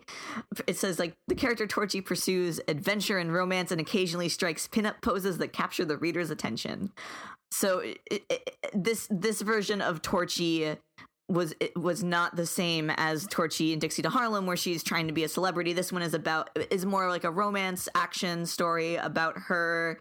It 0.67 0.77
says 0.77 0.99
like 0.99 1.15
the 1.29 1.37
character 1.37 1.69
Torchy 1.69 2.01
pursues 2.01 2.61
adventure 2.67 3.19
and 3.19 3.33
romance 3.33 3.71
and 3.71 3.81
occasionally 3.81 4.29
strikes 4.29 4.67
pinup 4.67 5.03
poses 5.03 5.39
that 5.39 5.53
capture 5.53 5.85
the 5.85 5.99
reader's 5.99 6.31
attention. 6.31 6.91
So 7.53 7.79
it, 7.79 8.01
it, 8.11 8.57
this 8.75 9.07
this 9.09 9.41
version 9.41 9.81
of 9.81 10.03
Torchy 10.03 10.79
was 11.31 11.55
it 11.61 11.77
was 11.79 12.03
not 12.03 12.37
the 12.37 12.47
same 12.47 12.91
as 12.97 13.27
Torchy 13.29 13.73
and 13.73 13.81
Dixie 13.81 14.03
to 14.03 14.11
Harlem, 14.11 14.47
where 14.47 14.57
she's 14.57 14.83
trying 14.83 15.07
to 15.07 15.13
be 15.13 15.25
a 15.25 15.29
celebrity. 15.29 15.73
This 15.73 15.93
one 15.93 16.03
is 16.03 16.13
about 16.15 16.51
is 16.71 16.85
more 16.85 17.09
like 17.09 17.25
a 17.25 17.31
romance 17.31 17.89
action 17.95 18.47
story 18.47 18.97
about 18.97 19.39
her. 19.39 20.01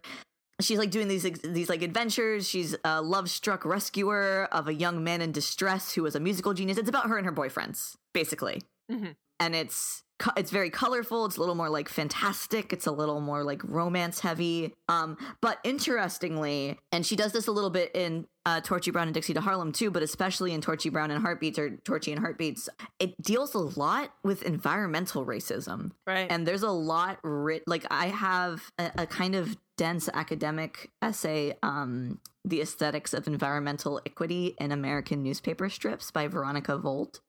She's 0.60 0.78
like 0.78 0.90
doing 0.90 1.08
these 1.08 1.22
these 1.42 1.68
like 1.68 1.82
adventures. 1.82 2.48
She's 2.48 2.76
a 2.84 3.00
love 3.00 3.30
struck 3.30 3.64
rescuer 3.64 4.48
of 4.52 4.68
a 4.68 4.74
young 4.74 5.02
man 5.04 5.22
in 5.22 5.32
distress 5.32 5.92
who 5.94 6.02
was 6.02 6.14
a 6.14 6.20
musical 6.20 6.52
genius. 6.52 6.76
It's 6.78 6.88
about 6.88 7.08
her 7.08 7.16
and 7.16 7.24
her 7.26 7.32
boyfriends, 7.32 7.94
basically, 8.12 8.60
Mhm. 8.90 9.14
and 9.38 9.54
it's 9.54 10.02
co- 10.20 10.32
it's 10.36 10.52
very 10.52 10.70
colorful. 10.70 11.24
It's 11.24 11.36
a 11.36 11.40
little 11.40 11.56
more 11.56 11.68
like 11.68 11.88
fantastic. 11.88 12.72
It's 12.72 12.86
a 12.86 12.92
little 12.92 13.20
more 13.20 13.42
like 13.42 13.62
romance 13.64 14.20
heavy. 14.20 14.74
Um, 14.88 15.16
but 15.40 15.58
interestingly, 15.64 16.78
and 16.92 17.04
she 17.04 17.16
does 17.16 17.32
this 17.32 17.48
a 17.48 17.52
little 17.52 17.70
bit 17.70 17.90
in 17.94 18.26
uh, 18.46 18.60
Torchy 18.60 18.90
Brown 18.90 19.08
and 19.08 19.14
Dixie 19.14 19.34
to 19.34 19.40
Harlem 19.40 19.72
too, 19.72 19.90
but 19.90 20.02
especially 20.02 20.52
in 20.52 20.60
Torchy 20.60 20.90
Brown 20.90 21.10
and 21.10 21.20
Heartbeats 21.20 21.58
or 21.58 21.70
Torchy 21.78 22.12
and 22.12 22.20
Heartbeats, 22.20 22.68
it 22.98 23.20
deals 23.20 23.54
a 23.54 23.58
lot 23.58 24.12
with 24.22 24.42
environmental 24.42 25.26
racism. 25.26 25.92
Right. 26.06 26.30
And 26.30 26.46
there's 26.46 26.62
a 26.62 26.70
lot 26.70 27.18
writ 27.22 27.64
like 27.66 27.86
I 27.90 28.06
have 28.06 28.70
a, 28.78 28.90
a 28.98 29.06
kind 29.06 29.34
of 29.34 29.56
dense 29.76 30.08
academic 30.12 30.90
essay, 31.00 31.54
um, 31.62 32.20
The 32.44 32.60
Aesthetics 32.60 33.14
of 33.14 33.26
Environmental 33.26 34.00
Equity 34.04 34.54
in 34.58 34.72
American 34.72 35.22
Newspaper 35.22 35.70
Strips 35.70 36.10
by 36.10 36.28
Veronica 36.28 36.76
Vold, 36.76 37.20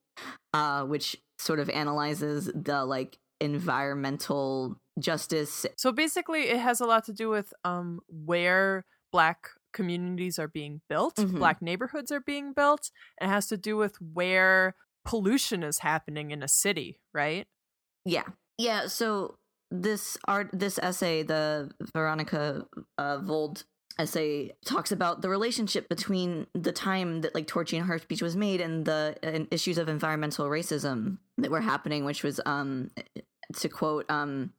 uh, 0.53 0.83
which 0.83 1.17
sort 1.41 1.59
of 1.59 1.69
analyzes 1.69 2.51
the 2.53 2.85
like 2.85 3.17
environmental 3.39 4.75
justice 4.99 5.65
so 5.77 5.91
basically, 5.91 6.43
it 6.49 6.59
has 6.59 6.79
a 6.81 6.85
lot 6.85 7.03
to 7.05 7.13
do 7.13 7.29
with 7.29 7.53
um 7.63 7.99
where 8.07 8.85
black 9.11 9.47
communities 9.73 10.37
are 10.37 10.47
being 10.49 10.81
built, 10.89 11.15
Mhm. 11.15 11.37
black 11.37 11.61
neighborhoods 11.61 12.11
are 12.11 12.19
being 12.21 12.53
built. 12.53 12.91
It 13.21 13.27
has 13.27 13.47
to 13.47 13.57
do 13.57 13.77
with 13.77 13.95
where 14.01 14.75
pollution 15.05 15.63
is 15.63 15.79
happening 15.79 16.31
in 16.31 16.43
a 16.43 16.47
city, 16.47 16.99
right? 17.13 17.47
Yeah. 18.05 18.27
Yeah, 18.57 18.87
so 18.87 19.35
this 19.71 20.17
art 20.27 20.49
this 20.53 20.77
essay, 20.79 21.23
the 21.23 21.71
Veronica 21.93 22.67
uh, 22.97 23.17
Vold 23.19 23.63
essay 23.99 24.51
talks 24.65 24.91
about 24.91 25.21
the 25.21 25.29
relationship 25.29 25.89
between 25.89 26.47
the 26.53 26.71
time 26.71 27.21
that 27.21 27.35
like 27.35 27.47
Torchy 27.47 27.77
and 27.77 27.85
Heartbeat 27.85 28.21
was 28.21 28.35
made 28.35 28.61
and 28.61 28.85
the 28.85 29.15
and 29.23 29.47
issues 29.51 29.77
of 29.77 29.89
environmental 29.89 30.47
racism 30.47 31.17
that 31.37 31.51
were 31.51 31.61
happening, 31.61 32.05
which 32.05 32.23
was 32.23 32.39
um 32.45 32.91
to 33.55 33.69
quote 33.69 34.09
um 34.09 34.53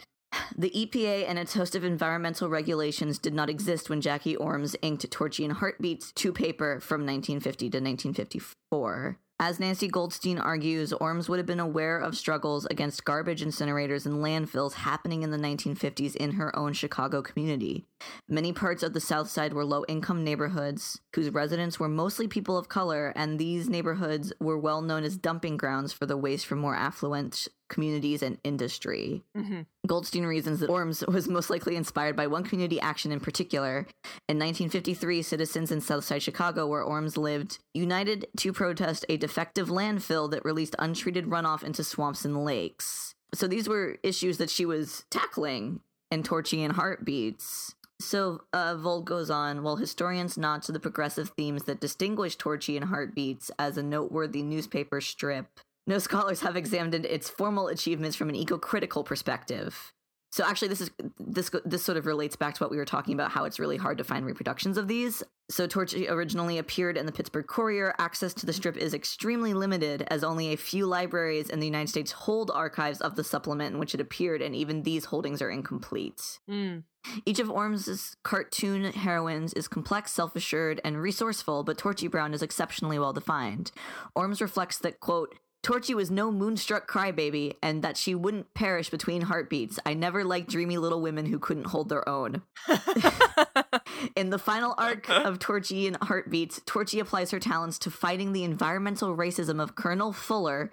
the 0.56 0.70
EPA 0.70 1.28
and 1.28 1.38
its 1.38 1.54
host 1.54 1.74
of 1.74 1.84
environmental 1.84 2.48
regulations 2.48 3.18
did 3.18 3.34
not 3.34 3.50
exist 3.50 3.90
when 3.90 4.00
Jackie 4.00 4.36
Ormes 4.36 4.76
inked 4.82 5.10
Torchy 5.10 5.44
and 5.44 5.54
Heartbeats 5.54 6.12
to 6.12 6.32
paper 6.32 6.80
from 6.80 7.02
1950 7.02 7.70
to 7.70 7.78
1954. 7.78 9.18
As 9.44 9.58
Nancy 9.58 9.88
Goldstein 9.88 10.38
argues, 10.38 10.92
Ormes 10.92 11.28
would 11.28 11.40
have 11.40 11.46
been 11.46 11.58
aware 11.58 11.98
of 11.98 12.16
struggles 12.16 12.64
against 12.66 13.04
garbage 13.04 13.44
incinerators 13.44 14.06
and 14.06 14.22
landfills 14.22 14.74
happening 14.74 15.24
in 15.24 15.30
the 15.30 15.36
1950s 15.36 16.14
in 16.14 16.32
her 16.32 16.56
own 16.56 16.72
Chicago 16.72 17.22
community. 17.22 17.84
Many 18.28 18.52
parts 18.52 18.82
of 18.82 18.92
the 18.92 19.00
South 19.00 19.28
Side 19.28 19.52
were 19.52 19.64
low 19.64 19.84
income 19.88 20.24
neighborhoods 20.24 21.00
whose 21.14 21.30
residents 21.30 21.78
were 21.78 21.88
mostly 21.88 22.28
people 22.28 22.56
of 22.56 22.68
color, 22.68 23.12
and 23.16 23.38
these 23.38 23.68
neighborhoods 23.68 24.32
were 24.40 24.58
well 24.58 24.82
known 24.82 25.04
as 25.04 25.16
dumping 25.16 25.56
grounds 25.56 25.92
for 25.92 26.06
the 26.06 26.16
waste 26.16 26.46
from 26.46 26.58
more 26.58 26.74
affluent 26.74 27.48
communities 27.68 28.22
and 28.22 28.38
industry. 28.44 29.24
Mm-hmm. 29.36 29.62
Goldstein 29.86 30.26
reasons 30.26 30.60
that 30.60 30.68
Ormes 30.68 31.02
was 31.08 31.26
most 31.26 31.50
likely 31.50 31.74
inspired 31.74 32.14
by 32.14 32.26
one 32.26 32.44
community 32.44 32.80
action 32.80 33.10
in 33.10 33.18
particular. 33.18 33.86
In 34.28 34.38
1953, 34.38 35.22
citizens 35.22 35.72
in 35.72 35.80
Southside 35.80 36.22
Chicago, 36.22 36.66
where 36.66 36.82
Ormes 36.82 37.16
lived, 37.16 37.58
united 37.74 38.26
to 38.36 38.52
protest 38.52 39.06
a 39.08 39.16
defective 39.16 39.68
landfill 39.68 40.30
that 40.30 40.44
released 40.44 40.76
untreated 40.78 41.26
runoff 41.26 41.64
into 41.64 41.82
swamps 41.82 42.24
and 42.24 42.44
lakes. 42.44 43.14
So 43.34 43.46
these 43.46 43.68
were 43.68 43.96
issues 44.02 44.36
that 44.38 44.50
she 44.50 44.66
was 44.66 45.04
tackling 45.10 45.80
in 46.10 46.22
Torchy 46.22 46.62
and 46.62 46.74
Heartbeats. 46.74 47.74
So 48.02 48.42
uh, 48.52 48.76
Vold 48.76 49.06
goes 49.06 49.30
on, 49.30 49.62
while 49.62 49.76
historians 49.76 50.36
nod 50.36 50.62
to 50.62 50.72
the 50.72 50.80
progressive 50.80 51.30
themes 51.30 51.62
that 51.64 51.80
distinguish 51.80 52.36
Torchy 52.36 52.76
and 52.76 52.86
Heartbeats 52.86 53.50
as 53.58 53.76
a 53.76 53.82
noteworthy 53.82 54.42
newspaper 54.42 55.00
strip, 55.00 55.46
no 55.86 55.98
scholars 55.98 56.40
have 56.42 56.56
examined 56.56 56.94
its 56.94 57.30
formal 57.30 57.68
achievements 57.68 58.16
from 58.16 58.28
an 58.28 58.34
eco-critical 58.34 59.04
perspective. 59.04 59.92
So 60.32 60.44
actually, 60.44 60.68
this 60.68 60.80
is 60.80 60.90
this 61.18 61.50
this 61.66 61.84
sort 61.84 61.98
of 61.98 62.06
relates 62.06 62.36
back 62.36 62.54
to 62.54 62.64
what 62.64 62.70
we 62.70 62.78
were 62.78 62.86
talking 62.86 63.12
about, 63.12 63.30
how 63.30 63.44
it's 63.44 63.60
really 63.60 63.76
hard 63.76 63.98
to 63.98 64.04
find 64.04 64.24
reproductions 64.24 64.78
of 64.78 64.88
these. 64.88 65.22
So 65.50 65.66
Torchy 65.66 66.08
originally 66.08 66.56
appeared 66.56 66.96
in 66.96 67.04
the 67.04 67.12
Pittsburgh 67.12 67.46
Courier. 67.46 67.94
Access 67.98 68.32
to 68.34 68.46
the 68.46 68.54
strip 68.54 68.78
is 68.78 68.94
extremely 68.94 69.52
limited, 69.52 70.06
as 70.08 70.24
only 70.24 70.52
a 70.52 70.56
few 70.56 70.86
libraries 70.86 71.50
in 71.50 71.60
the 71.60 71.66
United 71.66 71.90
States 71.90 72.12
hold 72.12 72.50
archives 72.50 73.02
of 73.02 73.14
the 73.14 73.24
supplement 73.24 73.74
in 73.74 73.78
which 73.78 73.94
it 73.94 74.00
appeared, 74.00 74.40
and 74.40 74.56
even 74.56 74.84
these 74.84 75.04
holdings 75.04 75.42
are 75.42 75.50
incomplete. 75.50 76.40
Mm. 76.50 76.84
Each 77.26 77.38
of 77.38 77.50
Ormes's 77.50 78.16
cartoon 78.22 78.84
heroines 78.84 79.52
is 79.52 79.68
complex, 79.68 80.12
self 80.12 80.34
assured, 80.34 80.80
and 80.82 81.02
resourceful, 81.02 81.62
but 81.62 81.76
Torchy 81.76 82.06
Brown 82.06 82.32
is 82.32 82.42
exceptionally 82.42 82.98
well 82.98 83.12
defined. 83.12 83.70
Ormes 84.14 84.40
reflects 84.40 84.78
that, 84.78 85.00
quote, 85.00 85.34
Torchy 85.62 85.94
was 85.94 86.10
no 86.10 86.32
moonstruck 86.32 86.90
crybaby, 86.90 87.54
and 87.62 87.82
that 87.82 87.96
she 87.96 88.16
wouldn't 88.16 88.52
perish 88.52 88.90
between 88.90 89.22
heartbeats. 89.22 89.78
I 89.86 89.94
never 89.94 90.24
liked 90.24 90.50
dreamy 90.50 90.76
little 90.76 91.00
women 91.00 91.26
who 91.26 91.38
couldn't 91.38 91.68
hold 91.68 91.88
their 91.88 92.08
own. 92.08 92.42
In 94.16 94.30
the 94.30 94.38
final 94.38 94.74
arc 94.76 95.08
of 95.08 95.38
Torchy 95.38 95.86
and 95.86 95.96
Heartbeats, 96.02 96.60
Torchy 96.66 96.98
applies 96.98 97.30
her 97.30 97.38
talents 97.38 97.78
to 97.80 97.90
fighting 97.90 98.32
the 98.32 98.42
environmental 98.42 99.16
racism 99.16 99.62
of 99.62 99.76
Colonel 99.76 100.12
Fuller, 100.12 100.72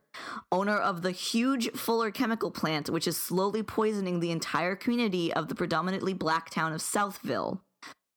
owner 0.52 0.78
of 0.78 1.04
the 1.04 1.12
huge 1.12 1.72
Fuller 1.74 2.10
chemical 2.10 2.50
plant, 2.50 2.90
which 2.90 3.08
is 3.08 3.16
slowly 3.16 3.62
poisoning 3.62 4.20
the 4.20 4.32
entire 4.32 4.76
community 4.76 5.32
of 5.32 5.48
the 5.48 5.56
predominantly 5.56 6.14
black 6.14 6.50
town 6.50 6.74
of 6.74 6.82
Southville. 6.82 7.60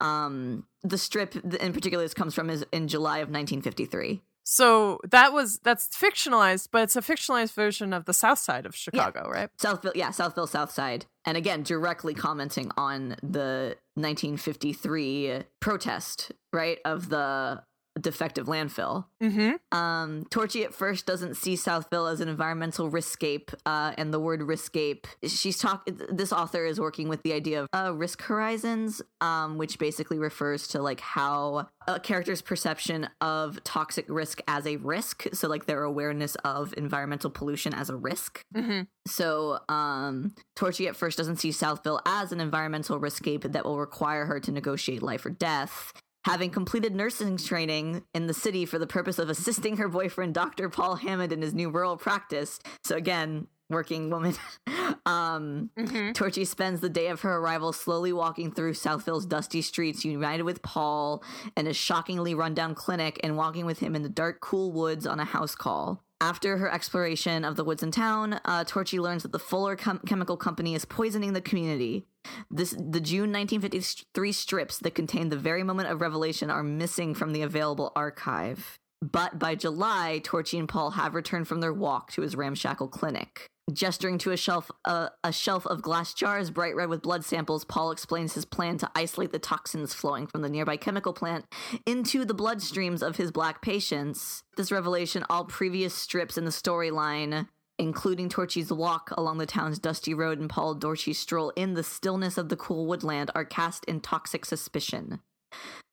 Um, 0.00 0.66
the 0.82 0.98
strip 0.98 1.36
in 1.36 1.72
particular 1.72 2.02
this 2.02 2.14
comes 2.14 2.34
from 2.34 2.50
is 2.50 2.64
in 2.72 2.88
July 2.88 3.18
of 3.18 3.28
1953. 3.28 4.22
So 4.44 4.98
that 5.10 5.32
was 5.32 5.58
that's 5.60 5.88
fictionalized, 5.88 6.68
but 6.72 6.82
it's 6.82 6.96
a 6.96 7.02
fictionalized 7.02 7.54
version 7.54 7.92
of 7.92 8.04
the 8.06 8.14
South 8.14 8.38
Side 8.38 8.66
of 8.66 8.74
Chicago, 8.74 9.28
right? 9.30 9.48
Southville, 9.58 9.92
yeah, 9.94 10.10
Southville 10.10 10.48
South 10.48 10.70
Side. 10.70 11.06
And 11.24 11.36
again, 11.36 11.62
directly 11.62 12.14
commenting 12.14 12.70
on 12.76 13.16
the 13.22 13.76
1953 13.94 15.44
protest, 15.60 16.32
right, 16.52 16.78
of 16.84 17.08
the 17.08 17.62
defective 18.00 18.46
landfill. 18.46 19.06
Mm-hmm. 19.22 19.76
Um, 19.76 20.24
Torchy 20.30 20.64
at 20.64 20.74
first 20.74 21.06
doesn't 21.06 21.36
see 21.36 21.54
Southville 21.54 22.10
as 22.10 22.20
an 22.20 22.28
environmental 22.28 22.90
riskscape, 22.90 23.54
uh, 23.66 23.92
and 23.98 24.12
the 24.12 24.20
word 24.20 24.40
riskscape. 24.40 25.04
She's 25.26 25.58
talk. 25.58 25.88
This 26.10 26.32
author 26.32 26.64
is 26.64 26.80
working 26.80 27.08
with 27.08 27.22
the 27.22 27.32
idea 27.32 27.62
of 27.62 27.68
uh, 27.72 27.92
risk 27.94 28.22
horizons, 28.22 29.02
um, 29.20 29.58
which 29.58 29.78
basically 29.78 30.18
refers 30.18 30.68
to 30.68 30.82
like 30.82 31.00
how 31.00 31.68
a 31.86 32.00
character's 32.00 32.42
perception 32.42 33.08
of 33.20 33.62
toxic 33.64 34.06
risk 34.08 34.40
as 34.48 34.66
a 34.66 34.76
risk. 34.76 35.26
So 35.32 35.48
like 35.48 35.66
their 35.66 35.82
awareness 35.82 36.34
of 36.36 36.74
environmental 36.76 37.30
pollution 37.30 37.74
as 37.74 37.90
a 37.90 37.96
risk. 37.96 38.42
Mm-hmm. 38.54 38.82
So, 39.06 39.58
um, 39.68 40.34
Torchy 40.54 40.86
at 40.86 40.96
first 40.96 41.18
doesn't 41.18 41.36
see 41.36 41.50
Southville 41.50 42.00
as 42.06 42.32
an 42.32 42.40
environmental 42.40 43.00
riskscape 43.00 43.52
that 43.52 43.64
will 43.64 43.78
require 43.78 44.26
her 44.26 44.38
to 44.40 44.52
negotiate 44.52 45.02
life 45.02 45.26
or 45.26 45.30
death. 45.30 45.92
Having 46.24 46.50
completed 46.50 46.94
nursing 46.94 47.36
training 47.36 48.04
in 48.14 48.26
the 48.28 48.34
city 48.34 48.64
for 48.64 48.78
the 48.78 48.86
purpose 48.86 49.18
of 49.18 49.28
assisting 49.28 49.76
her 49.78 49.88
boyfriend, 49.88 50.34
Dr. 50.34 50.68
Paul 50.68 50.96
Hammond, 50.96 51.32
in 51.32 51.42
his 51.42 51.52
new 51.52 51.68
rural 51.68 51.96
practice. 51.96 52.60
So, 52.84 52.96
again, 52.96 53.48
working 53.68 54.08
woman. 54.10 54.34
um, 55.06 55.70
Mhm. 55.76 56.14
Torchy 56.14 56.44
spends 56.44 56.80
the 56.80 56.88
day 56.88 57.08
of 57.08 57.22
her 57.22 57.38
arrival 57.38 57.72
slowly 57.72 58.12
walking 58.12 58.52
through 58.52 58.74
Southville's 58.74 59.26
dusty 59.26 59.62
streets, 59.62 60.04
united 60.04 60.42
with 60.44 60.62
Paul 60.62 61.24
and 61.56 61.66
his 61.66 61.76
shockingly 61.76 62.34
rundown 62.34 62.74
clinic, 62.74 63.18
and 63.24 63.36
walking 63.36 63.66
with 63.66 63.80
him 63.80 63.96
in 63.96 64.02
the 64.02 64.08
dark, 64.08 64.40
cool 64.40 64.70
woods 64.72 65.06
on 65.06 65.18
a 65.18 65.24
house 65.24 65.54
call. 65.56 66.04
After 66.22 66.58
her 66.58 66.70
exploration 66.70 67.44
of 67.44 67.56
the 67.56 67.64
woods 67.64 67.82
and 67.82 67.92
town, 67.92 68.38
uh, 68.44 68.62
Torchy 68.62 69.00
learns 69.00 69.24
that 69.24 69.32
the 69.32 69.40
Fuller 69.40 69.74
Chem- 69.74 69.98
Chemical 70.06 70.36
Company 70.36 70.76
is 70.76 70.84
poisoning 70.84 71.32
the 71.32 71.40
community. 71.40 72.06
This, 72.48 72.70
the 72.70 73.00
June 73.00 73.32
1953 73.32 74.30
strips 74.30 74.78
that 74.78 74.94
contain 74.94 75.30
the 75.30 75.36
very 75.36 75.64
moment 75.64 75.88
of 75.88 76.00
revelation 76.00 76.48
are 76.48 76.62
missing 76.62 77.12
from 77.16 77.32
the 77.32 77.42
available 77.42 77.90
archive. 77.96 78.78
But 79.00 79.40
by 79.40 79.56
July, 79.56 80.20
Torchy 80.22 80.60
and 80.60 80.68
Paul 80.68 80.92
have 80.92 81.16
returned 81.16 81.48
from 81.48 81.58
their 81.58 81.72
walk 81.72 82.12
to 82.12 82.22
his 82.22 82.36
ramshackle 82.36 82.86
clinic. 82.86 83.48
Gesturing 83.72 84.18
to 84.18 84.32
a 84.32 84.36
shelf, 84.36 84.72
uh, 84.84 85.10
a 85.22 85.32
shelf 85.32 85.66
of 85.66 85.82
glass 85.82 86.12
jars 86.14 86.50
bright 86.50 86.74
red 86.74 86.88
with 86.88 87.00
blood 87.00 87.24
samples, 87.24 87.64
Paul 87.64 87.92
explains 87.92 88.34
his 88.34 88.44
plan 88.44 88.76
to 88.78 88.90
isolate 88.96 89.30
the 89.30 89.38
toxins 89.38 89.94
flowing 89.94 90.26
from 90.26 90.42
the 90.42 90.48
nearby 90.48 90.76
chemical 90.76 91.12
plant 91.12 91.44
into 91.86 92.24
the 92.24 92.34
bloodstreams 92.34 93.02
of 93.02 93.16
his 93.16 93.30
black 93.30 93.62
patients. 93.62 94.42
This 94.56 94.72
revelation, 94.72 95.24
all 95.30 95.44
previous 95.44 95.94
strips 95.94 96.36
in 96.36 96.44
the 96.44 96.50
storyline, 96.50 97.46
including 97.78 98.28
Torchy's 98.28 98.72
walk 98.72 99.12
along 99.16 99.38
the 99.38 99.46
town's 99.46 99.78
dusty 99.78 100.12
road 100.12 100.40
and 100.40 100.50
Paul 100.50 100.74
Torchy's 100.74 101.20
stroll 101.20 101.50
in 101.50 101.74
the 101.74 101.84
stillness 101.84 102.36
of 102.36 102.48
the 102.48 102.56
cool 102.56 102.86
woodland, 102.86 103.30
are 103.36 103.44
cast 103.44 103.84
in 103.84 104.00
toxic 104.00 104.44
suspicion. 104.44 105.20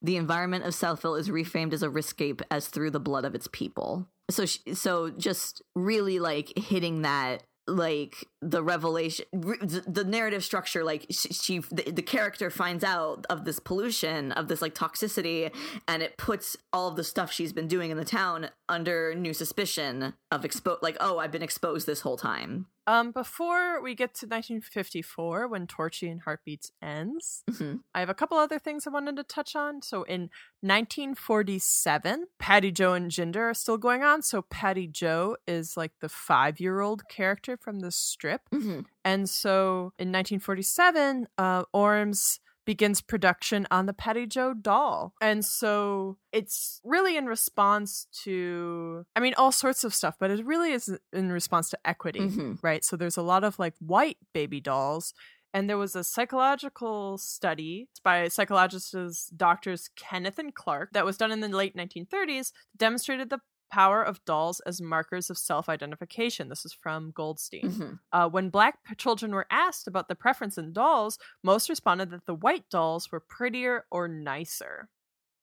The 0.02 0.18
environment 0.18 0.66
of 0.66 0.74
Southville 0.74 1.20
is 1.20 1.30
reframed 1.30 1.74
as 1.74 1.84
a 1.84 1.90
riskscape 1.90 2.42
as 2.50 2.68
through 2.68 2.92
the 2.92 3.00
blood 3.00 3.26
of 3.26 3.36
its 3.36 3.48
people. 3.52 4.08
So, 4.30 4.46
sh- 4.46 4.60
so 4.74 5.10
just 5.10 5.62
really 5.76 6.20
like 6.20 6.58
hitting 6.58 7.02
that 7.02 7.44
like 7.70 8.28
the 8.42 8.64
revelation 8.64 9.26
re- 9.34 9.58
the 9.62 9.84
the 9.88 10.04
narrative 10.04 10.44
structure 10.44 10.84
like 10.84 11.06
she, 11.10 11.30
she 11.30 11.60
the, 11.72 11.92
the 11.92 12.02
character 12.02 12.50
finds 12.50 12.84
out 12.84 13.26
of 13.30 13.46
this 13.46 13.60
pollution 13.60 14.32
of 14.34 14.48
this 14.48 14.62
like 14.62 14.74
toxicity 14.74 15.52
and 15.88 16.02
it 16.02 16.18
puts 16.18 16.58
all 16.74 16.88
of 16.88 16.96
the 16.96 17.04
stuff 17.04 17.32
she's 17.32 17.54
been 17.54 17.68
doing 17.68 17.92
in 17.92 17.98
the 17.98 18.06
town 18.06 18.50
under 18.68 19.14
new 19.16 19.34
suspicion 19.34 20.14
of 20.32 20.42
expo 20.42 20.78
like 20.82 20.98
oh 21.00 21.18
i've 21.20 21.32
been 21.32 21.44
exposed 21.44 21.86
this 21.86 22.02
whole 22.02 22.18
time 22.18 22.66
Um, 22.90 23.12
before 23.12 23.80
we 23.84 23.94
get 23.94 24.16
to 24.16 24.26
1954, 24.26 25.48
when 25.48 25.68
Torchy 25.68 26.10
and 26.10 26.22
Heartbeats 26.22 26.72
ends, 26.82 27.44
Mhm. 27.48 27.84
I 27.94 28.00
have 28.00 28.10
a 28.10 28.16
couple 28.16 28.36
other 28.40 28.58
things 28.58 28.88
I 28.88 28.90
wanted 28.90 29.16
to 29.18 29.24
touch 29.24 29.56
on. 29.56 29.84
So 29.84 30.02
in 30.04 30.32
1947, 30.64 32.26
Patty 32.40 32.72
Joe 32.72 32.94
and 32.94 33.12
Ginger 33.12 33.48
are 33.50 33.54
still 33.54 33.78
going 33.78 34.02
on. 34.02 34.24
So 34.24 34.42
Patty 34.42 34.88
Joe 34.88 35.38
is 35.48 35.78
like 35.78 35.92
the 36.00 36.10
five 36.10 36.60
year 36.60 36.80
old 36.80 37.08
character 37.10 37.58
from 37.58 37.82
the 37.82 37.92
strip. 37.92 38.42
Mhm. 38.52 38.86
And 39.06 39.30
so 39.30 39.94
in 40.00 40.10
1947, 40.10 41.28
uh, 41.38 41.66
Ormes 41.72 42.40
begins 42.70 43.02
production 43.02 43.66
on 43.72 43.88
the 43.88 43.94
Patty 43.94 44.28
Joe 44.28 44.54
doll. 44.54 45.16
And 45.20 45.44
so 45.44 46.20
it's 46.32 46.80
really 46.84 47.18
in 47.18 47.26
response 47.26 48.06
to, 48.26 49.08
I 49.16 49.20
mean, 49.22 49.34
all 49.38 49.52
sorts 49.52 49.84
of 49.84 49.92
stuff, 49.96 50.18
but 50.20 50.30
it 50.30 50.46
really 50.46 50.72
is 50.74 50.96
in 51.12 51.32
response 51.32 51.72
to 51.72 51.80
equity, 51.84 52.20
Mhm. 52.20 52.60
right? 52.62 52.86
So 52.86 52.96
there's 52.96 53.18
a 53.18 53.24
lot 53.24 53.44
of 53.44 53.58
like 53.58 53.74
white 53.80 54.18
baby 54.34 54.62
dolls. 54.62 55.16
And 55.52 55.68
there 55.68 55.80
was 55.80 55.96
a 55.96 56.04
psychological 56.04 57.18
study 57.18 57.90
by 58.04 58.28
psychologists 58.28 59.32
doctors 59.36 59.90
Kenneth 59.96 60.38
and 60.38 60.54
Clark 60.54 60.92
that 60.94 61.06
was 61.06 61.18
done 61.18 61.32
in 61.32 61.40
the 61.40 61.48
late 61.50 61.76
1930s 61.76 62.54
demonstrated 62.78 63.32
the 63.32 63.40
power 63.72 64.04
of 64.04 64.24
dolls 64.26 64.60
as 64.62 64.82
markers 64.82 65.30
of 65.30 65.38
self 65.38 65.70
identification. 65.70 66.50
This 66.50 66.66
is 66.66 66.74
from 66.74 67.12
Goldstein. 67.12 67.78
Mhm. 67.78 68.00
Uh, 68.12 68.30
when 68.30 68.50
black 68.50 68.80
children 68.98 69.32
were 69.34 69.48
asked 69.52 69.88
about 69.88 70.08
the 70.08 70.16
preference 70.16 70.58
in 70.58 70.74
dolls, 70.74 71.20
most 71.44 71.70
responded 71.70 72.10
that 72.12 72.26
the 72.26 72.36
white 72.36 72.68
dolls 72.70 73.12
were 73.12 73.20
prettier 73.20 73.86
or 73.92 74.08
nicer. 74.08 74.90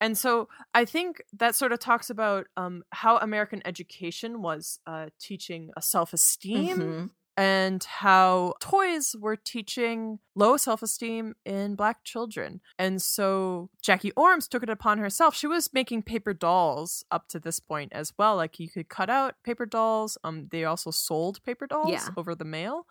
And 0.00 0.16
so 0.18 0.48
I 0.74 0.84
think 0.84 1.22
that 1.34 1.54
sort 1.54 1.72
of 1.72 1.80
talks 1.80 2.10
about 2.10 2.48
um, 2.56 2.84
how 2.92 3.18
American 3.18 3.62
education 3.66 4.42
was 4.42 4.80
uh, 4.86 5.08
teaching 5.18 5.70
a 5.76 5.82
self 5.82 6.12
esteem 6.12 6.78
Mhm. 6.78 7.10
And 7.36 7.84
how 7.84 8.54
toys 8.60 9.14
were 9.18 9.36
teaching 9.36 10.20
low 10.34 10.56
self 10.56 10.82
esteem 10.82 11.34
in 11.44 11.74
black 11.74 12.02
children. 12.02 12.60
And 12.78 13.02
so 13.02 13.68
Jackie 13.82 14.12
Ormes 14.12 14.48
took 14.48 14.62
it 14.62 14.70
upon 14.70 14.98
herself. 14.98 15.34
She 15.36 15.46
was 15.46 15.72
making 15.74 16.02
paper 16.04 16.32
dolls 16.32 17.04
up 17.10 17.28
to 17.28 17.38
this 17.38 17.60
point 17.60 17.92
as 17.92 18.12
well. 18.18 18.36
Like 18.36 18.58
you 18.58 18.68
could 18.70 18.88
cut 18.88 19.10
out 19.10 19.34
paper 19.44 19.66
dolls. 19.66 20.16
Um, 20.24 20.48
they 20.50 20.64
also 20.64 20.90
sold 20.90 21.42
paper 21.44 21.66
dolls 21.66 21.90
Yeah. 21.90 22.08
over 22.16 22.34
the 22.34 22.44
mail. 22.46 22.86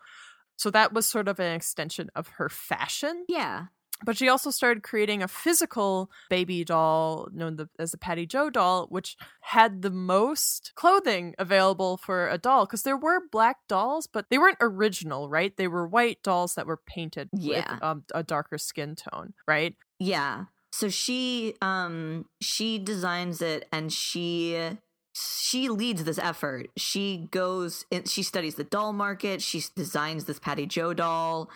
So 0.56 0.70
that 0.70 0.92
was 0.92 1.06
sort 1.06 1.28
of 1.28 1.38
an 1.40 1.52
extension 1.54 2.08
of 2.14 2.28
her 2.38 2.48
fashion. 2.48 3.24
yeah 3.28 3.66
But 4.04 4.16
she 4.16 4.28
also 4.28 4.50
started 4.50 4.82
creating 4.82 5.22
a 5.22 5.28
physical 5.28 6.10
baby 6.28 6.64
doll 6.64 7.28
known 7.32 7.68
as 7.78 7.92
the 7.92 7.98
Patty 7.98 8.26
Joe 8.26 8.50
doll, 8.50 8.86
which 8.88 9.16
had 9.40 9.82
the 9.82 9.90
most 9.90 10.72
clothing 10.74 11.34
available 11.38 11.96
for 11.96 12.28
a 12.28 12.38
doll. 12.38 12.66
Because 12.66 12.82
there 12.82 12.96
were 12.96 13.20
black 13.32 13.58
dolls, 13.68 14.06
but 14.06 14.26
they 14.30 14.38
weren't 14.38 14.58
original, 14.60 15.28
right? 15.28 15.56
They 15.56 15.68
were 15.68 15.86
white 15.86 16.22
dolls 16.22 16.54
that 16.56 16.66
were 16.66 16.76
painted 16.86 17.30
Yeah. 17.32 17.72
with 17.74 17.82
um, 17.82 18.04
a 18.14 18.22
darker 18.22 18.58
skin 18.58 18.96
tone, 18.96 19.32
right? 19.48 19.74
Yeah. 19.98 20.44
So 20.72 20.90
she 20.90 21.54
um 21.62 22.26
she 22.42 22.78
designs 22.78 23.40
it 23.40 23.66
and 23.72 23.90
she 23.90 24.58
she 25.14 25.70
leads 25.70 26.04
this 26.04 26.18
effort. 26.18 26.68
She 26.76 27.28
goes 27.30 27.86
in, 27.90 28.04
she 28.04 28.22
studies 28.22 28.56
the 28.56 28.64
doll 28.64 28.92
market, 28.92 29.40
she 29.40 29.62
designs 29.74 30.26
this 30.26 30.38
Patty 30.38 30.66
Joe 30.66 30.92
doll. 30.92 31.48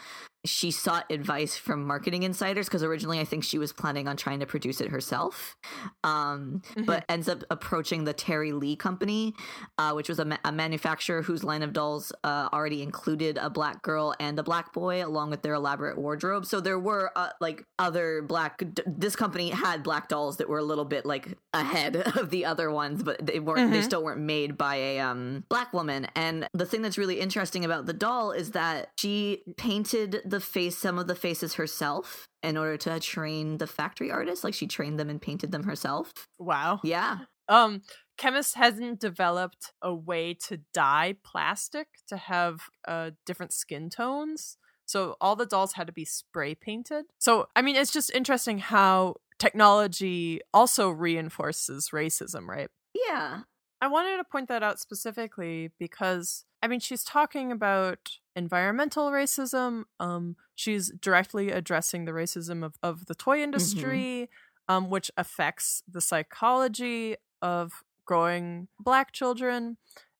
She 0.44 0.70
sought 0.70 1.04
advice 1.10 1.56
from 1.56 1.86
marketing 1.86 2.22
insiders 2.22 2.66
because 2.66 2.82
originally 2.82 3.20
I 3.20 3.24
think 3.24 3.44
she 3.44 3.58
was 3.58 3.72
planning 3.72 4.08
on 4.08 4.16
trying 4.16 4.40
to 4.40 4.46
produce 4.46 4.80
it 4.80 4.88
herself. 4.90 5.56
Um 6.04 6.62
but 6.86 7.04
ends 7.08 7.28
up 7.28 7.44
approaching 7.50 8.04
the 8.04 8.14
Terri 8.14 8.58
Lee 8.58 8.76
company, 8.76 9.34
uh, 9.78 9.92
which 9.92 10.08
was 10.08 10.18
a, 10.18 10.24
ma- 10.24 10.38
a 10.44 10.52
manufacturer 10.52 11.22
whose 11.22 11.44
line 11.44 11.62
of 11.62 11.72
dolls 11.72 12.12
uh, 12.24 12.48
already 12.52 12.82
included 12.82 13.38
a 13.38 13.50
black 13.50 13.82
girl 13.82 14.14
and 14.18 14.38
a 14.38 14.42
black 14.42 14.72
boy, 14.72 15.04
along 15.04 15.30
with 15.30 15.42
their 15.42 15.54
elaborate 15.54 15.98
wardrobe. 15.98 16.46
So 16.46 16.60
there 16.60 16.78
were 16.78 17.10
uh, 17.16 17.30
like 17.40 17.64
other 17.78 18.22
black. 18.22 18.58
D- 18.74 18.82
this 18.86 19.16
company 19.16 19.50
had 19.50 19.82
black 19.82 20.08
dolls 20.08 20.38
that 20.38 20.48
were 20.48 20.58
a 20.58 20.62
little 20.64 20.84
bit 20.84 21.04
like 21.04 21.36
ahead 21.52 21.96
of 22.16 22.30
the 22.30 22.44
other 22.44 22.70
ones, 22.70 23.02
but 23.02 23.24
they 23.24 23.40
weren't. 23.40 23.70
They 23.72 23.80
Mhm. 23.80 23.84
still 23.84 24.02
weren't 24.04 24.20
made 24.20 24.56
by 24.56 24.76
a 24.76 25.00
um, 25.00 25.44
black 25.48 25.72
woman. 25.72 26.06
And 26.14 26.48
the 26.54 26.66
thing 26.66 26.82
that's 26.82 26.98
really 26.98 27.20
interesting 27.20 27.64
about 27.64 27.86
the 27.86 27.92
doll 27.92 28.32
is 28.32 28.52
that 28.52 28.90
she 28.96 29.42
painted 29.56 30.22
the 30.30 30.40
face, 30.40 30.76
some 30.78 30.98
of 30.98 31.06
the 31.06 31.14
faces 31.14 31.54
herself. 31.54 32.26
In 32.42 32.56
order 32.56 32.78
to 32.78 32.98
train 33.00 33.58
the 33.58 33.66
factory 33.66 34.10
artists, 34.10 34.44
like 34.44 34.54
she 34.54 34.66
trained 34.66 34.98
them 34.98 35.10
and 35.10 35.20
painted 35.20 35.52
them 35.52 35.64
herself. 35.64 36.10
Wow. 36.38 36.80
Yeah, 36.82 37.18
Um, 37.48 37.82
chemists 38.16 38.54
hasn't 38.54 38.98
developed 39.00 39.72
a 39.82 39.94
way 39.94 40.32
to 40.48 40.60
dye 40.72 41.16
plastic 41.22 41.88
to 42.08 42.16
have 42.16 42.60
uh, 42.88 43.10
different 43.26 43.52
skin 43.52 43.90
tones. 43.90 44.56
So 44.86 45.16
all 45.20 45.36
the 45.36 45.44
dolls 45.46 45.74
had 45.74 45.86
to 45.88 45.92
be 45.92 46.04
spray 46.06 46.54
painted. 46.54 47.04
So 47.18 47.48
I 47.54 47.60
mean, 47.62 47.76
it's 47.76 47.92
just 47.92 48.10
interesting 48.14 48.58
how 48.58 49.16
technology 49.38 50.40
also 50.54 50.88
reinforces 50.90 51.90
racism, 51.92 52.46
right? 52.46 52.70
yeah. 52.94 53.40
I 53.80 53.88
wanted 53.88 54.18
to 54.18 54.24
point 54.24 54.48
that 54.48 54.62
out 54.62 54.78
specifically 54.78 55.70
because 55.78 56.44
I 56.62 56.68
mean 56.68 56.80
she's 56.80 57.02
talking 57.02 57.50
about 57.50 58.18
environmental 58.36 59.10
racism. 59.10 59.84
Um, 59.98 60.36
she's 60.54 60.90
directly 61.00 61.50
addressing 61.50 62.04
the 62.04 62.12
racism 62.12 62.64
of, 62.64 62.74
of 62.82 63.06
the 63.06 63.14
toy 63.14 63.42
industry, 63.42 64.28
um, 64.68 64.90
which 64.90 65.10
affects 65.16 65.82
the 65.90 66.00
psychology 66.00 67.16
of 67.40 67.82
growing 68.04 68.68
black 68.78 69.12
children. 69.12 69.76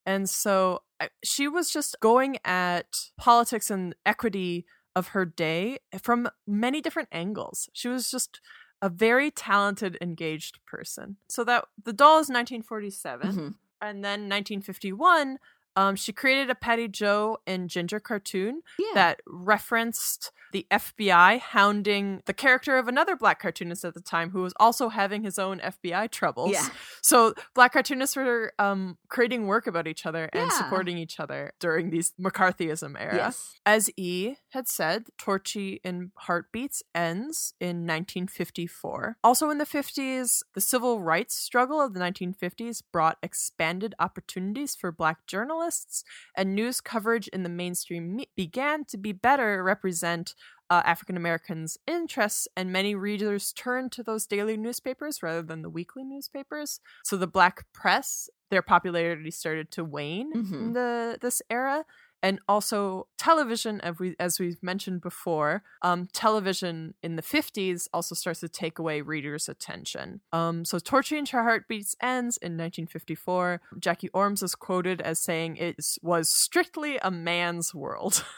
And 0.07 0.29
so 0.29 0.83
I, 0.99 1.11
she 1.23 1.47
was 1.47 1.71
just 1.71 2.01
going 2.01 2.39
at 2.45 3.11
politics 3.19 3.71
and 3.71 3.95
equity 4.07 4.65
of 4.97 5.09
her 5.09 5.25
day 5.25 5.79
from 6.03 6.29
many 6.47 6.81
different 6.81 7.09
angles. 7.13 7.69
She 7.73 7.89
was 7.89 8.11
just 8.11 8.41
a 8.83 8.89
very 8.89 9.31
talented, 9.31 9.99
engaged 10.01 10.59
person. 10.66 11.16
So 11.28 11.45
that 11.45 11.64
the 11.85 11.93
doll 11.93 12.18
is 12.20 12.28
1947 12.28 13.33
Mhm. 13.33 13.55
and 13.81 14.05
then 14.05 14.28
1951 14.28 15.39
um, 15.77 15.97
she 15.97 16.12
created 16.12 16.51
a 16.51 16.55
patty 16.55 16.89
joe 16.89 17.39
and 17.47 17.68
ginger 17.71 18.01
cartoon 18.01 18.62
Yeah. 18.79 18.87
that 18.95 19.21
referenced 19.27 20.33
the 20.53 20.66
fbi 20.71 21.39
hounding 21.39 22.23
the 22.27 22.33
character 22.35 22.77
of 22.77 22.89
another 22.89 23.14
black 23.14 23.41
cartoonist 23.41 23.85
at 23.85 23.95
the 23.95 24.01
time 24.01 24.31
who 24.31 24.43
was 24.43 24.53
also 24.59 24.89
having 24.89 25.23
his 25.23 25.39
own 25.39 25.61
fbi 25.61 26.11
troubles 26.11 26.51
Yeah. 26.53 26.66
so 27.03 27.35
black 27.55 27.73
cartoonists 27.73 28.16
were 28.16 28.53
um, 28.59 28.99
creating 29.09 29.47
work 29.47 29.68
about 29.68 29.87
each 29.87 30.05
other 30.07 30.29
and 30.33 30.51
Yeah. 30.51 30.57
supporting 30.59 30.99
each 30.99 31.21
other 31.21 31.53
during 31.61 31.91
these 31.91 32.12
mccarthyism 32.21 33.01
era 33.01 33.14
Yes. 33.14 33.59
as 33.64 33.91
E 33.97 34.35
had 34.51 34.66
said, 34.66 35.07
Torchy 35.18 35.81
in 35.85 36.11
Heartbeats 36.27 36.83
ends 36.95 37.55
in 37.61 37.87
1954. 37.87 39.16
Also 39.23 39.51
in 39.51 39.59
the 39.59 39.64
50s, 39.66 40.43
the 40.55 40.61
civil 40.61 41.01
rights 41.01 41.37
struggle 41.37 41.81
of 41.81 41.95
the 41.95 42.01
1950s 42.01 42.83
brought 42.93 43.18
expanded 43.23 43.95
opportunities 44.01 44.75
for 44.75 44.91
black 44.91 45.27
journalists 45.27 45.60
journalists, 45.65 46.05
and 46.37 46.55
news 46.55 46.81
coverage 46.81 47.29
in 47.29 47.43
the 47.43 47.49
mainstream 47.49 48.17
me- 48.17 48.29
began 48.37 48.85
to 48.87 48.97
be 48.97 49.13
better 49.13 49.63
represent 49.63 50.35
uh, 50.71 50.83
African 50.85 51.17
Americans' 51.17 51.77
interests, 51.87 52.47
and 52.57 52.73
many 52.73 52.95
readers 52.95 53.53
turned 53.53 53.91
to 53.93 54.03
those 54.05 54.27
daily 54.27 54.57
newspapers 54.57 55.23
rather 55.23 55.43
than 55.43 55.63
the 55.63 55.71
weekly 55.71 56.05
newspapers. 56.05 56.79
So 57.05 57.17
the 57.17 57.27
black 57.27 57.67
press, 57.73 58.31
their 58.51 58.63
popularity 58.63 59.31
started 59.33 59.71
to 59.73 59.85
wane 59.85 60.33
Mhm. 60.33 60.53
in 60.53 60.73
the 60.73 61.19
this 61.21 61.43
era. 61.51 61.85
And 62.23 62.41
also 62.49 63.07
television, 63.18 63.81
as, 63.81 63.99
we, 63.99 64.14
as 64.18 64.39
we've 64.39 64.62
mentioned 64.62 65.01
before, 65.01 65.62
um, 65.83 66.09
television 66.12 66.95
in 67.03 67.16
the 67.16 67.23
50s 67.23 67.89
also 67.93 68.14
starts 68.14 68.41
to 68.41 68.49
take 68.49 68.79
away 68.79 69.01
readers' 69.01 69.49
attention. 69.49 70.21
Um, 70.33 70.64
so 70.64 70.79
Torchy 70.79 71.18
in 71.18 71.27
Heartbeats 71.27 71.97
ends 72.03 72.37
in 72.37 72.53
1954. 72.53 73.61
Jackie 73.79 74.11
Ormes 74.11 74.43
is 74.43 74.55
quoted 74.55 75.01
as 75.01 75.21
saying 75.21 75.57
it 75.57 75.77
was 76.03 76.29
strictly 76.29 76.99
a 77.03 77.11
man's 77.11 77.75
world. 77.75 78.25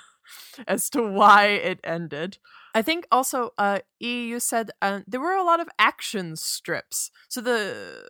as 0.69 0.89
to 0.91 1.03
why 1.03 1.47
it 1.47 1.81
ended. 1.85 2.39
I 2.75 2.83
think 2.83 3.07
also, 3.11 3.53
uh, 3.59 3.81
E, 4.01 4.27
you 4.27 4.41
said 4.41 4.71
uh, 4.81 5.01
there 5.07 5.21
were 5.21 5.35
a 5.35 5.45
lot 5.45 5.61
of 5.61 5.69
action 5.79 6.37
strips. 6.37 7.11
So 7.29 7.41
the 7.41 8.05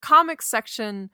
comic 0.00 0.42
section 0.42 1.10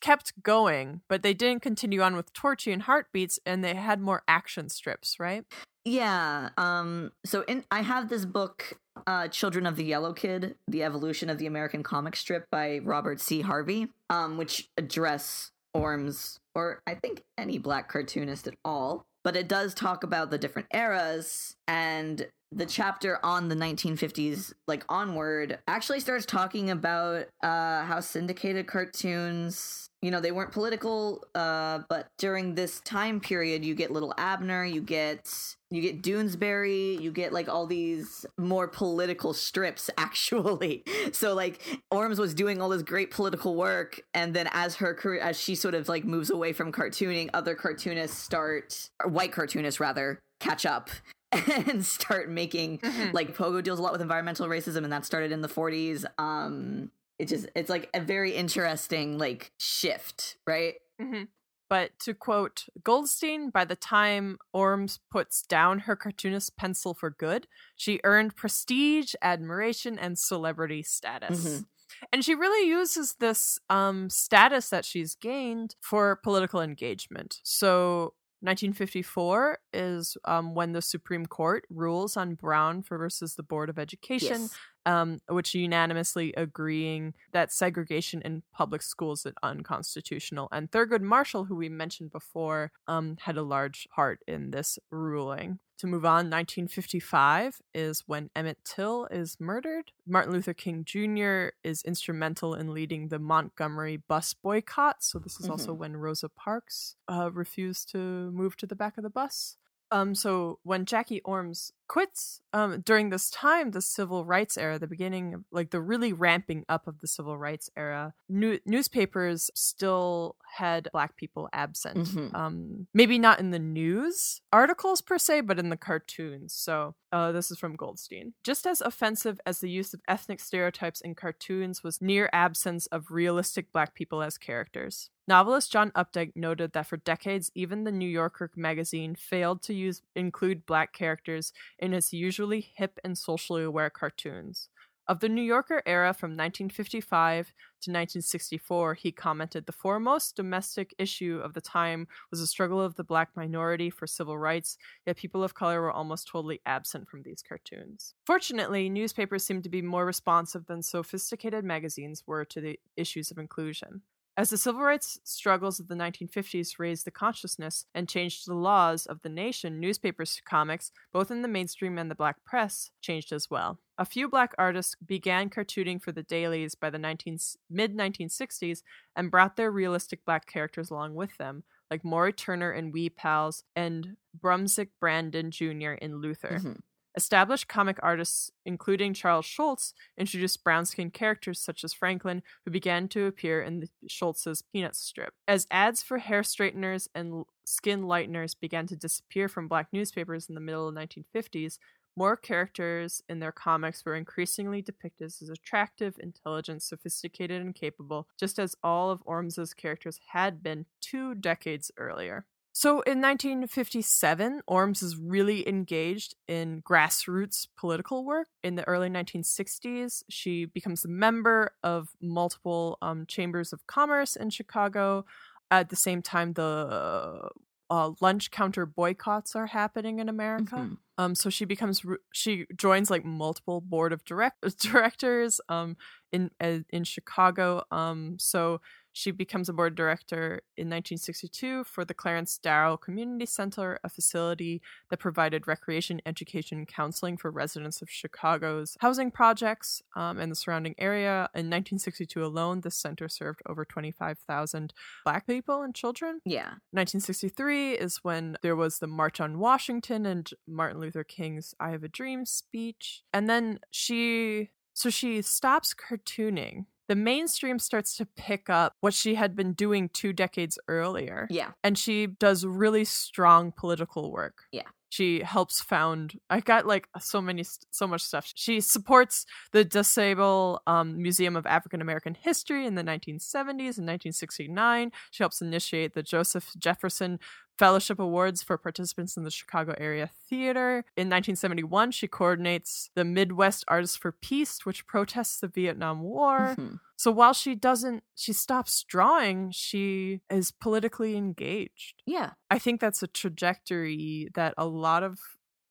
kept 0.00 0.42
going, 0.42 1.00
but 1.08 1.22
they 1.22 1.34
didn't 1.34 1.62
continue 1.62 2.02
on 2.02 2.16
with 2.16 2.32
Torchy 2.32 2.72
and 2.72 2.82
Heartbeats, 2.82 3.38
and 3.44 3.64
they 3.64 3.74
had 3.74 4.00
more 4.00 4.22
action 4.28 4.68
strips, 4.68 5.18
right? 5.18 5.44
Yeah. 5.84 6.50
Um. 6.56 7.12
So 7.24 7.42
in 7.42 7.64
I 7.70 7.82
have 7.82 8.08
this 8.08 8.24
book, 8.24 8.78
uh, 9.06 9.28
"Children 9.28 9.66
of 9.66 9.76
the 9.76 9.84
Yellow 9.84 10.12
Kid: 10.12 10.56
The 10.68 10.82
Evolution 10.84 11.28
of 11.28 11.38
the 11.38 11.46
American 11.46 11.82
Comic 11.82 12.16
Strip" 12.16 12.46
by 12.50 12.78
Robert 12.78 13.20
C. 13.20 13.40
Harvey, 13.40 13.88
um, 14.08 14.36
which 14.36 14.68
address 14.76 15.50
Ormes 15.74 16.38
or 16.54 16.82
I 16.86 16.94
think 16.94 17.22
any 17.38 17.58
black 17.58 17.88
cartoonist 17.88 18.46
at 18.46 18.54
all. 18.64 19.04
But 19.24 19.36
it 19.36 19.48
does 19.48 19.74
talk 19.74 20.02
about 20.04 20.30
the 20.30 20.38
different 20.38 20.68
eras 20.74 21.56
and 21.68 22.26
the 22.54 22.66
chapter 22.66 23.18
on 23.24 23.48
the 23.48 23.54
1950s 23.54 24.52
like 24.66 24.84
onward 24.88 25.58
actually 25.68 26.00
starts 26.00 26.26
talking 26.26 26.70
about 26.70 27.26
uh 27.42 27.82
how 27.84 28.00
syndicated 28.00 28.66
cartoons 28.66 29.88
you 30.02 30.10
know 30.10 30.20
they 30.20 30.32
weren't 30.32 30.52
political 30.52 31.24
uh 31.34 31.80
but 31.88 32.08
during 32.18 32.54
this 32.54 32.80
time 32.80 33.20
period 33.20 33.64
you 33.64 33.74
get 33.74 33.90
little 33.90 34.14
abner 34.18 34.64
you 34.64 34.80
get 34.80 35.54
you 35.70 35.80
get 35.80 36.02
doonesbury 36.02 37.00
you 37.00 37.10
get 37.10 37.32
like 37.32 37.48
all 37.48 37.66
these 37.66 38.26
more 38.36 38.68
political 38.68 39.32
strips 39.32 39.88
actually. 39.98 40.84
So 41.12 41.34
like 41.34 41.62
ormes 41.90 42.18
was 42.18 42.34
doing 42.34 42.60
all 42.60 42.68
this 42.68 42.82
great 42.82 43.10
political 43.10 43.54
work 43.54 44.02
and 44.12 44.34
then 44.34 44.48
as 44.52 44.76
her 44.76 44.94
career 44.94 45.20
as 45.20 45.40
she 45.40 45.54
sort 45.54 45.74
of 45.74 45.88
like 45.88 46.04
moves 46.04 46.30
away 46.30 46.52
from 46.52 46.72
cartooning 46.72 47.30
other 47.32 47.54
cartoonists 47.54 48.18
start 48.18 48.90
white 49.04 49.32
cartoonists 49.32 49.80
rather 49.80 50.20
catch 50.40 50.66
up 50.66 50.90
and 51.66 51.84
start 51.84 52.28
making 52.30 52.78
Mhm. 52.78 53.12
like 53.12 53.36
pogo 53.36 53.62
deals 53.62 53.78
a 53.78 53.82
lot 53.82 53.92
with 53.92 54.00
environmental 54.02 54.46
racism 54.48 54.84
and 54.84 54.92
that 54.92 55.04
started 55.04 55.32
in 55.32 55.40
the 55.40 55.48
40s 55.48 56.04
um 56.18 56.90
it 57.18 57.28
just 57.28 57.48
it's 57.54 57.70
like 57.70 57.88
a 57.94 58.00
very 58.00 58.32
interesting 58.34 59.18
like 59.18 59.52
shift 59.58 60.36
right 60.46 60.74
Mm-hmm. 61.00 61.24
But 61.68 61.98
to 62.00 62.12
quote 62.14 62.66
Goldstein, 62.84 63.48
by 63.48 63.64
the 63.64 63.74
time 63.74 64.36
Ormes 64.52 65.00
puts 65.10 65.40
down 65.40 65.80
her 65.80 65.96
cartoonist 65.96 66.54
pencil 66.56 66.92
for 66.92 67.08
good, 67.10 67.48
she 67.74 67.98
earned 68.04 68.36
prestige, 68.36 69.14
admiration, 69.22 69.98
and 69.98 70.18
celebrity 70.18 70.82
status. 70.82 71.44
Mhm. 71.46 71.64
And 72.12 72.24
she 72.24 72.34
really 72.34 72.68
uses 72.68 73.14
this 73.20 73.58
um, 73.70 74.10
status 74.10 74.68
that 74.68 74.84
she's 74.84 75.14
gained 75.14 75.74
for 75.80 76.14
political 76.22 76.60
engagement. 76.60 77.40
So 77.42 78.14
1954 78.42 79.58
is 79.72 80.16
um, 80.24 80.54
when 80.54 80.72
the 80.72 80.82
Supreme 80.82 81.26
Court 81.26 81.64
rules 81.70 82.16
on 82.16 82.34
Brown 82.34 82.82
for 82.82 82.98
versus 82.98 83.36
the 83.36 83.42
Board 83.44 83.70
of 83.70 83.78
Education, 83.78 84.42
yes. 84.42 84.58
um, 84.84 85.20
which 85.28 85.54
unanimously 85.54 86.34
agreeing 86.36 87.14
that 87.32 87.52
segregation 87.52 88.20
in 88.22 88.42
public 88.52 88.82
schools 88.82 89.24
is 89.24 89.32
unconstitutional. 89.44 90.48
And 90.50 90.70
Thurgood 90.72 91.02
Marshall, 91.02 91.44
who 91.44 91.54
we 91.54 91.68
mentioned 91.68 92.10
before, 92.10 92.72
um, 92.88 93.16
had 93.20 93.36
a 93.36 93.42
large 93.42 93.86
part 93.94 94.18
in 94.26 94.50
this 94.50 94.76
ruling. 94.90 95.60
To 95.82 95.88
move 95.88 96.04
on, 96.04 96.30
1955 96.30 97.60
is 97.74 98.04
when 98.06 98.30
Emmett 98.36 98.58
Till 98.64 99.06
is 99.06 99.40
murdered. 99.40 99.90
Martin 100.06 100.32
Luther 100.32 100.54
King 100.54 100.84
Jr. 100.84 101.56
is 101.64 101.82
instrumental 101.82 102.54
in 102.54 102.72
leading 102.72 103.08
the 103.08 103.18
Montgomery 103.18 103.96
bus 103.96 104.32
boycott. 104.32 105.02
So 105.02 105.18
this 105.18 105.40
is 105.40 105.48
also 105.48 105.74
when 105.74 105.96
Rosa 105.96 106.28
Parks 106.28 106.94
uh, 107.08 107.32
refused 107.32 107.90
to 107.90 107.98
move 107.98 108.56
to 108.58 108.66
the 108.68 108.76
back 108.76 108.96
of 108.96 109.02
the 109.02 109.10
bus. 109.10 109.56
Um, 109.90 110.14
so 110.14 110.60
when 110.62 110.84
Jackie 110.84 111.20
Ormes 111.24 111.72
quits, 111.92 112.40
um, 112.54 112.80
during 112.80 113.10
this 113.10 113.28
time, 113.28 113.72
the 113.72 113.82
civil 113.82 114.24
rights 114.24 114.56
era, 114.56 114.78
the 114.78 114.86
beginning, 114.86 115.44
like 115.52 115.68
the 115.68 115.80
really 115.80 116.10
ramping 116.10 116.64
up 116.66 116.86
of 116.86 117.00
the 117.00 117.06
civil 117.06 117.36
rights 117.36 117.68
era, 117.76 118.14
new- 118.30 118.58
newspapers 118.64 119.50
still 119.54 120.36
had 120.56 120.88
black 120.90 121.16
people 121.16 121.50
absent. 121.52 121.98
Mhm. 122.08 122.34
Um, 122.34 122.86
maybe 122.94 123.18
not 123.18 123.40
in 123.40 123.50
the 123.50 123.58
news 123.58 124.40
articles 124.50 125.02
per 125.02 125.18
se, 125.18 125.42
but 125.42 125.58
in 125.58 125.68
the 125.68 125.76
cartoons. 125.76 126.54
So 126.54 126.94
uh, 127.12 127.30
this 127.30 127.50
is 127.50 127.58
from 127.58 127.76
Goldstein. 127.76 128.32
Just 128.42 128.66
as 128.66 128.80
offensive 128.80 129.38
as 129.44 129.60
the 129.60 129.68
use 129.68 129.92
of 129.92 130.00
ethnic 130.08 130.40
stereotypes 130.40 131.02
in 131.02 131.14
cartoons 131.14 131.82
was 131.82 132.00
near 132.00 132.30
absence 132.32 132.86
of 132.86 133.10
realistic 133.10 133.70
black 133.70 133.94
people 133.94 134.22
as 134.22 134.38
characters. 134.38 135.10
Novelist 135.28 135.70
John 135.70 135.90
Updike 135.92 136.32
noted 136.34 136.72
that 136.72 136.86
for 136.86 136.96
decades, 136.96 137.50
even 137.54 137.84
the 137.84 137.92
New 137.92 138.08
Yorker 138.08 138.50
magazine 138.56 139.14
failed 139.14 139.62
to 139.62 139.74
use 139.74 140.02
include 140.16 140.66
black 140.66 140.92
characters 140.92 141.52
in 141.82 141.92
its 141.92 142.12
usually 142.12 142.60
hip 142.60 142.98
and 143.04 143.18
socially 143.18 143.64
aware 143.64 143.90
cartoons. 143.90 144.68
Of 145.08 145.18
the 145.18 145.28
New 145.28 145.42
Yorker 145.42 145.82
era 145.84 146.14
from 146.14 146.30
1955 146.30 147.48
to 147.48 147.90
1964, 147.90 148.94
he 148.94 149.10
commented 149.10 149.66
the 149.66 149.72
foremost 149.72 150.36
domestic 150.36 150.94
issue 150.96 151.40
of 151.42 151.54
the 151.54 151.60
time 151.60 152.06
was 152.30 152.38
the 152.38 152.46
struggle 152.46 152.80
of 152.80 152.94
the 152.94 153.02
black 153.02 153.30
minority 153.34 153.90
for 153.90 154.06
civil 154.06 154.38
rights, 154.38 154.78
yet 155.04 155.16
people 155.16 155.42
of 155.42 155.54
color 155.54 155.80
were 155.80 155.90
almost 155.90 156.28
totally 156.28 156.60
absent 156.64 157.08
from 157.08 157.24
these 157.24 157.42
cartoons. 157.42 158.14
Fortunately, 158.24 158.88
newspapers 158.88 159.44
seemed 159.44 159.64
to 159.64 159.68
be 159.68 159.82
more 159.82 160.06
responsive 160.06 160.66
than 160.66 160.82
sophisticated 160.82 161.64
magazines 161.64 162.22
were 162.24 162.44
to 162.44 162.60
the 162.60 162.78
issues 162.96 163.32
of 163.32 163.38
inclusion. 163.38 164.02
As 164.36 164.48
the 164.50 164.56
civil 164.56 164.80
rights 164.82 165.18
struggles 165.24 165.78
of 165.78 165.88
the 165.88 165.94
1950s 165.94 166.78
raised 166.78 167.04
the 167.06 167.10
consciousness 167.10 167.86
and 167.94 168.08
changed 168.08 168.46
the 168.46 168.54
laws 168.54 169.04
of 169.06 169.20
the 169.22 169.28
nation, 169.28 169.78
newspapers 169.78 170.40
comics, 170.44 170.90
both 171.12 171.30
in 171.30 171.42
the 171.42 171.48
mainstream 171.48 171.98
and 171.98 172.10
the 172.10 172.14
black 172.14 172.42
press, 172.44 172.90
changed 173.02 173.32
as 173.32 173.50
well. 173.50 173.78
A 173.98 174.04
few 174.06 174.28
black 174.28 174.54
artists 174.58 174.94
began 174.96 175.50
cartooning 175.50 176.00
for 176.02 176.12
the 176.12 176.22
dailies 176.22 176.74
by 176.74 176.88
the 176.90 176.98
19, 176.98 177.38
mid 177.70 177.94
1960s 177.94 178.82
and 179.14 179.30
brought 179.30 179.56
their 179.56 179.70
realistic 179.70 180.24
black 180.24 180.46
characters 180.46 180.90
along 180.90 181.14
with 181.14 181.36
them, 181.36 181.64
like 181.90 182.02
Morrie 182.02 182.34
Turner 182.36 182.72
in 182.72 182.90
Wee 182.90 183.10
Pals 183.10 183.64
and 183.76 184.16
Brumsic 184.38 184.90
Brandon 184.98 185.50
Jr. 185.50 185.92
in 185.92 186.16
Luther. 186.22 186.64
Mhm. 186.64 186.82
Established 187.14 187.68
comic 187.68 187.98
artists, 188.02 188.50
including 188.64 189.12
Charles 189.12 189.44
Schulz, 189.44 189.92
introduced 190.16 190.64
brown 190.64 190.86
skinned 190.86 191.12
characters 191.12 191.60
such 191.60 191.84
as 191.84 191.92
Franklin, 191.92 192.42
who 192.64 192.70
began 192.70 193.08
to 193.08 193.26
appear 193.26 193.62
in 193.62 193.80
the 193.80 193.88
Schulz's 194.08 194.62
Peanuts 194.62 194.98
strip. 194.98 195.34
As 195.46 195.66
ads 195.70 196.02
for 196.02 196.18
hair 196.18 196.42
straighteners 196.42 197.08
and 197.14 197.44
skin 197.64 198.02
lighteners 198.02 198.58
began 198.58 198.86
to 198.86 198.96
disappear 198.96 199.48
from 199.48 199.68
black 199.68 199.88
newspapers 199.92 200.48
in 200.48 200.54
the 200.54 200.60
middle 200.60 200.88
of 200.88 200.94
the 200.94 201.00
1950s, 201.00 201.78
more 202.16 202.36
characters 202.36 203.22
in 203.28 203.40
their 203.40 203.52
comics 203.52 204.04
were 204.04 204.16
increasingly 204.16 204.82
depicted 204.82 205.26
as 205.26 205.48
attractive, 205.48 206.16
intelligent, 206.18 206.82
sophisticated, 206.82 207.62
and 207.62 207.74
capable, 207.74 208.28
just 208.38 208.58
as 208.58 208.76
all 208.82 209.10
of 209.10 209.22
Ormes's 209.24 209.72
characters 209.72 210.20
had 210.28 210.62
been 210.62 210.86
two 211.00 211.34
decades 211.34 211.90
earlier. 211.96 212.46
So 212.74 213.02
in 213.02 213.20
1957, 213.20 214.62
Ormes 214.66 215.02
is 215.02 215.16
really 215.16 215.68
engaged 215.68 216.34
in 216.48 216.80
grassroots 216.82 217.66
political 217.76 218.24
work. 218.24 218.48
In 218.62 218.76
the 218.76 218.88
early 218.88 219.10
1960s, 219.10 220.24
she 220.30 220.64
becomes 220.64 221.04
a 221.04 221.08
member 221.08 221.72
of 221.82 222.16
multiple 222.20 222.96
um, 223.02 223.26
chambers 223.26 223.74
of 223.74 223.86
commerce 223.86 224.36
in 224.36 224.48
Chicago. 224.48 225.26
At 225.70 225.90
the 225.90 225.96
same 225.96 226.22
time, 226.22 226.54
the 226.54 227.50
uh, 227.90 228.12
lunch 228.22 228.50
counter 228.50 228.86
boycotts 228.86 229.54
are 229.54 229.66
happening 229.66 230.18
in 230.18 230.28
America. 230.30 230.76
Mhm. 230.76 230.98
Um, 231.18 231.34
so 231.34 231.50
she 231.50 231.66
becomes 231.66 232.02
she 232.32 232.66
joins 232.74 233.10
like 233.10 233.22
multiple 233.22 233.82
board 233.82 234.14
of 234.14 234.24
direct 234.24 234.62
directors 234.78 235.60
um 235.68 235.96
in 236.32 236.50
uh, 236.58 236.78
in 236.88 237.04
Chicago. 237.04 237.84
Um, 237.90 238.38
so 238.38 238.80
She 239.12 239.30
becomes 239.30 239.68
a 239.68 239.72
board 239.72 239.94
director 239.94 240.62
in 240.76 240.88
1962 240.88 241.84
for 241.84 242.04
the 242.04 242.14
Clarence 242.14 242.58
Darrow 242.58 242.96
Community 242.96 243.46
Center, 243.46 243.98
a 244.02 244.08
facility 244.08 244.80
that 245.10 245.18
provided 245.18 245.66
recreation, 245.66 246.20
education, 246.24 246.78
and 246.78 246.88
counseling 246.88 247.36
for 247.36 247.50
residents 247.50 248.00
of 248.00 248.10
Chicago's 248.10 248.96
housing 249.00 249.30
projects 249.30 250.02
um, 250.16 250.38
and 250.38 250.50
the 250.50 250.56
surrounding 250.56 250.94
area. 250.98 251.48
In 251.54 251.68
1962 251.68 252.44
alone, 252.44 252.80
the 252.80 252.90
center 252.90 253.28
served 253.28 253.60
over 253.68 253.84
25,000 253.84 254.94
Black 255.24 255.46
people 255.46 255.82
and 255.82 255.94
children. 255.94 256.40
Yeah. 256.44 256.74
1963 256.92 257.92
is 257.92 258.20
when 258.22 258.56
there 258.62 258.76
was 258.76 258.98
the 258.98 259.06
March 259.06 259.40
on 259.40 259.58
Washington 259.58 260.26
and 260.26 260.50
Martin 260.66 261.00
Luther 261.00 261.24
King's 261.24 261.74
I 261.78 261.90
Have 261.90 262.02
a 262.02 262.08
Dream 262.08 262.46
speech. 262.46 263.22
And 263.32 263.48
then 263.48 263.80
she, 263.90 264.70
so 264.94 265.10
she 265.10 265.42
stops 265.42 265.94
cartooning. 265.94 266.86
The 267.12 267.16
mainstream 267.16 267.78
starts 267.78 268.16
to 268.16 268.24
pick 268.24 268.70
up 268.70 268.94
what 269.00 269.12
she 269.12 269.34
had 269.34 269.54
been 269.54 269.74
doing 269.74 270.08
two 270.08 270.32
decades 270.32 270.78
earlier. 270.88 271.46
Yeah. 271.50 271.72
And 271.84 271.98
she 271.98 272.26
does 272.26 272.64
really 272.64 273.04
strong 273.04 273.70
political 273.70 274.32
work. 274.32 274.62
Yeah. 274.72 274.88
She 275.10 275.42
helps 275.42 275.82
found. 275.82 276.40
I 276.48 276.60
got 276.60 276.86
like 276.86 277.08
so 277.20 277.42
many, 277.42 277.66
so 277.90 278.06
much 278.06 278.22
stuff. 278.22 278.50
She 278.54 278.80
supports 278.80 279.44
the 279.72 279.84
DuSable 279.84 280.78
um, 280.86 281.20
Museum 281.20 281.54
of 281.54 281.66
African 281.66 282.00
American 282.00 282.34
History 282.34 282.86
in 282.86 282.94
the 282.94 283.02
1970s 283.02 283.98
and 283.98 284.08
1969. 284.08 285.12
She 285.32 285.42
helps 285.42 285.60
initiate 285.60 286.14
the 286.14 286.22
Joseph 286.22 286.70
Jefferson 286.78 287.40
Fellowship 287.78 288.18
Awards 288.18 288.62
for 288.62 288.78
participants 288.78 289.36
in 289.36 289.44
the 289.44 289.50
Chicago 289.50 289.94
Area 289.98 290.30
Theater. 290.48 291.04
In 291.16 291.28
1971, 291.28 292.10
she 292.12 292.28
coordinates 292.28 293.10
the 293.14 293.24
Midwest 293.24 293.84
Artists 293.88 294.16
for 294.16 294.32
Peace, 294.32 294.84
which 294.84 295.06
protests 295.06 295.60
the 295.60 295.68
Vietnam 295.68 296.20
War. 296.20 296.74
Mhm. 296.78 297.00
So 297.16 297.30
while 297.30 297.52
she 297.52 297.74
doesn't, 297.74 298.24
she 298.34 298.52
stops 298.52 299.04
drawing, 299.04 299.70
she 299.70 300.40
is 300.50 300.70
politically 300.72 301.36
engaged. 301.36 302.22
Yeah. 302.26 302.52
I 302.70 302.78
think 302.78 303.00
that's 303.00 303.22
a 303.22 303.28
trajectory 303.28 304.48
that 304.54 304.74
a 304.76 304.86
lot 304.86 305.22
of 305.22 305.38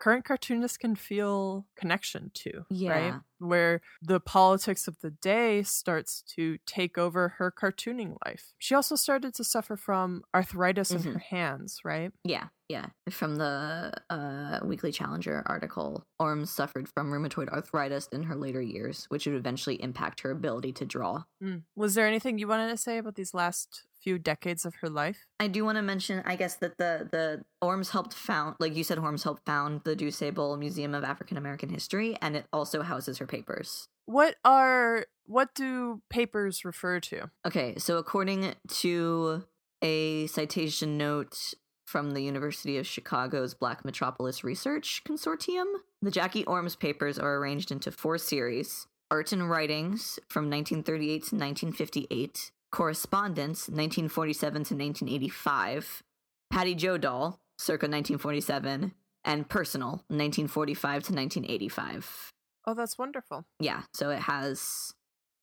current 0.02 0.26
cartoonists 0.26 0.78
can 0.78 0.96
feel 0.96 1.68
connection 1.78 2.32
to, 2.34 2.66
right? 2.88 3.16
Where 3.40 3.82
the 4.02 4.20
politics 4.20 4.88
of 4.88 5.00
the 5.02 5.12
day 5.12 5.64
starts 5.64 6.24
to 6.36 6.58
take 6.66 6.98
over 6.98 7.30
her 7.40 7.52
cartooning 7.52 8.18
life. 8.26 8.54
She 8.60 8.76
also 8.76 8.96
started 8.96 9.34
to 9.36 9.44
suffer 9.44 9.78
from 9.78 10.24
arthritis 10.36 10.96
in 10.96 11.04
Mhm. 11.04 11.14
her 11.14 11.20
hands, 11.20 11.80
right? 11.86 12.12
Yeah, 12.24 12.50
yeah. 12.72 12.86
From 13.10 13.36
the 13.36 13.92
uh, 14.10 14.60
Weekly 14.64 14.92
Challenger 14.92 15.44
article, 15.46 16.06
Ormes 16.20 16.50
suffered 16.50 16.88
from 16.88 17.12
rheumatoid 17.12 17.50
arthritis 17.50 18.08
in 18.08 18.24
her 18.24 18.36
later 18.36 18.62
years, 18.62 19.06
which 19.10 19.26
would 19.26 19.36
eventually 19.36 19.82
impact 19.82 20.22
her 20.22 20.32
ability 20.32 20.72
to 20.74 20.86
draw. 20.86 21.24
Mm. 21.44 21.64
Was 21.76 21.96
there 21.96 22.08
anything 22.08 22.38
you 22.38 22.48
wanted 22.48 22.70
to 22.70 22.78
say 22.78 22.98
about 22.98 23.16
these 23.16 23.34
last 23.34 23.84
few 24.02 24.18
decades 24.18 24.66
of 24.66 24.76
her 24.76 24.90
life? 24.90 25.28
I 25.40 25.48
do 25.48 25.66
want 25.66 25.76
to 25.76 25.82
mention, 25.82 26.24
I 26.26 26.36
guess, 26.38 26.56
that 26.56 26.78
the 26.78 27.10
the 27.12 27.44
Ormes 27.62 27.90
helped 27.90 28.14
found, 28.14 28.56
like 28.60 28.76
you 28.76 28.84
said, 28.84 28.98
Ormes 28.98 29.24
helped 29.24 29.46
found 29.46 29.82
the 29.84 29.96
DuSable 29.96 30.58
Museum 30.58 30.96
of 30.96 31.04
African 31.04 31.38
American 31.38 31.70
History, 31.70 32.18
and 32.22 32.36
it 32.36 32.46
also 32.54 32.82
houses 32.82 33.18
her 33.18 33.28
papers. 33.28 33.90
What 34.06 34.36
are 34.46 35.06
what 35.26 35.54
do 35.54 36.02
papers 36.10 36.64
refer 36.64 37.00
to? 37.02 37.30
Okay, 37.46 37.76
so 37.78 37.98
according 37.98 38.54
to 38.68 39.44
a 39.82 40.28
citation 40.28 40.98
note 40.98 41.54
from 41.92 42.12
the 42.12 42.22
University 42.22 42.78
of 42.78 42.88
Chicago's 42.88 43.54
Black 43.54 43.84
Metropolis 43.84 44.46
Research 44.46 45.04
Consortium, 45.06 45.66
the 46.02 46.10
Jackie 46.10 46.46
Ormes 46.46 46.78
papers 46.78 47.20
are 47.20 47.36
arranged 47.36 47.70
into 47.70 47.92
four 47.92 48.18
series 48.18 48.88
Art 49.12 49.34
and 49.34 49.50
Writings 49.50 50.18
from 50.30 50.50
1938 50.50 51.10
to 51.10 51.36
1958, 51.36 52.52
Correspondence 52.72 53.68
1947 53.68 54.52
to 54.54 54.58
1985, 54.74 56.02
Patty 56.50 56.76
Joe 56.76 56.98
Doll 56.98 57.42
circa 57.58 57.88
1947, 57.88 58.94
and 59.26 59.50
Personal 59.50 60.06
1945 60.08 60.92
to 60.92 61.14
1985. 61.14 62.32
Oh, 62.66 62.74
that's 62.74 62.98
wonderful. 62.98 63.44
Yeah, 63.60 63.82
so 63.94 64.12
it 64.12 64.20
has 64.20 64.94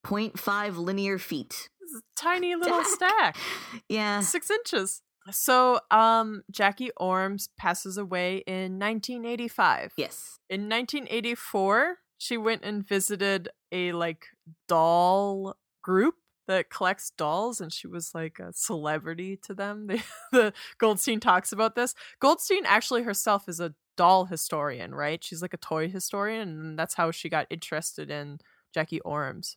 0.5 0.07 0.79
linear 0.79 1.19
feet. 1.19 1.69
This 1.79 1.91
is 1.91 1.99
a 1.99 2.21
tiny 2.21 2.55
little 2.57 2.83
Stack. 2.85 3.37
stack. 3.37 3.83
Yeah. 3.91 4.21
six 4.21 4.51
inches. 4.51 5.03
So, 5.31 5.81
um, 5.91 6.43
Jackie 6.51 6.91
Ormes 6.97 7.49
passes 7.57 7.99
away 7.99 8.39
in 8.47 8.79
1985. 8.79 9.93
Yes. 9.97 10.39
In 10.49 10.69
1984, 10.69 11.97
she 12.19 12.37
went 12.37 12.65
and 12.65 12.87
visited 12.87 13.49
a 13.71 13.93
like 13.93 14.27
doll 14.67 15.57
group 15.83 16.15
that 16.47 16.71
collects 16.71 17.11
dolls, 17.11 17.61
and 17.61 17.73
she 17.73 17.87
was 17.87 18.15
like 18.15 18.39
a 18.39 18.53
celebrity 18.53 19.39
to 19.45 19.55
them. 19.55 19.87
They, 19.89 20.03
the 20.33 20.53
Goldstein 20.79 21.21
talks 21.21 21.53
about 21.53 21.75
this. 21.75 21.95
Goldstein 22.21 22.65
actually 22.67 23.03
herself 23.03 23.49
is 23.49 23.61
a 23.61 23.75
doll 23.97 24.25
historian, 24.25 24.95
right? 24.95 25.23
She's 25.23 25.43
like 25.43 25.55
a 25.55 25.59
toy 25.59 25.89
historian, 25.89 26.49
and 26.49 26.79
that's 26.79 26.95
how 26.95 27.11
she 27.11 27.29
got 27.29 27.47
interested 27.51 28.11
in 28.11 28.39
Jackie 28.75 29.01
Ormes. 29.01 29.57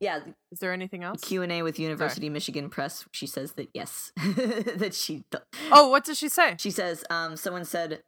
Yeah, 0.00 0.20
Is 0.52 0.58
there 0.58 0.72
anything 0.72 1.04
else? 1.04 1.22
Q 1.22 1.42
and 1.42 1.52
A 1.52 1.62
with 1.62 1.78
University 1.78 2.26
of 2.26 2.32
Michigan 2.32 2.68
Press. 2.68 3.06
She 3.12 3.26
says 3.26 3.52
that 3.52 3.70
yes, 3.72 4.12
that 4.16 4.94
she. 4.94 5.24
Oh, 5.72 5.88
what 5.88 6.04
does 6.04 6.18
she 6.18 6.28
say? 6.28 6.56
She 6.58 6.70
says, 6.70 7.04
um, 7.10 7.36
someone 7.36 7.64
said, 7.64 8.02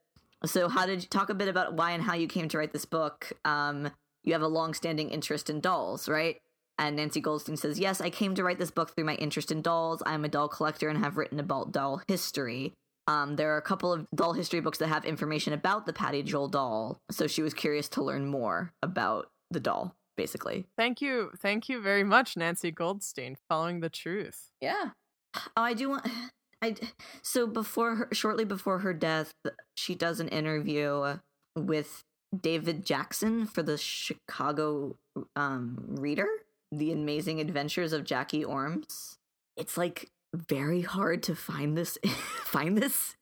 so 0.45 0.69
how 0.69 0.87
did 0.87 1.03
you 1.03 1.09
talk 1.09 1.31
a 1.31 1.35
bit 1.35 1.49
about 1.49 1.75
why 1.75 1.93
and 1.93 2.03
how 2.03 2.15
you 2.15 2.29
came 2.29 2.49
to 2.49 2.59
write 2.59 2.73
this 2.73 2.85
book? 2.85 3.33
Um, 3.45 3.91
you 4.23 4.33
have 4.33 4.43
a 4.43 4.49
long-standing 4.49 5.11
interest 5.11 5.49
in 5.49 5.61
dolls, 5.61 6.09
right? 6.09 6.41
And 6.79 6.97
Nancy 6.97 7.21
Goldstein 7.21 7.57
says, 7.57 7.79
yes, 7.79 8.01
I 8.01 8.11
came 8.11 8.35
to 8.37 8.45
write 8.45 8.59
this 8.59 8.71
book 8.71 8.95
through 8.95 9.05
my 9.05 9.17
interest 9.17 9.51
in 9.51 9.63
dolls. 9.63 10.03
I'm 10.07 10.25
a 10.25 10.29
doll 10.29 10.49
collector 10.49 10.89
and 10.89 10.99
have 11.03 11.17
written 11.17 11.41
about 11.41 11.73
doll 11.73 12.03
history. 12.07 12.73
Um, 13.09 13.37
there 13.37 13.53
are 13.55 13.57
a 13.57 13.63
couple 13.63 13.93
of 13.93 14.07
doll 14.15 14.35
history 14.35 14.61
books 14.61 14.79
that 14.79 14.89
have 14.89 15.05
information 15.05 15.55
about 15.55 15.87
the 15.87 15.93
Patty 15.93 16.23
Joel 16.23 16.49
doll, 16.49 17.01
so 17.11 17.27
she 17.27 17.43
was 17.43 17.55
curious 17.55 17.89
to 17.91 18.05
learn 18.05 18.27
more 18.27 18.73
about 18.83 19.31
the 19.51 19.61
doll, 19.61 19.97
basically. 20.19 20.67
Thank 20.77 21.01
you. 21.01 21.31
Thank 21.39 21.69
you 21.71 21.81
very 21.81 22.05
much, 22.05 22.37
Nancy 22.37 22.71
Goldstein, 22.71 23.39
following 23.49 23.81
the 23.81 23.89
truth. 23.89 24.51
Yeah. 24.61 24.91
Oh, 25.57 25.63
I 25.63 25.73
do 25.73 25.91
want. 25.91 26.07
I 26.63 26.75
so 27.23 27.47
before 27.47 27.95
her, 27.95 28.09
shortly 28.13 28.45
before 28.45 28.81
her 28.81 28.93
death, 28.93 29.33
she 29.77 29.95
does 29.95 30.21
an 30.21 30.29
interview 30.29 31.19
with 31.57 32.03
David 32.39 32.85
Jackson 32.85 33.47
for 33.47 33.63
the 33.63 33.79
Chicago 33.79 34.97
um, 35.37 35.79
Reader, 35.87 36.29
The 36.73 36.93
Amazing 36.93 37.41
Adventures 37.41 37.93
of 37.93 38.05
Jackie 38.05 38.45
Ormes. 38.45 39.17
It's 39.57 39.77
like 39.77 40.11
very 40.35 40.83
hard 40.83 41.23
to 41.25 41.37
find 41.37 41.79
this. 41.79 41.99
find 42.45 42.77
this. 42.77 43.15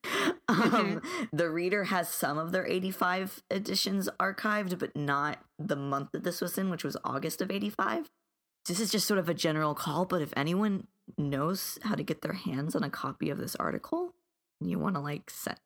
Um, 0.49 1.01
the 1.33 1.49
Reader 1.49 1.85
has 1.85 2.09
some 2.09 2.37
of 2.37 2.51
their 2.51 2.65
85 2.65 3.43
editions 3.51 4.07
archived, 4.19 4.79
but 4.79 4.95
not 4.95 5.39
the 5.59 5.75
month 5.75 6.11
that 6.13 6.23
this 6.23 6.39
was 6.39 6.57
in, 6.57 6.69
which 6.69 6.83
was 6.83 6.95
August 7.03 7.41
of 7.41 7.51
85 7.51 8.09
this 8.67 8.79
is 8.79 8.91
just 8.91 9.07
sort 9.07 9.19
of 9.19 9.29
a 9.29 9.33
general 9.33 9.73
call, 9.73 10.05
but 10.05 10.21
if 10.21 10.33
anyone 10.35 10.87
knows 11.17 11.79
how 11.83 11.95
to 11.95 12.03
get 12.03 12.21
their 12.21 12.33
hands 12.33 12.75
on 12.75 12.83
a 12.83 12.89
copy 12.89 13.29
of 13.29 13.37
this 13.37 13.55
article 13.55 14.13
and 14.59 14.69
you 14.69 14.77
want 14.77 14.95
to 14.95 15.01
like 15.01 15.29
send, 15.29 15.57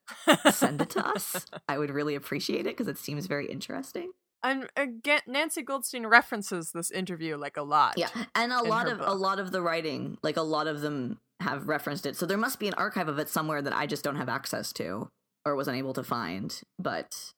send 0.51 0.81
it 0.81 0.91
to 0.91 1.05
us, 1.05 1.45
I 1.67 1.77
would 1.77 1.89
really 1.89 2.15
appreciate 2.15 2.61
it 2.61 2.77
because 2.77 2.87
it 2.87 2.97
seems 2.97 3.25
very 3.25 3.47
interesting. 3.47 4.11
And 4.43 4.67
again, 4.75 5.21
Nancy 5.27 5.61
Goldstein 5.61 6.07
references 6.07 6.71
this 6.71 6.89
interview 6.89 7.37
like 7.37 7.57
a 7.57 7.61
lot. 7.63 7.93
Yeah, 7.97 8.09
and 8.35 8.51
a 8.51 8.63
lot 8.63 8.87
of 8.87 8.99
a 8.99 9.13
lot 9.13 9.39
of 9.39 9.51
the 9.51 9.61
writing, 9.61 10.17
like 10.23 10.37
a 10.37 10.41
lot 10.41 10.67
of 10.67 10.81
them 10.81 11.19
have 11.39 11.67
referenced 11.67 12.05
it. 12.05 12.15
So 12.15 12.25
there 12.25 12.37
must 12.37 12.59
be 12.59 12.67
an 12.67 12.73
archive 12.75 13.07
of 13.07 13.19
it 13.19 13.29
somewhere 13.29 13.61
that 13.61 13.73
I 13.73 13.85
just 13.87 14.03
don't 14.03 14.15
have 14.15 14.29
access 14.29 14.71
to 14.73 15.09
or 15.45 15.55
was 15.55 15.67
unable 15.67 15.93
to 15.93 16.03
find. 16.03 16.59
But 16.79 17.33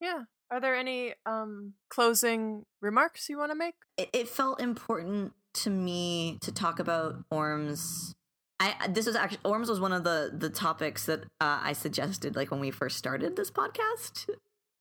Yeah. 0.00 0.24
Are 0.50 0.60
there 0.60 0.74
any 0.74 1.14
um 1.24 1.74
closing 1.88 2.64
remarks 2.82 3.28
you 3.28 3.38
want 3.38 3.50
to 3.52 3.56
make? 3.56 3.74
it, 3.96 4.10
it 4.12 4.28
felt 4.28 4.60
important 4.60 5.32
to 5.54 5.70
me 5.70 6.38
to 6.42 6.52
talk 6.52 6.78
about 6.78 7.24
Ormes. 7.30 8.14
I 8.60 8.88
this 8.88 9.06
was 9.06 9.16
actually 9.16 9.40
Ormes 9.44 9.68
was 9.68 9.80
one 9.80 9.92
of 9.92 10.04
the 10.04 10.30
the 10.32 10.50
topics 10.50 11.06
that 11.06 11.20
uh, 11.40 11.60
I 11.62 11.72
suggested 11.72 12.36
like 12.36 12.50
when 12.50 12.60
we 12.60 12.70
first 12.70 12.96
started 12.98 13.36
this 13.36 13.50
podcast. 13.50 14.28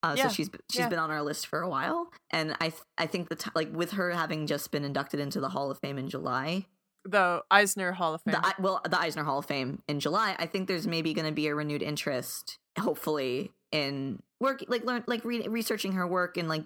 Uh, 0.03 0.15
Yeah, 0.17 0.27
So 0.27 0.33
she's 0.33 0.49
she's 0.71 0.79
yeah. 0.79 0.89
been 0.89 0.99
on 0.99 1.11
our 1.11 1.21
list 1.21 1.47
for 1.47 1.61
a 1.61 1.69
while, 1.69 2.09
and 2.31 2.55
I 2.59 2.69
th- 2.69 2.81
I 2.97 3.05
think 3.07 3.29
the 3.29 3.35
t- 3.35 3.51
like 3.55 3.71
with 3.75 3.91
her 3.91 4.11
having 4.11 4.47
just 4.47 4.71
been 4.71 4.83
inducted 4.83 5.19
into 5.19 5.39
the 5.39 5.49
Hall 5.49 5.69
of 5.71 5.77
Fame 5.79 5.97
in 5.97 6.09
July, 6.09 6.65
The 7.05 7.43
Eisner 7.51 7.91
Hall 7.91 8.13
of 8.15 8.21
Fame. 8.23 8.33
the 8.33 8.55
well 8.59 8.81
the 8.89 8.99
Eisner 8.99 9.23
Hall 9.23 9.39
of 9.39 9.45
Fame 9.45 9.81
in 9.87 9.99
July, 9.99 10.35
I 10.39 10.47
think 10.47 10.67
there's 10.67 10.87
maybe 10.87 11.13
going 11.13 11.27
to 11.27 11.31
be 11.31 11.47
a 11.47 11.53
renewed 11.55 11.83
interest, 11.83 12.57
hopefully, 12.79 13.51
in 13.71 14.21
work 14.39 14.63
like 14.67 14.83
learn 14.83 15.03
like 15.07 15.23
re- 15.23 15.47
researching 15.47 15.93
her 15.93 16.07
work 16.07 16.35
and 16.35 16.49
like 16.49 16.65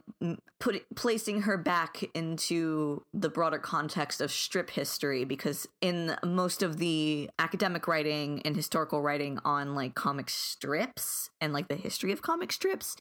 put 0.59 0.75
it, 0.75 0.85
placing 0.95 1.41
her 1.41 1.57
back 1.57 2.03
into 2.13 3.03
the 3.13 3.29
broader 3.29 3.59
context 3.59 4.21
of 4.21 4.31
strip 4.31 4.69
history 4.69 5.25
because 5.25 5.67
in 5.81 6.15
most 6.23 6.63
of 6.63 6.77
the 6.77 7.29
academic 7.37 7.87
writing 7.87 8.41
and 8.45 8.55
historical 8.55 9.01
writing 9.01 9.37
on 9.43 9.75
like 9.75 9.93
comic 9.93 10.29
strips 10.29 11.29
and 11.41 11.51
like 11.51 11.67
the 11.67 11.75
history 11.75 12.13
of 12.13 12.21
comic 12.21 12.51
strips 12.51 12.95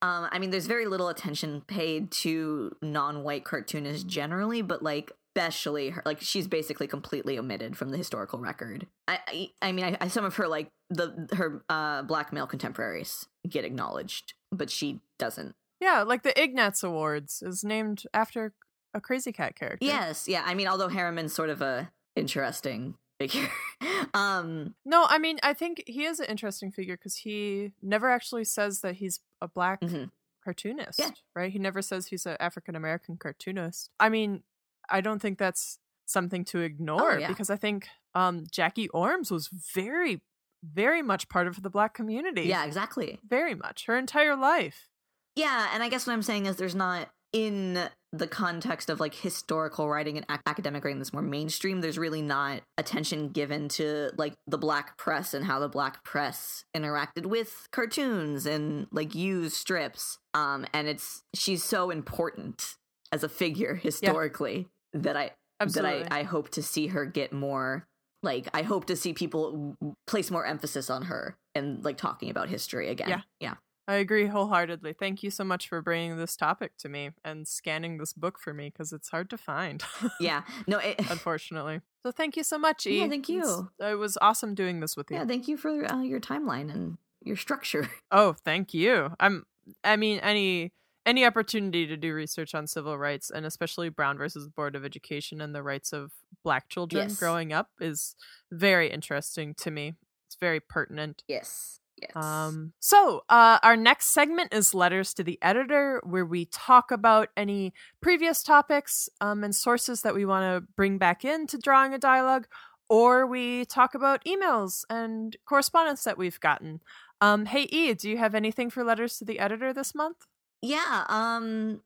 um 0.00 0.26
i 0.32 0.38
mean 0.38 0.50
there's 0.50 0.66
very 0.66 0.86
little 0.86 1.08
attention 1.08 1.62
paid 1.66 2.10
to 2.10 2.74
non-white 2.80 3.44
cartoonists 3.44 4.04
generally 4.04 4.62
but 4.62 4.82
like 4.82 5.12
especially 5.36 5.90
her 5.90 6.02
like 6.04 6.20
she's 6.20 6.46
basically 6.46 6.86
completely 6.86 7.38
omitted 7.38 7.76
from 7.76 7.90
the 7.90 7.96
historical 7.96 8.38
record. 8.38 8.86
I 9.08 9.18
I, 9.26 9.50
I 9.62 9.72
mean 9.72 9.84
I, 9.84 9.96
I, 10.00 10.08
some 10.08 10.24
of 10.24 10.36
her 10.36 10.48
like 10.48 10.70
the 10.90 11.28
her 11.34 11.64
uh 11.68 12.02
black 12.02 12.32
male 12.32 12.46
contemporaries 12.46 13.26
get 13.48 13.64
acknowledged, 13.64 14.34
but 14.52 14.70
she 14.70 15.00
doesn't. 15.18 15.54
Yeah, 15.80 16.02
like 16.02 16.22
the 16.22 16.40
Ignatz 16.40 16.82
Awards 16.82 17.42
is 17.42 17.64
named 17.64 18.04
after 18.14 18.54
a 18.94 19.00
Krazy 19.00 19.34
Kat 19.34 19.56
character. 19.56 19.84
Yes, 19.84 20.28
yeah. 20.28 20.42
I 20.46 20.54
mean, 20.54 20.68
although 20.68 20.88
Herriman's 20.88 21.34
sort 21.34 21.50
of 21.50 21.60
a 21.60 21.90
interesting 22.14 22.94
figure. 23.18 23.48
um 24.14 24.74
No, 24.84 25.06
I 25.08 25.18
mean, 25.18 25.38
I 25.42 25.52
think 25.52 25.82
he 25.86 26.04
is 26.04 26.20
an 26.20 26.26
interesting 26.26 26.70
figure 26.70 26.96
because 26.96 27.16
he 27.16 27.72
never 27.82 28.08
actually 28.08 28.44
says 28.44 28.80
that 28.80 28.96
he's 28.96 29.20
a 29.40 29.48
black 29.48 29.80
mm-hmm. 29.80 30.04
cartoonist, 30.44 31.00
yeah. 31.00 31.10
right? 31.34 31.52
He 31.52 31.58
never 31.58 31.82
says 31.82 32.06
he's 32.06 32.24
an 32.24 32.36
African 32.38 32.76
American 32.76 33.16
cartoonist. 33.16 33.90
I 33.98 34.08
mean, 34.08 34.44
I 34.90 35.00
don't 35.00 35.20
think 35.20 35.38
that's 35.38 35.78
something 36.06 36.44
to 36.44 36.60
ignore 36.60 37.12
oh, 37.12 37.18
yeah. 37.18 37.28
because 37.28 37.50
I 37.50 37.56
think 37.56 37.88
um 38.14 38.44
Jackie 38.50 38.88
Ormes 38.88 39.30
was 39.30 39.48
very 39.48 40.20
very 40.62 41.02
much 41.02 41.28
part 41.28 41.46
of 41.46 41.62
the 41.62 41.70
black 41.70 41.92
community. 41.94 42.42
Yeah, 42.42 42.64
exactly. 42.64 43.20
Very 43.28 43.54
much. 43.54 43.84
Her 43.86 43.96
entire 43.96 44.34
life. 44.34 44.88
Yeah, 45.36 45.68
and 45.74 45.82
I 45.82 45.90
guess 45.90 46.06
what 46.06 46.14
I'm 46.14 46.22
saying 46.22 46.46
is 46.46 46.56
there's 46.56 46.74
not 46.74 47.10
in 47.34 47.90
the 48.12 48.26
context 48.28 48.88
of 48.88 49.00
like 49.00 49.12
historical 49.12 49.88
writing 49.88 50.16
and 50.16 50.24
academic 50.46 50.84
writing 50.84 51.00
that's 51.00 51.12
more 51.12 51.20
mainstream 51.20 51.80
there's 51.80 51.98
really 51.98 52.22
not 52.22 52.62
attention 52.78 53.30
given 53.30 53.68
to 53.68 54.08
like 54.16 54.34
the 54.46 54.56
black 54.56 54.96
press 54.96 55.34
and 55.34 55.44
how 55.44 55.58
the 55.58 55.68
black 55.68 56.04
press 56.04 56.64
interacted 56.76 57.26
with 57.26 57.66
cartoons 57.72 58.46
and 58.46 58.86
like 58.92 59.16
used 59.16 59.56
strips 59.56 60.18
um 60.32 60.64
and 60.72 60.86
it's 60.86 61.24
she's 61.34 61.64
so 61.64 61.90
important 61.90 62.76
as 63.14 63.22
a 63.22 63.28
figure 63.28 63.76
historically. 63.76 64.68
That 64.94 65.16
i 65.16 65.30
Absolutely. 65.60 66.04
that 66.04 66.12
I, 66.12 66.20
I 66.20 66.22
hope 66.22 66.50
to 66.50 66.62
see 66.62 66.88
her 66.88 67.04
get 67.04 67.32
more 67.32 67.86
like 68.22 68.48
i 68.54 68.62
hope 68.62 68.86
to 68.86 68.96
see 68.96 69.12
people 69.12 69.76
place 70.06 70.30
more 70.30 70.46
emphasis 70.46 70.90
on 70.90 71.02
her 71.02 71.36
and 71.54 71.84
like 71.84 71.96
talking 71.96 72.30
about 72.30 72.48
history 72.48 72.88
again 72.88 73.08
yeah 73.08 73.20
yeah 73.40 73.54
I 73.86 73.96
agree 73.96 74.26
wholeheartedly. 74.26 74.94
Thank 74.94 75.22
you 75.22 75.30
so 75.30 75.44
much 75.44 75.68
for 75.68 75.82
bringing 75.82 76.16
this 76.16 76.36
topic 76.36 76.76
to 76.78 76.88
me 76.88 77.10
and 77.22 77.46
scanning 77.46 77.98
this 77.98 78.14
book 78.14 78.38
for 78.38 78.54
me 78.54 78.70
because 78.70 78.92
it's 78.92 79.10
hard 79.10 79.28
to 79.30 79.36
find. 79.36 79.84
yeah, 80.20 80.42
no, 80.66 80.78
it, 80.78 80.98
unfortunately. 81.10 81.82
So 82.02 82.10
thank 82.10 82.36
you 82.36 82.44
so 82.44 82.58
much, 82.58 82.86
E. 82.86 83.00
Yeah, 83.00 83.08
thank 83.08 83.28
you. 83.28 83.40
It's, 83.40 83.90
it 83.90 83.98
was 83.98 84.16
awesome 84.22 84.54
doing 84.54 84.80
this 84.80 84.96
with 84.96 85.10
you. 85.10 85.18
Yeah, 85.18 85.26
thank 85.26 85.48
you 85.48 85.58
for 85.58 85.70
uh, 85.90 86.00
your 86.00 86.20
timeline 86.20 86.72
and 86.72 86.96
your 87.22 87.36
structure. 87.36 87.90
Oh, 88.10 88.34
thank 88.44 88.72
you. 88.72 89.10
I'm. 89.20 89.44
I 89.82 89.96
mean, 89.96 90.18
any 90.20 90.72
any 91.06 91.24
opportunity 91.24 91.86
to 91.86 91.96
do 91.96 92.14
research 92.14 92.54
on 92.54 92.66
civil 92.66 92.96
rights 92.98 93.30
and 93.30 93.44
especially 93.44 93.88
Brown 93.88 94.18
versus 94.18 94.48
Board 94.48 94.74
of 94.76 94.84
Education 94.84 95.40
and 95.40 95.54
the 95.54 95.62
rights 95.62 95.92
of 95.92 96.12
Black 96.42 96.68
children 96.68 97.08
yes. 97.08 97.18
growing 97.18 97.52
up 97.52 97.70
is 97.80 98.16
very 98.50 98.90
interesting 98.90 99.54
to 99.54 99.70
me. 99.70 99.94
It's 100.26 100.36
very 100.36 100.60
pertinent. 100.60 101.22
Yes. 101.28 101.80
Yes. 102.00 102.10
Um, 102.16 102.72
so, 102.80 103.22
uh, 103.28 103.58
our 103.62 103.76
next 103.76 104.08
segment 104.08 104.52
is 104.52 104.74
Letters 104.74 105.14
to 105.14 105.22
the 105.22 105.38
Editor, 105.40 106.00
where 106.04 106.26
we 106.26 106.46
talk 106.46 106.90
about 106.90 107.28
any 107.36 107.72
previous 108.00 108.42
topics 108.42 109.08
um, 109.20 109.44
and 109.44 109.54
sources 109.54 110.02
that 110.02 110.14
we 110.14 110.26
want 110.26 110.42
to 110.42 110.68
bring 110.74 110.98
back 110.98 111.24
into 111.24 111.56
drawing 111.56 111.94
a 111.94 111.98
dialogue, 111.98 112.48
or 112.88 113.26
we 113.26 113.64
talk 113.64 113.94
about 113.94 114.24
emails 114.24 114.84
and 114.90 115.36
correspondence 115.46 116.02
that 116.02 116.18
we've 116.18 116.40
gotten. 116.40 116.80
Um, 117.20 117.46
hey, 117.46 117.62
E, 117.70 117.94
do 117.94 118.10
you 118.10 118.18
have 118.18 118.34
anything 118.34 118.70
for 118.70 118.82
Letters 118.82 119.16
to 119.18 119.24
the 119.24 119.38
Editor 119.38 119.72
this 119.72 119.94
month? 119.94 120.26
Yeah. 120.62 121.04
Um, 121.08 121.80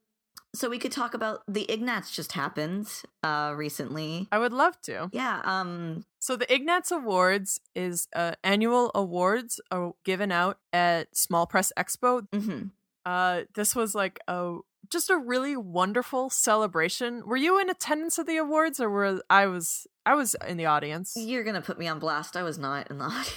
so 0.53 0.69
we 0.69 0.79
could 0.79 0.91
talk 0.91 1.13
about 1.13 1.43
the 1.47 1.71
Ignatz 1.71 2.15
just 2.15 2.31
happened 2.31 2.87
uh 3.23 3.53
recently. 3.55 4.27
I 4.31 4.39
would 4.39 4.53
love 4.53 4.79
to. 4.81 5.09
Yeah. 5.13 5.41
Um 5.43 6.05
so 6.19 6.35
the 6.35 6.51
Ignatz 6.51 6.91
Awards 6.91 7.61
is 7.75 8.07
uh, 8.15 8.33
annual 8.43 8.91
awards 8.95 9.61
uh, 9.71 9.89
given 10.03 10.31
out 10.31 10.57
at 10.73 11.15
Small 11.15 11.45
Press 11.45 11.71
Expo. 11.77 12.27
Mm-hmm. 12.33 12.67
Uh 13.05 13.41
this 13.53 13.75
was 13.75 13.93
like 13.93 14.19
a 14.27 14.57
just 14.89 15.09
a 15.09 15.17
really 15.17 15.55
wonderful 15.55 16.29
celebration. 16.29 17.23
Were 17.25 17.37
you 17.37 17.59
in 17.59 17.69
attendance 17.69 18.17
of 18.17 18.25
the 18.25 18.37
awards 18.37 18.79
or 18.79 18.89
were 18.89 19.21
I 19.29 19.45
was 19.45 19.85
I 20.05 20.15
was 20.15 20.35
in 20.47 20.57
the 20.57 20.65
audience? 20.65 21.13
You're 21.15 21.43
going 21.43 21.55
to 21.55 21.61
put 21.61 21.77
me 21.77 21.87
on 21.87 21.99
blast. 21.99 22.35
I 22.35 22.41
was 22.41 22.57
not 22.57 22.89
in 22.89 22.97
the 22.97 23.05
audience. 23.05 23.33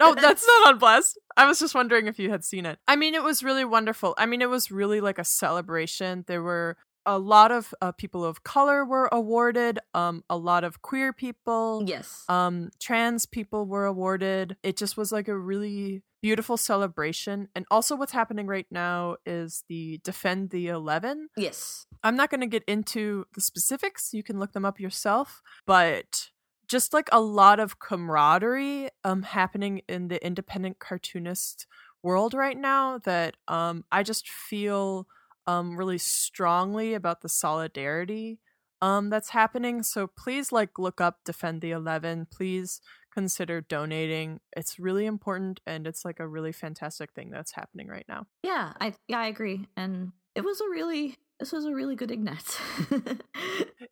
No, 0.00 0.14
that's 0.14 0.46
not 0.46 0.68
on 0.68 0.78
Blast. 0.78 1.18
I 1.36 1.46
was 1.46 1.58
just 1.58 1.74
wondering 1.74 2.06
if 2.06 2.18
you 2.18 2.30
had 2.30 2.44
seen 2.44 2.66
it. 2.66 2.78
I 2.88 2.96
mean, 2.96 3.14
it 3.14 3.22
was 3.22 3.42
really 3.42 3.64
wonderful. 3.64 4.14
I 4.18 4.26
mean, 4.26 4.42
it 4.42 4.50
was 4.50 4.70
really 4.70 5.00
like 5.00 5.18
a 5.18 5.24
celebration. 5.24 6.24
There 6.26 6.42
were 6.42 6.76
a 7.06 7.18
lot 7.18 7.52
of 7.52 7.74
uh, 7.80 7.92
people 7.92 8.24
of 8.24 8.44
color 8.44 8.84
were 8.84 9.08
awarded. 9.12 9.78
Um, 9.92 10.24
a 10.28 10.36
lot 10.36 10.64
of 10.64 10.82
queer 10.82 11.12
people. 11.12 11.84
Yes. 11.86 12.24
Um, 12.28 12.70
trans 12.80 13.26
people 13.26 13.66
were 13.66 13.84
awarded. 13.84 14.56
It 14.62 14.76
just 14.76 14.96
was 14.96 15.12
like 15.12 15.28
a 15.28 15.38
really 15.38 16.02
beautiful 16.22 16.56
celebration. 16.56 17.48
And 17.54 17.66
also, 17.70 17.94
what's 17.96 18.12
happening 18.12 18.46
right 18.46 18.66
now 18.70 19.16
is 19.26 19.64
the 19.68 20.00
Defend 20.02 20.50
the 20.50 20.68
Eleven. 20.68 21.28
Yes. 21.36 21.86
I'm 22.02 22.16
not 22.16 22.30
going 22.30 22.40
to 22.40 22.46
get 22.46 22.64
into 22.66 23.26
the 23.34 23.40
specifics. 23.40 24.12
You 24.12 24.22
can 24.22 24.38
look 24.38 24.52
them 24.52 24.64
up 24.64 24.80
yourself. 24.80 25.42
But 25.66 26.30
just 26.68 26.92
like 26.92 27.08
a 27.12 27.20
lot 27.20 27.60
of 27.60 27.78
camaraderie 27.78 28.88
um 29.04 29.22
happening 29.22 29.82
in 29.88 30.08
the 30.08 30.24
independent 30.24 30.78
cartoonist 30.78 31.66
world 32.02 32.34
right 32.34 32.58
now 32.58 32.98
that 32.98 33.36
um 33.48 33.84
I 33.92 34.02
just 34.02 34.28
feel 34.28 35.06
um 35.46 35.76
really 35.76 35.98
strongly 35.98 36.94
about 36.94 37.20
the 37.22 37.28
solidarity 37.28 38.40
um 38.82 39.10
that's 39.10 39.30
happening. 39.30 39.82
So 39.82 40.06
please 40.06 40.52
like 40.52 40.78
look 40.78 41.00
up 41.00 41.20
defend 41.24 41.60
the 41.60 41.70
11 41.72 42.26
please 42.30 42.80
consider 43.12 43.60
donating. 43.60 44.40
It's 44.56 44.78
really 44.78 45.06
important 45.06 45.60
and 45.66 45.86
it's 45.86 46.04
like 46.04 46.20
a 46.20 46.28
really 46.28 46.52
fantastic 46.52 47.12
thing 47.12 47.30
that's 47.30 47.52
happening 47.52 47.88
right 47.88 48.06
now. 48.08 48.26
Yeah 48.42 48.72
i 48.80 48.94
yeah 49.08 49.20
i 49.20 49.26
agree 49.26 49.66
and 49.76 50.12
it 50.34 50.42
was 50.42 50.60
a 50.60 50.68
really 50.68 51.16
this 51.44 51.52
was 51.52 51.66
a 51.66 51.74
really 51.74 51.94
good 51.94 52.10
Ignatz. 52.10 52.58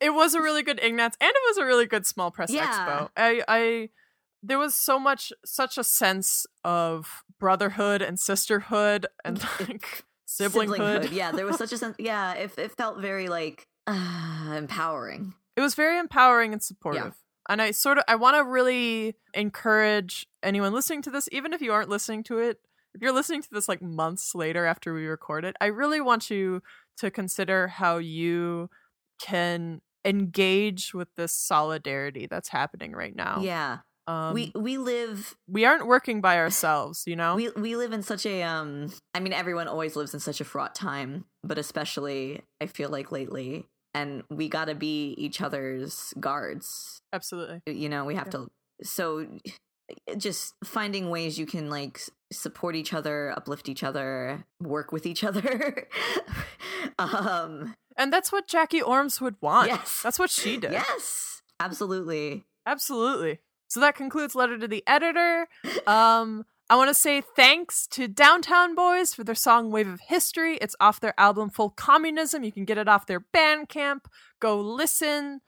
it 0.01 0.11
was 0.11 0.33
a 0.33 0.41
really 0.41 0.63
good 0.63 0.79
Ignatz, 0.81 1.15
and 1.21 1.29
it 1.29 1.41
was 1.49 1.57
a 1.57 1.65
really 1.65 1.85
good 1.85 2.03
small 2.03 2.31
press 2.31 2.49
yeah. 2.49 2.65
expo. 2.65 3.09
I, 3.15 3.43
I, 3.47 3.89
there 4.41 4.57
was 4.57 4.73
so 4.73 4.99
much, 4.99 5.31
such 5.45 5.77
a 5.77 5.83
sense 5.83 6.47
of 6.63 7.23
brotherhood 7.39 8.01
and 8.01 8.19
sisterhood 8.19 9.05
and 9.23 9.39
like 9.59 10.03
siblinghood. 10.27 10.77
siblinghood. 10.77 11.11
Yeah, 11.11 11.31
there 11.31 11.45
was 11.45 11.59
such 11.59 11.71
a 11.73 11.77
sense. 11.83 11.95
Yeah, 11.99 12.33
it, 12.33 12.57
it 12.57 12.71
felt 12.71 12.99
very 12.99 13.27
like 13.27 13.67
uh, 13.85 14.53
empowering. 14.57 15.35
It 15.55 15.61
was 15.61 15.75
very 15.75 15.99
empowering 15.99 16.53
and 16.53 16.63
supportive. 16.63 17.03
Yeah. 17.03 17.11
And 17.49 17.61
I 17.61 17.69
sort 17.69 17.99
of, 17.99 18.03
I 18.07 18.15
want 18.15 18.35
to 18.35 18.43
really 18.43 19.13
encourage 19.35 20.25
anyone 20.41 20.73
listening 20.73 21.03
to 21.03 21.11
this, 21.11 21.29
even 21.31 21.53
if 21.53 21.61
you 21.61 21.71
aren't 21.71 21.89
listening 21.89 22.23
to 22.23 22.39
it, 22.39 22.61
if 22.95 23.01
you're 23.01 23.11
listening 23.11 23.41
to 23.41 23.49
this 23.51 23.67
like 23.67 23.81
months 23.81 24.35
later 24.35 24.65
after 24.65 24.93
we 24.93 25.05
record 25.05 25.45
it, 25.45 25.55
I 25.59 25.67
really 25.67 26.01
want 26.01 26.29
you 26.29 26.61
to 26.97 27.11
consider 27.11 27.67
how 27.67 27.97
you 27.97 28.69
can 29.19 29.81
engage 30.05 30.93
with 30.93 31.07
this 31.15 31.33
solidarity 31.33 32.27
that's 32.29 32.49
happening 32.49 32.91
right 32.93 33.15
now. 33.15 33.39
Yeah. 33.41 33.79
Um, 34.05 34.33
we 34.33 34.51
we 34.53 34.77
live 34.77 35.33
we 35.47 35.63
aren't 35.63 35.87
working 35.87 36.19
by 36.19 36.37
ourselves, 36.37 37.03
you 37.07 37.15
know. 37.15 37.35
We 37.35 37.49
we 37.51 37.77
live 37.77 37.93
in 37.93 38.03
such 38.03 38.25
a 38.25 38.43
um 38.43 38.91
I 39.13 39.21
mean 39.21 39.31
everyone 39.31 39.69
always 39.69 39.95
lives 39.95 40.13
in 40.13 40.19
such 40.19 40.41
a 40.41 40.43
fraught 40.43 40.75
time, 40.75 41.23
but 41.43 41.57
especially 41.57 42.41
I 42.59 42.65
feel 42.65 42.89
like 42.89 43.13
lately 43.13 43.65
and 43.93 44.23
we 44.29 44.49
got 44.49 44.65
to 44.65 44.75
be 44.75 45.13
each 45.17 45.39
other's 45.39 46.13
guards. 46.19 47.01
Absolutely. 47.13 47.61
You 47.65 47.87
know, 47.87 48.03
we 48.03 48.15
have 48.15 48.27
yeah. 48.27 48.31
to 48.31 48.47
so 48.83 49.27
just 50.17 50.53
finding 50.65 51.09
ways 51.09 51.39
you 51.39 51.45
can 51.45 51.69
like 51.69 52.01
support 52.33 52.75
each 52.75 52.93
other, 52.93 53.31
uplift 53.35 53.69
each 53.69 53.83
other, 53.83 54.45
work 54.59 54.91
with 54.91 55.05
each 55.05 55.23
other. 55.23 55.87
um 56.99 57.75
and 57.95 58.11
that's 58.11 58.31
what 58.31 58.47
Jackie 58.47 58.81
Ormes 58.81 59.21
would 59.21 59.35
want. 59.41 59.69
Yes. 59.69 60.01
That's 60.01 60.19
what 60.19 60.29
she 60.29 60.57
did. 60.57 60.71
Yes. 60.71 61.41
Absolutely. 61.59 62.45
Absolutely. 62.65 63.39
So 63.67 63.79
that 63.79 63.95
concludes 63.95 64.35
letter 64.35 64.57
to 64.57 64.67
the 64.67 64.83
editor. 64.87 65.47
Um 65.87 66.45
I 66.69 66.75
want 66.75 66.89
to 66.89 66.93
say 66.93 67.21
thanks 67.21 67.85
to 67.87 68.07
Downtown 68.07 68.73
Boys 68.73 69.13
for 69.13 69.23
their 69.23 69.35
song 69.35 69.69
Wave 69.69 69.87
of 69.87 69.99
History. 69.99 70.57
It's 70.57 70.75
off 70.79 70.99
their 70.99 71.13
album 71.19 71.49
Full 71.49 71.69
Communism. 71.69 72.43
You 72.43 72.51
can 72.51 72.65
get 72.65 72.77
it 72.77 72.87
off 72.87 73.05
their 73.05 73.19
Bandcamp. 73.19 74.05
Go 74.39 74.59
listen. 74.59 75.41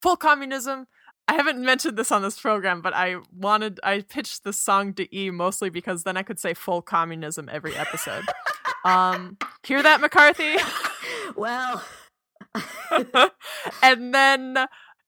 Full 0.00 0.16
Communism. 0.16 0.86
I 1.28 1.34
haven't 1.34 1.64
mentioned 1.64 1.96
this 1.96 2.10
on 2.10 2.22
this 2.22 2.38
program, 2.38 2.82
but 2.82 2.94
I 2.94 3.16
wanted 3.34 3.80
I 3.82 4.00
pitched 4.00 4.44
this 4.44 4.58
song 4.58 4.92
to 4.94 5.16
E 5.16 5.30
mostly 5.30 5.70
because 5.70 6.02
then 6.02 6.16
I 6.16 6.22
could 6.22 6.38
say 6.38 6.52
full 6.54 6.82
communism 6.82 7.48
every 7.50 7.76
episode. 7.76 8.24
um, 8.84 9.38
hear 9.62 9.82
that, 9.82 10.00
McCarthy? 10.00 10.56
well, 11.36 11.82
and 13.82 14.14
then 14.14 14.58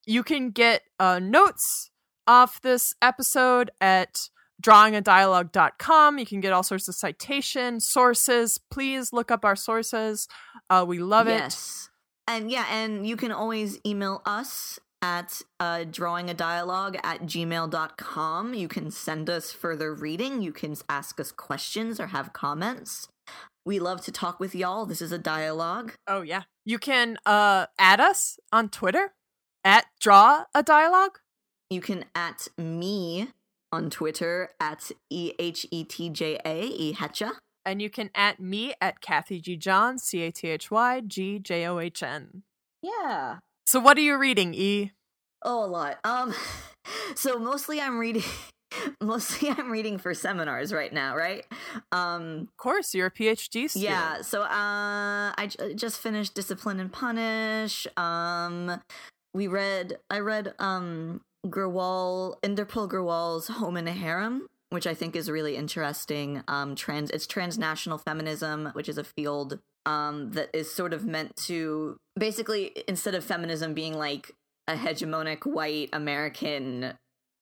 you 0.06 0.22
can 0.22 0.50
get 0.50 0.82
uh, 0.98 1.18
notes 1.18 1.90
off 2.26 2.60
this 2.62 2.94
episode 3.02 3.70
at 3.80 4.28
drawingadialogue.com. 4.62 6.18
You 6.18 6.26
can 6.26 6.40
get 6.40 6.52
all 6.52 6.62
sorts 6.62 6.88
of 6.88 6.94
citation 6.94 7.80
sources. 7.80 8.58
Please 8.70 9.12
look 9.12 9.30
up 9.30 9.44
our 9.44 9.56
sources. 9.56 10.28
Uh, 10.70 10.84
we 10.86 10.98
love 10.98 11.26
it. 11.26 11.32
yes. 11.32 11.90
and 12.26 12.50
yeah, 12.50 12.66
and 12.70 13.06
you 13.06 13.16
can 13.16 13.32
always 13.32 13.78
email 13.84 14.22
us 14.24 14.78
at 15.04 15.42
uh, 15.60 15.84
drawing 15.84 16.30
a 16.30 16.34
dialogue 16.34 16.96
at 17.04 17.24
gmail.com. 17.24 18.54
You 18.54 18.68
can 18.68 18.90
send 18.90 19.28
us 19.28 19.52
further 19.52 19.92
reading. 19.92 20.40
You 20.40 20.50
can 20.50 20.74
ask 20.88 21.20
us 21.20 21.30
questions 21.30 22.00
or 22.00 22.06
have 22.06 22.32
comments. 22.32 23.08
We 23.66 23.78
love 23.78 24.00
to 24.06 24.12
talk 24.12 24.40
with 24.40 24.54
y'all. 24.54 24.86
This 24.86 25.02
is 25.02 25.12
a 25.12 25.18
dialogue. 25.18 25.92
Oh 26.06 26.22
yeah. 26.22 26.44
You 26.64 26.78
can 26.78 27.18
uh 27.26 27.66
add 27.78 28.00
us 28.00 28.38
on 28.50 28.70
Twitter 28.70 29.12
at 29.62 29.84
draw 30.00 30.44
a 30.54 30.62
dialogue. 30.62 31.18
You 31.68 31.82
can 31.82 32.06
at 32.14 32.48
me 32.56 33.28
on 33.70 33.90
Twitter 33.90 34.52
at 34.58 34.90
E 35.10 35.32
H 35.38 35.66
E 35.70 35.84
T 35.84 36.08
J 36.08 36.40
A, 36.46 36.62
E 36.64 36.94
Hetcha. 36.94 37.32
And 37.66 37.82
you 37.82 37.90
can 37.90 38.08
at 38.14 38.40
me 38.40 38.72
at 38.80 39.02
Kathy 39.02 39.38
G. 39.38 39.56
John, 39.56 39.98
C 39.98 40.22
A 40.22 40.30
T 40.30 40.48
H 40.48 40.70
Y 40.70 41.02
G 41.06 41.38
J 41.38 41.66
O 41.66 41.78
H 41.78 42.02
N. 42.02 42.42
Yeah. 42.82 43.40
So 43.66 43.80
what 43.80 43.96
are 43.96 44.02
you 44.02 44.16
reading, 44.16 44.54
E? 44.54 44.92
Oh, 45.42 45.64
a 45.64 45.66
lot. 45.66 45.98
Um, 46.04 46.34
so 47.14 47.38
mostly 47.38 47.80
I'm 47.80 47.98
reading. 47.98 48.22
Mostly, 49.00 49.50
I'm 49.50 49.70
reading 49.70 49.98
for 49.98 50.14
seminars 50.14 50.72
right 50.72 50.92
now, 50.92 51.14
right? 51.16 51.44
Um, 51.92 52.48
Of 52.50 52.56
course, 52.56 52.92
you're 52.92 53.06
a 53.06 53.10
PhD 53.10 53.70
student. 53.70 53.74
yeah. 53.76 54.20
So, 54.22 54.42
uh, 54.42 54.46
I 55.38 55.46
j- 55.48 55.74
just 55.74 56.00
finished 56.00 56.34
Discipline 56.34 56.80
and 56.80 56.92
Punish. 56.92 57.86
Um, 57.96 58.80
we 59.32 59.46
read. 59.46 59.98
I 60.10 60.18
read 60.18 60.54
um 60.58 61.20
Grewal 61.46 62.34
Inderpal 62.42 62.88
Grewal's 62.90 63.46
Home 63.46 63.76
in 63.76 63.86
a 63.86 63.92
Harem, 63.92 64.48
which 64.70 64.88
I 64.88 64.94
think 64.94 65.14
is 65.14 65.30
really 65.30 65.54
interesting. 65.56 66.42
Um, 66.48 66.74
trans. 66.74 67.10
It's 67.12 67.28
transnational 67.28 67.98
feminism, 67.98 68.70
which 68.72 68.88
is 68.88 68.98
a 68.98 69.04
field 69.04 69.60
um 69.86 70.30
that 70.32 70.50
is 70.54 70.72
sort 70.72 70.92
of 70.92 71.04
meant 71.04 71.34
to 71.36 71.96
basically 72.18 72.72
instead 72.88 73.14
of 73.14 73.24
feminism 73.24 73.74
being 73.74 73.94
like 73.94 74.32
a 74.66 74.74
hegemonic 74.74 75.46
white 75.46 75.90
American 75.92 76.94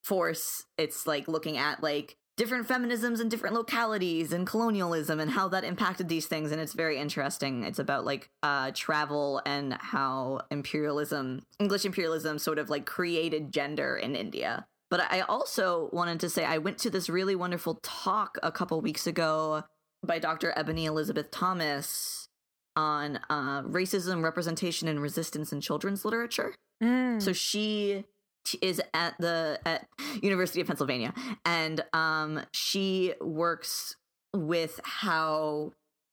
force. 0.02 0.64
It's 0.76 1.06
like 1.06 1.28
looking 1.28 1.56
at 1.56 1.82
like 1.82 2.16
different 2.36 2.66
feminisms 2.66 3.20
in 3.20 3.28
different 3.28 3.54
localities 3.54 4.32
and 4.32 4.46
colonialism 4.46 5.20
and 5.20 5.30
how 5.30 5.48
that 5.48 5.64
impacted 5.64 6.08
these 6.08 6.26
things 6.26 6.50
and 6.50 6.60
it's 6.60 6.72
very 6.72 6.98
interesting. 6.98 7.62
It's 7.62 7.78
about 7.78 8.04
like 8.04 8.28
uh 8.42 8.72
travel 8.74 9.40
and 9.46 9.74
how 9.74 10.40
imperialism 10.50 11.42
English 11.58 11.84
imperialism 11.84 12.38
sort 12.38 12.58
of 12.58 12.70
like 12.70 12.86
created 12.86 13.52
gender 13.52 13.96
in 13.96 14.16
India. 14.16 14.66
But 14.90 15.10
I 15.10 15.20
also 15.20 15.88
wanted 15.92 16.20
to 16.20 16.28
say 16.28 16.44
I 16.44 16.58
went 16.58 16.78
to 16.78 16.90
this 16.90 17.08
really 17.08 17.36
wonderful 17.36 17.78
talk 17.82 18.38
a 18.42 18.52
couple 18.52 18.80
weeks 18.80 19.06
ago 19.06 19.64
by 20.04 20.18
Dr. 20.18 20.52
Ebony 20.56 20.86
Elizabeth 20.86 21.30
Thomas 21.30 22.21
on 22.76 23.18
uh 23.30 23.62
racism, 23.62 24.22
representation 24.22 24.88
and 24.88 25.00
resistance 25.00 25.52
in 25.52 25.60
children's 25.60 26.04
literature. 26.04 26.54
Mm. 26.82 27.20
So 27.20 27.32
she 27.32 28.04
t- 28.44 28.58
is 28.62 28.80
at 28.94 29.14
the 29.18 29.58
at 29.64 29.86
University 30.22 30.60
of 30.60 30.66
Pennsylvania, 30.66 31.14
and 31.44 31.84
um, 31.92 32.40
she 32.52 33.14
works 33.20 33.96
with 34.34 34.80
how 34.84 35.72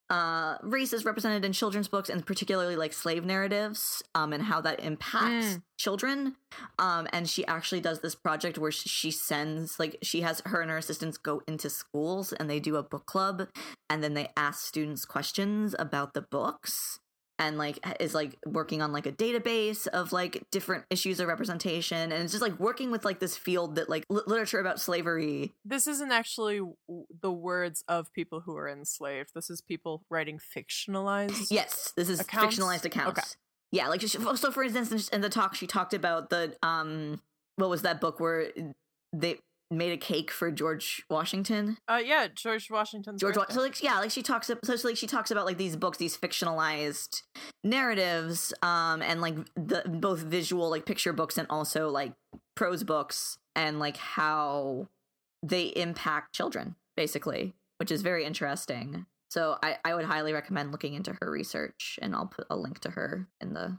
uh, 0.09 0.57
race 0.63 0.91
is 0.93 1.05
represented 1.05 1.45
in 1.45 1.53
children's 1.53 1.87
books, 1.87 2.09
and 2.09 2.25
particularly 2.25 2.75
like 2.75 2.93
slave 2.93 3.25
narratives, 3.25 4.01
um, 4.15 4.33
and 4.33 4.43
how 4.43 4.59
that 4.61 4.79
impacts 4.79 5.55
Mm. 5.55 5.63
children. 5.77 6.35
Um, 6.79 7.07
and 7.13 7.29
she 7.29 7.45
actually 7.45 7.81
does 7.81 8.01
this 8.01 8.15
project 8.15 8.57
where 8.57 8.71
she 8.71 9.11
sends 9.11 9.79
like 9.79 9.97
she 10.01 10.21
has 10.21 10.41
her 10.45 10.61
and 10.61 10.71
her 10.71 10.77
assistants 10.77 11.17
go 11.17 11.41
into 11.47 11.69
schools 11.69 12.33
and 12.33 12.49
they 12.49 12.59
do 12.59 12.75
a 12.75 12.83
book 12.83 13.05
club, 13.05 13.47
and 13.89 14.03
then 14.03 14.13
they 14.15 14.29
ask 14.35 14.65
students 14.65 15.05
questions 15.05 15.75
about 15.77 16.13
the 16.13 16.21
books 16.21 16.99
and 17.39 17.57
like 17.57 17.79
is 17.99 18.13
like 18.13 18.37
working 18.45 18.81
on 18.81 18.91
like 18.91 19.05
a 19.05 19.11
database 19.11 19.87
of 19.87 20.11
like 20.11 20.43
different 20.51 20.83
issues 20.89 21.19
of 21.19 21.27
representation 21.27 22.11
and 22.11 22.23
it's 22.23 22.33
just 22.33 22.41
like 22.41 22.59
working 22.59 22.91
with 22.91 23.05
like 23.05 23.19
this 23.19 23.35
field 23.37 23.75
that 23.75 23.89
like 23.89 24.05
li- 24.09 24.21
literature 24.27 24.59
about 24.59 24.79
slavery 24.79 25.53
this 25.65 25.87
isn't 25.87 26.11
actually 26.11 26.57
w- 26.57 27.05
the 27.21 27.31
words 27.31 27.83
of 27.87 28.11
people 28.13 28.41
who 28.41 28.53
were 28.53 28.67
enslaved. 28.69 29.31
This 29.33 29.49
is 29.49 29.61
people 29.61 30.03
writing 30.09 30.37
fictionalized. 30.37 31.47
yes 31.49 31.93
this 31.95 32.09
is 32.09 32.19
Accounts? 32.19 32.55
fictionalized 32.57 32.85
accounts 32.85 33.19
Okay. 33.19 33.27
yeah 33.71 33.87
like 33.87 34.01
she, 34.01 34.07
so 34.09 34.51
for 34.51 34.63
instance 34.63 35.07
in 35.09 35.21
the 35.21 35.29
talk 35.29 35.55
she 35.55 35.65
talked 35.67 35.93
about 35.93 36.29
the 36.29 36.55
um 36.61 37.21
what 37.55 37.69
was 37.69 37.81
that 37.83 37.99
book 38.01 38.19
where 38.19 38.51
they 39.13 39.37
made 39.71 39.91
a 39.91 39.97
cake 39.97 40.31
for 40.31 40.51
george 40.51 41.03
washington 41.09 41.77
Uh, 41.87 42.01
yeah, 42.03 42.27
George 42.33 42.69
Washington. 42.71 43.17
George, 43.17 43.35
Wa- 43.37 43.43
birthday. 43.43 43.53
so 43.55 43.61
like 43.61 43.83
yeah, 43.83 43.99
like 43.99 44.11
she 44.11 44.21
talks, 44.23 44.47
so 44.47 44.57
so, 44.63 44.87
like 44.87 44.97
she 44.97 45.07
talks 45.07 45.31
about 45.31 45.45
like 45.45 45.57
these 45.57 45.75
books, 45.75 45.97
these 45.97 46.17
fictionalized 46.17 47.21
narratives, 47.63 48.53
um, 48.61 49.01
and 49.01 49.21
like 49.21 49.35
the 49.55 49.83
both 49.87 50.19
visual 50.19 50.69
like 50.69 50.85
picture 50.85 51.13
books 51.13 51.37
and 51.37 51.47
also 51.49 51.89
like 51.89 52.13
prose 52.55 52.83
books, 52.83 53.37
and 53.55 53.79
like 53.79 53.97
how 53.97 54.87
they 55.43 55.63
impact 55.67 56.33
children, 56.33 56.75
basically, 56.97 57.53
which 57.77 57.91
is 57.91 58.01
very 58.01 58.25
interesting. 58.25 59.05
So 59.29 59.57
I 59.63 59.77
I 59.85 59.93
would 59.95 60.05
highly 60.05 60.33
recommend 60.33 60.71
looking 60.71 60.93
into 60.95 61.15
her 61.21 61.29
research, 61.31 61.99
and 62.01 62.15
I'll 62.15 62.27
put 62.27 62.47
a 62.49 62.55
link 62.55 62.79
to 62.81 62.91
her 62.91 63.27
in 63.41 63.53
the 63.53 63.77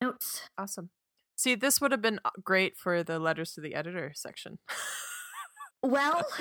notes. 0.00 0.42
Awesome. 0.58 0.90
See, 1.36 1.54
this 1.54 1.80
would 1.80 1.90
have 1.92 2.02
been 2.02 2.20
uh, 2.24 2.30
great 2.44 2.76
for 2.76 3.02
the 3.02 3.18
letters 3.18 3.52
to 3.54 3.60
the 3.62 3.74
editor 3.74 4.12
section. 4.14 4.58
Well, 5.82 6.22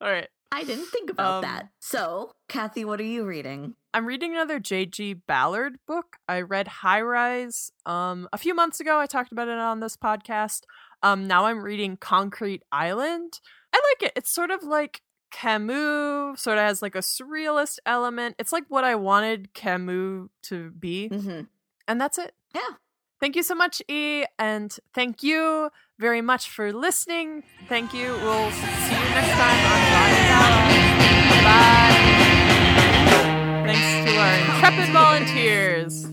All 0.00 0.10
right. 0.10 0.28
I 0.52 0.64
didn't 0.64 0.86
think 0.86 1.10
about 1.10 1.36
Um, 1.36 1.42
that. 1.42 1.68
So, 1.80 2.32
Kathy, 2.48 2.84
what 2.84 3.00
are 3.00 3.04
you 3.04 3.24
reading? 3.26 3.74
I'm 3.92 4.06
reading 4.06 4.32
another 4.32 4.58
J.G. 4.60 5.14
Ballard 5.26 5.78
book. 5.86 6.16
I 6.28 6.40
read 6.42 6.68
High 6.68 7.00
Rise 7.00 7.72
um 7.84 8.28
a 8.32 8.38
few 8.38 8.54
months 8.54 8.78
ago. 8.80 8.98
I 8.98 9.06
talked 9.06 9.32
about 9.32 9.48
it 9.48 9.58
on 9.58 9.80
this 9.80 9.96
podcast. 9.96 10.62
Um 11.02 11.26
now 11.26 11.46
I'm 11.46 11.62
reading 11.62 11.96
Concrete 11.96 12.62
Island. 12.70 13.40
I 13.72 13.80
like 14.00 14.08
it. 14.08 14.12
It's 14.16 14.30
sort 14.30 14.50
of 14.50 14.62
like 14.62 15.02
Camus, 15.32 16.40
sort 16.40 16.58
of 16.58 16.64
has 16.64 16.80
like 16.82 16.94
a 16.94 16.98
surrealist 17.00 17.78
element. 17.84 18.36
It's 18.38 18.52
like 18.52 18.64
what 18.68 18.84
I 18.84 18.94
wanted 18.94 19.52
Camus 19.54 20.28
to 20.44 20.70
be. 20.70 21.08
Mm-hmm. 21.10 21.40
And 21.88 22.00
that's 22.00 22.18
it. 22.18 22.32
Yeah. 22.54 22.76
Thank 23.18 23.34
you 23.34 23.42
so 23.42 23.54
much, 23.54 23.80
E, 23.88 24.24
and 24.38 24.76
thank 24.94 25.22
you 25.22 25.70
very 25.98 26.20
much 26.20 26.48
for 26.50 26.72
listening. 26.72 27.42
Thank 27.68 27.92
you. 27.94 28.12
We'll 28.12 28.50
see 28.50 28.94
you 28.94 29.08
next 29.14 29.30
time 29.30 29.60
on. 29.72 29.80
Bye. 31.44 31.96
Thanks 33.66 34.10
to 34.10 34.16
our 34.18 34.34
intrepid 34.54 34.88
volunteers. 34.92 36.06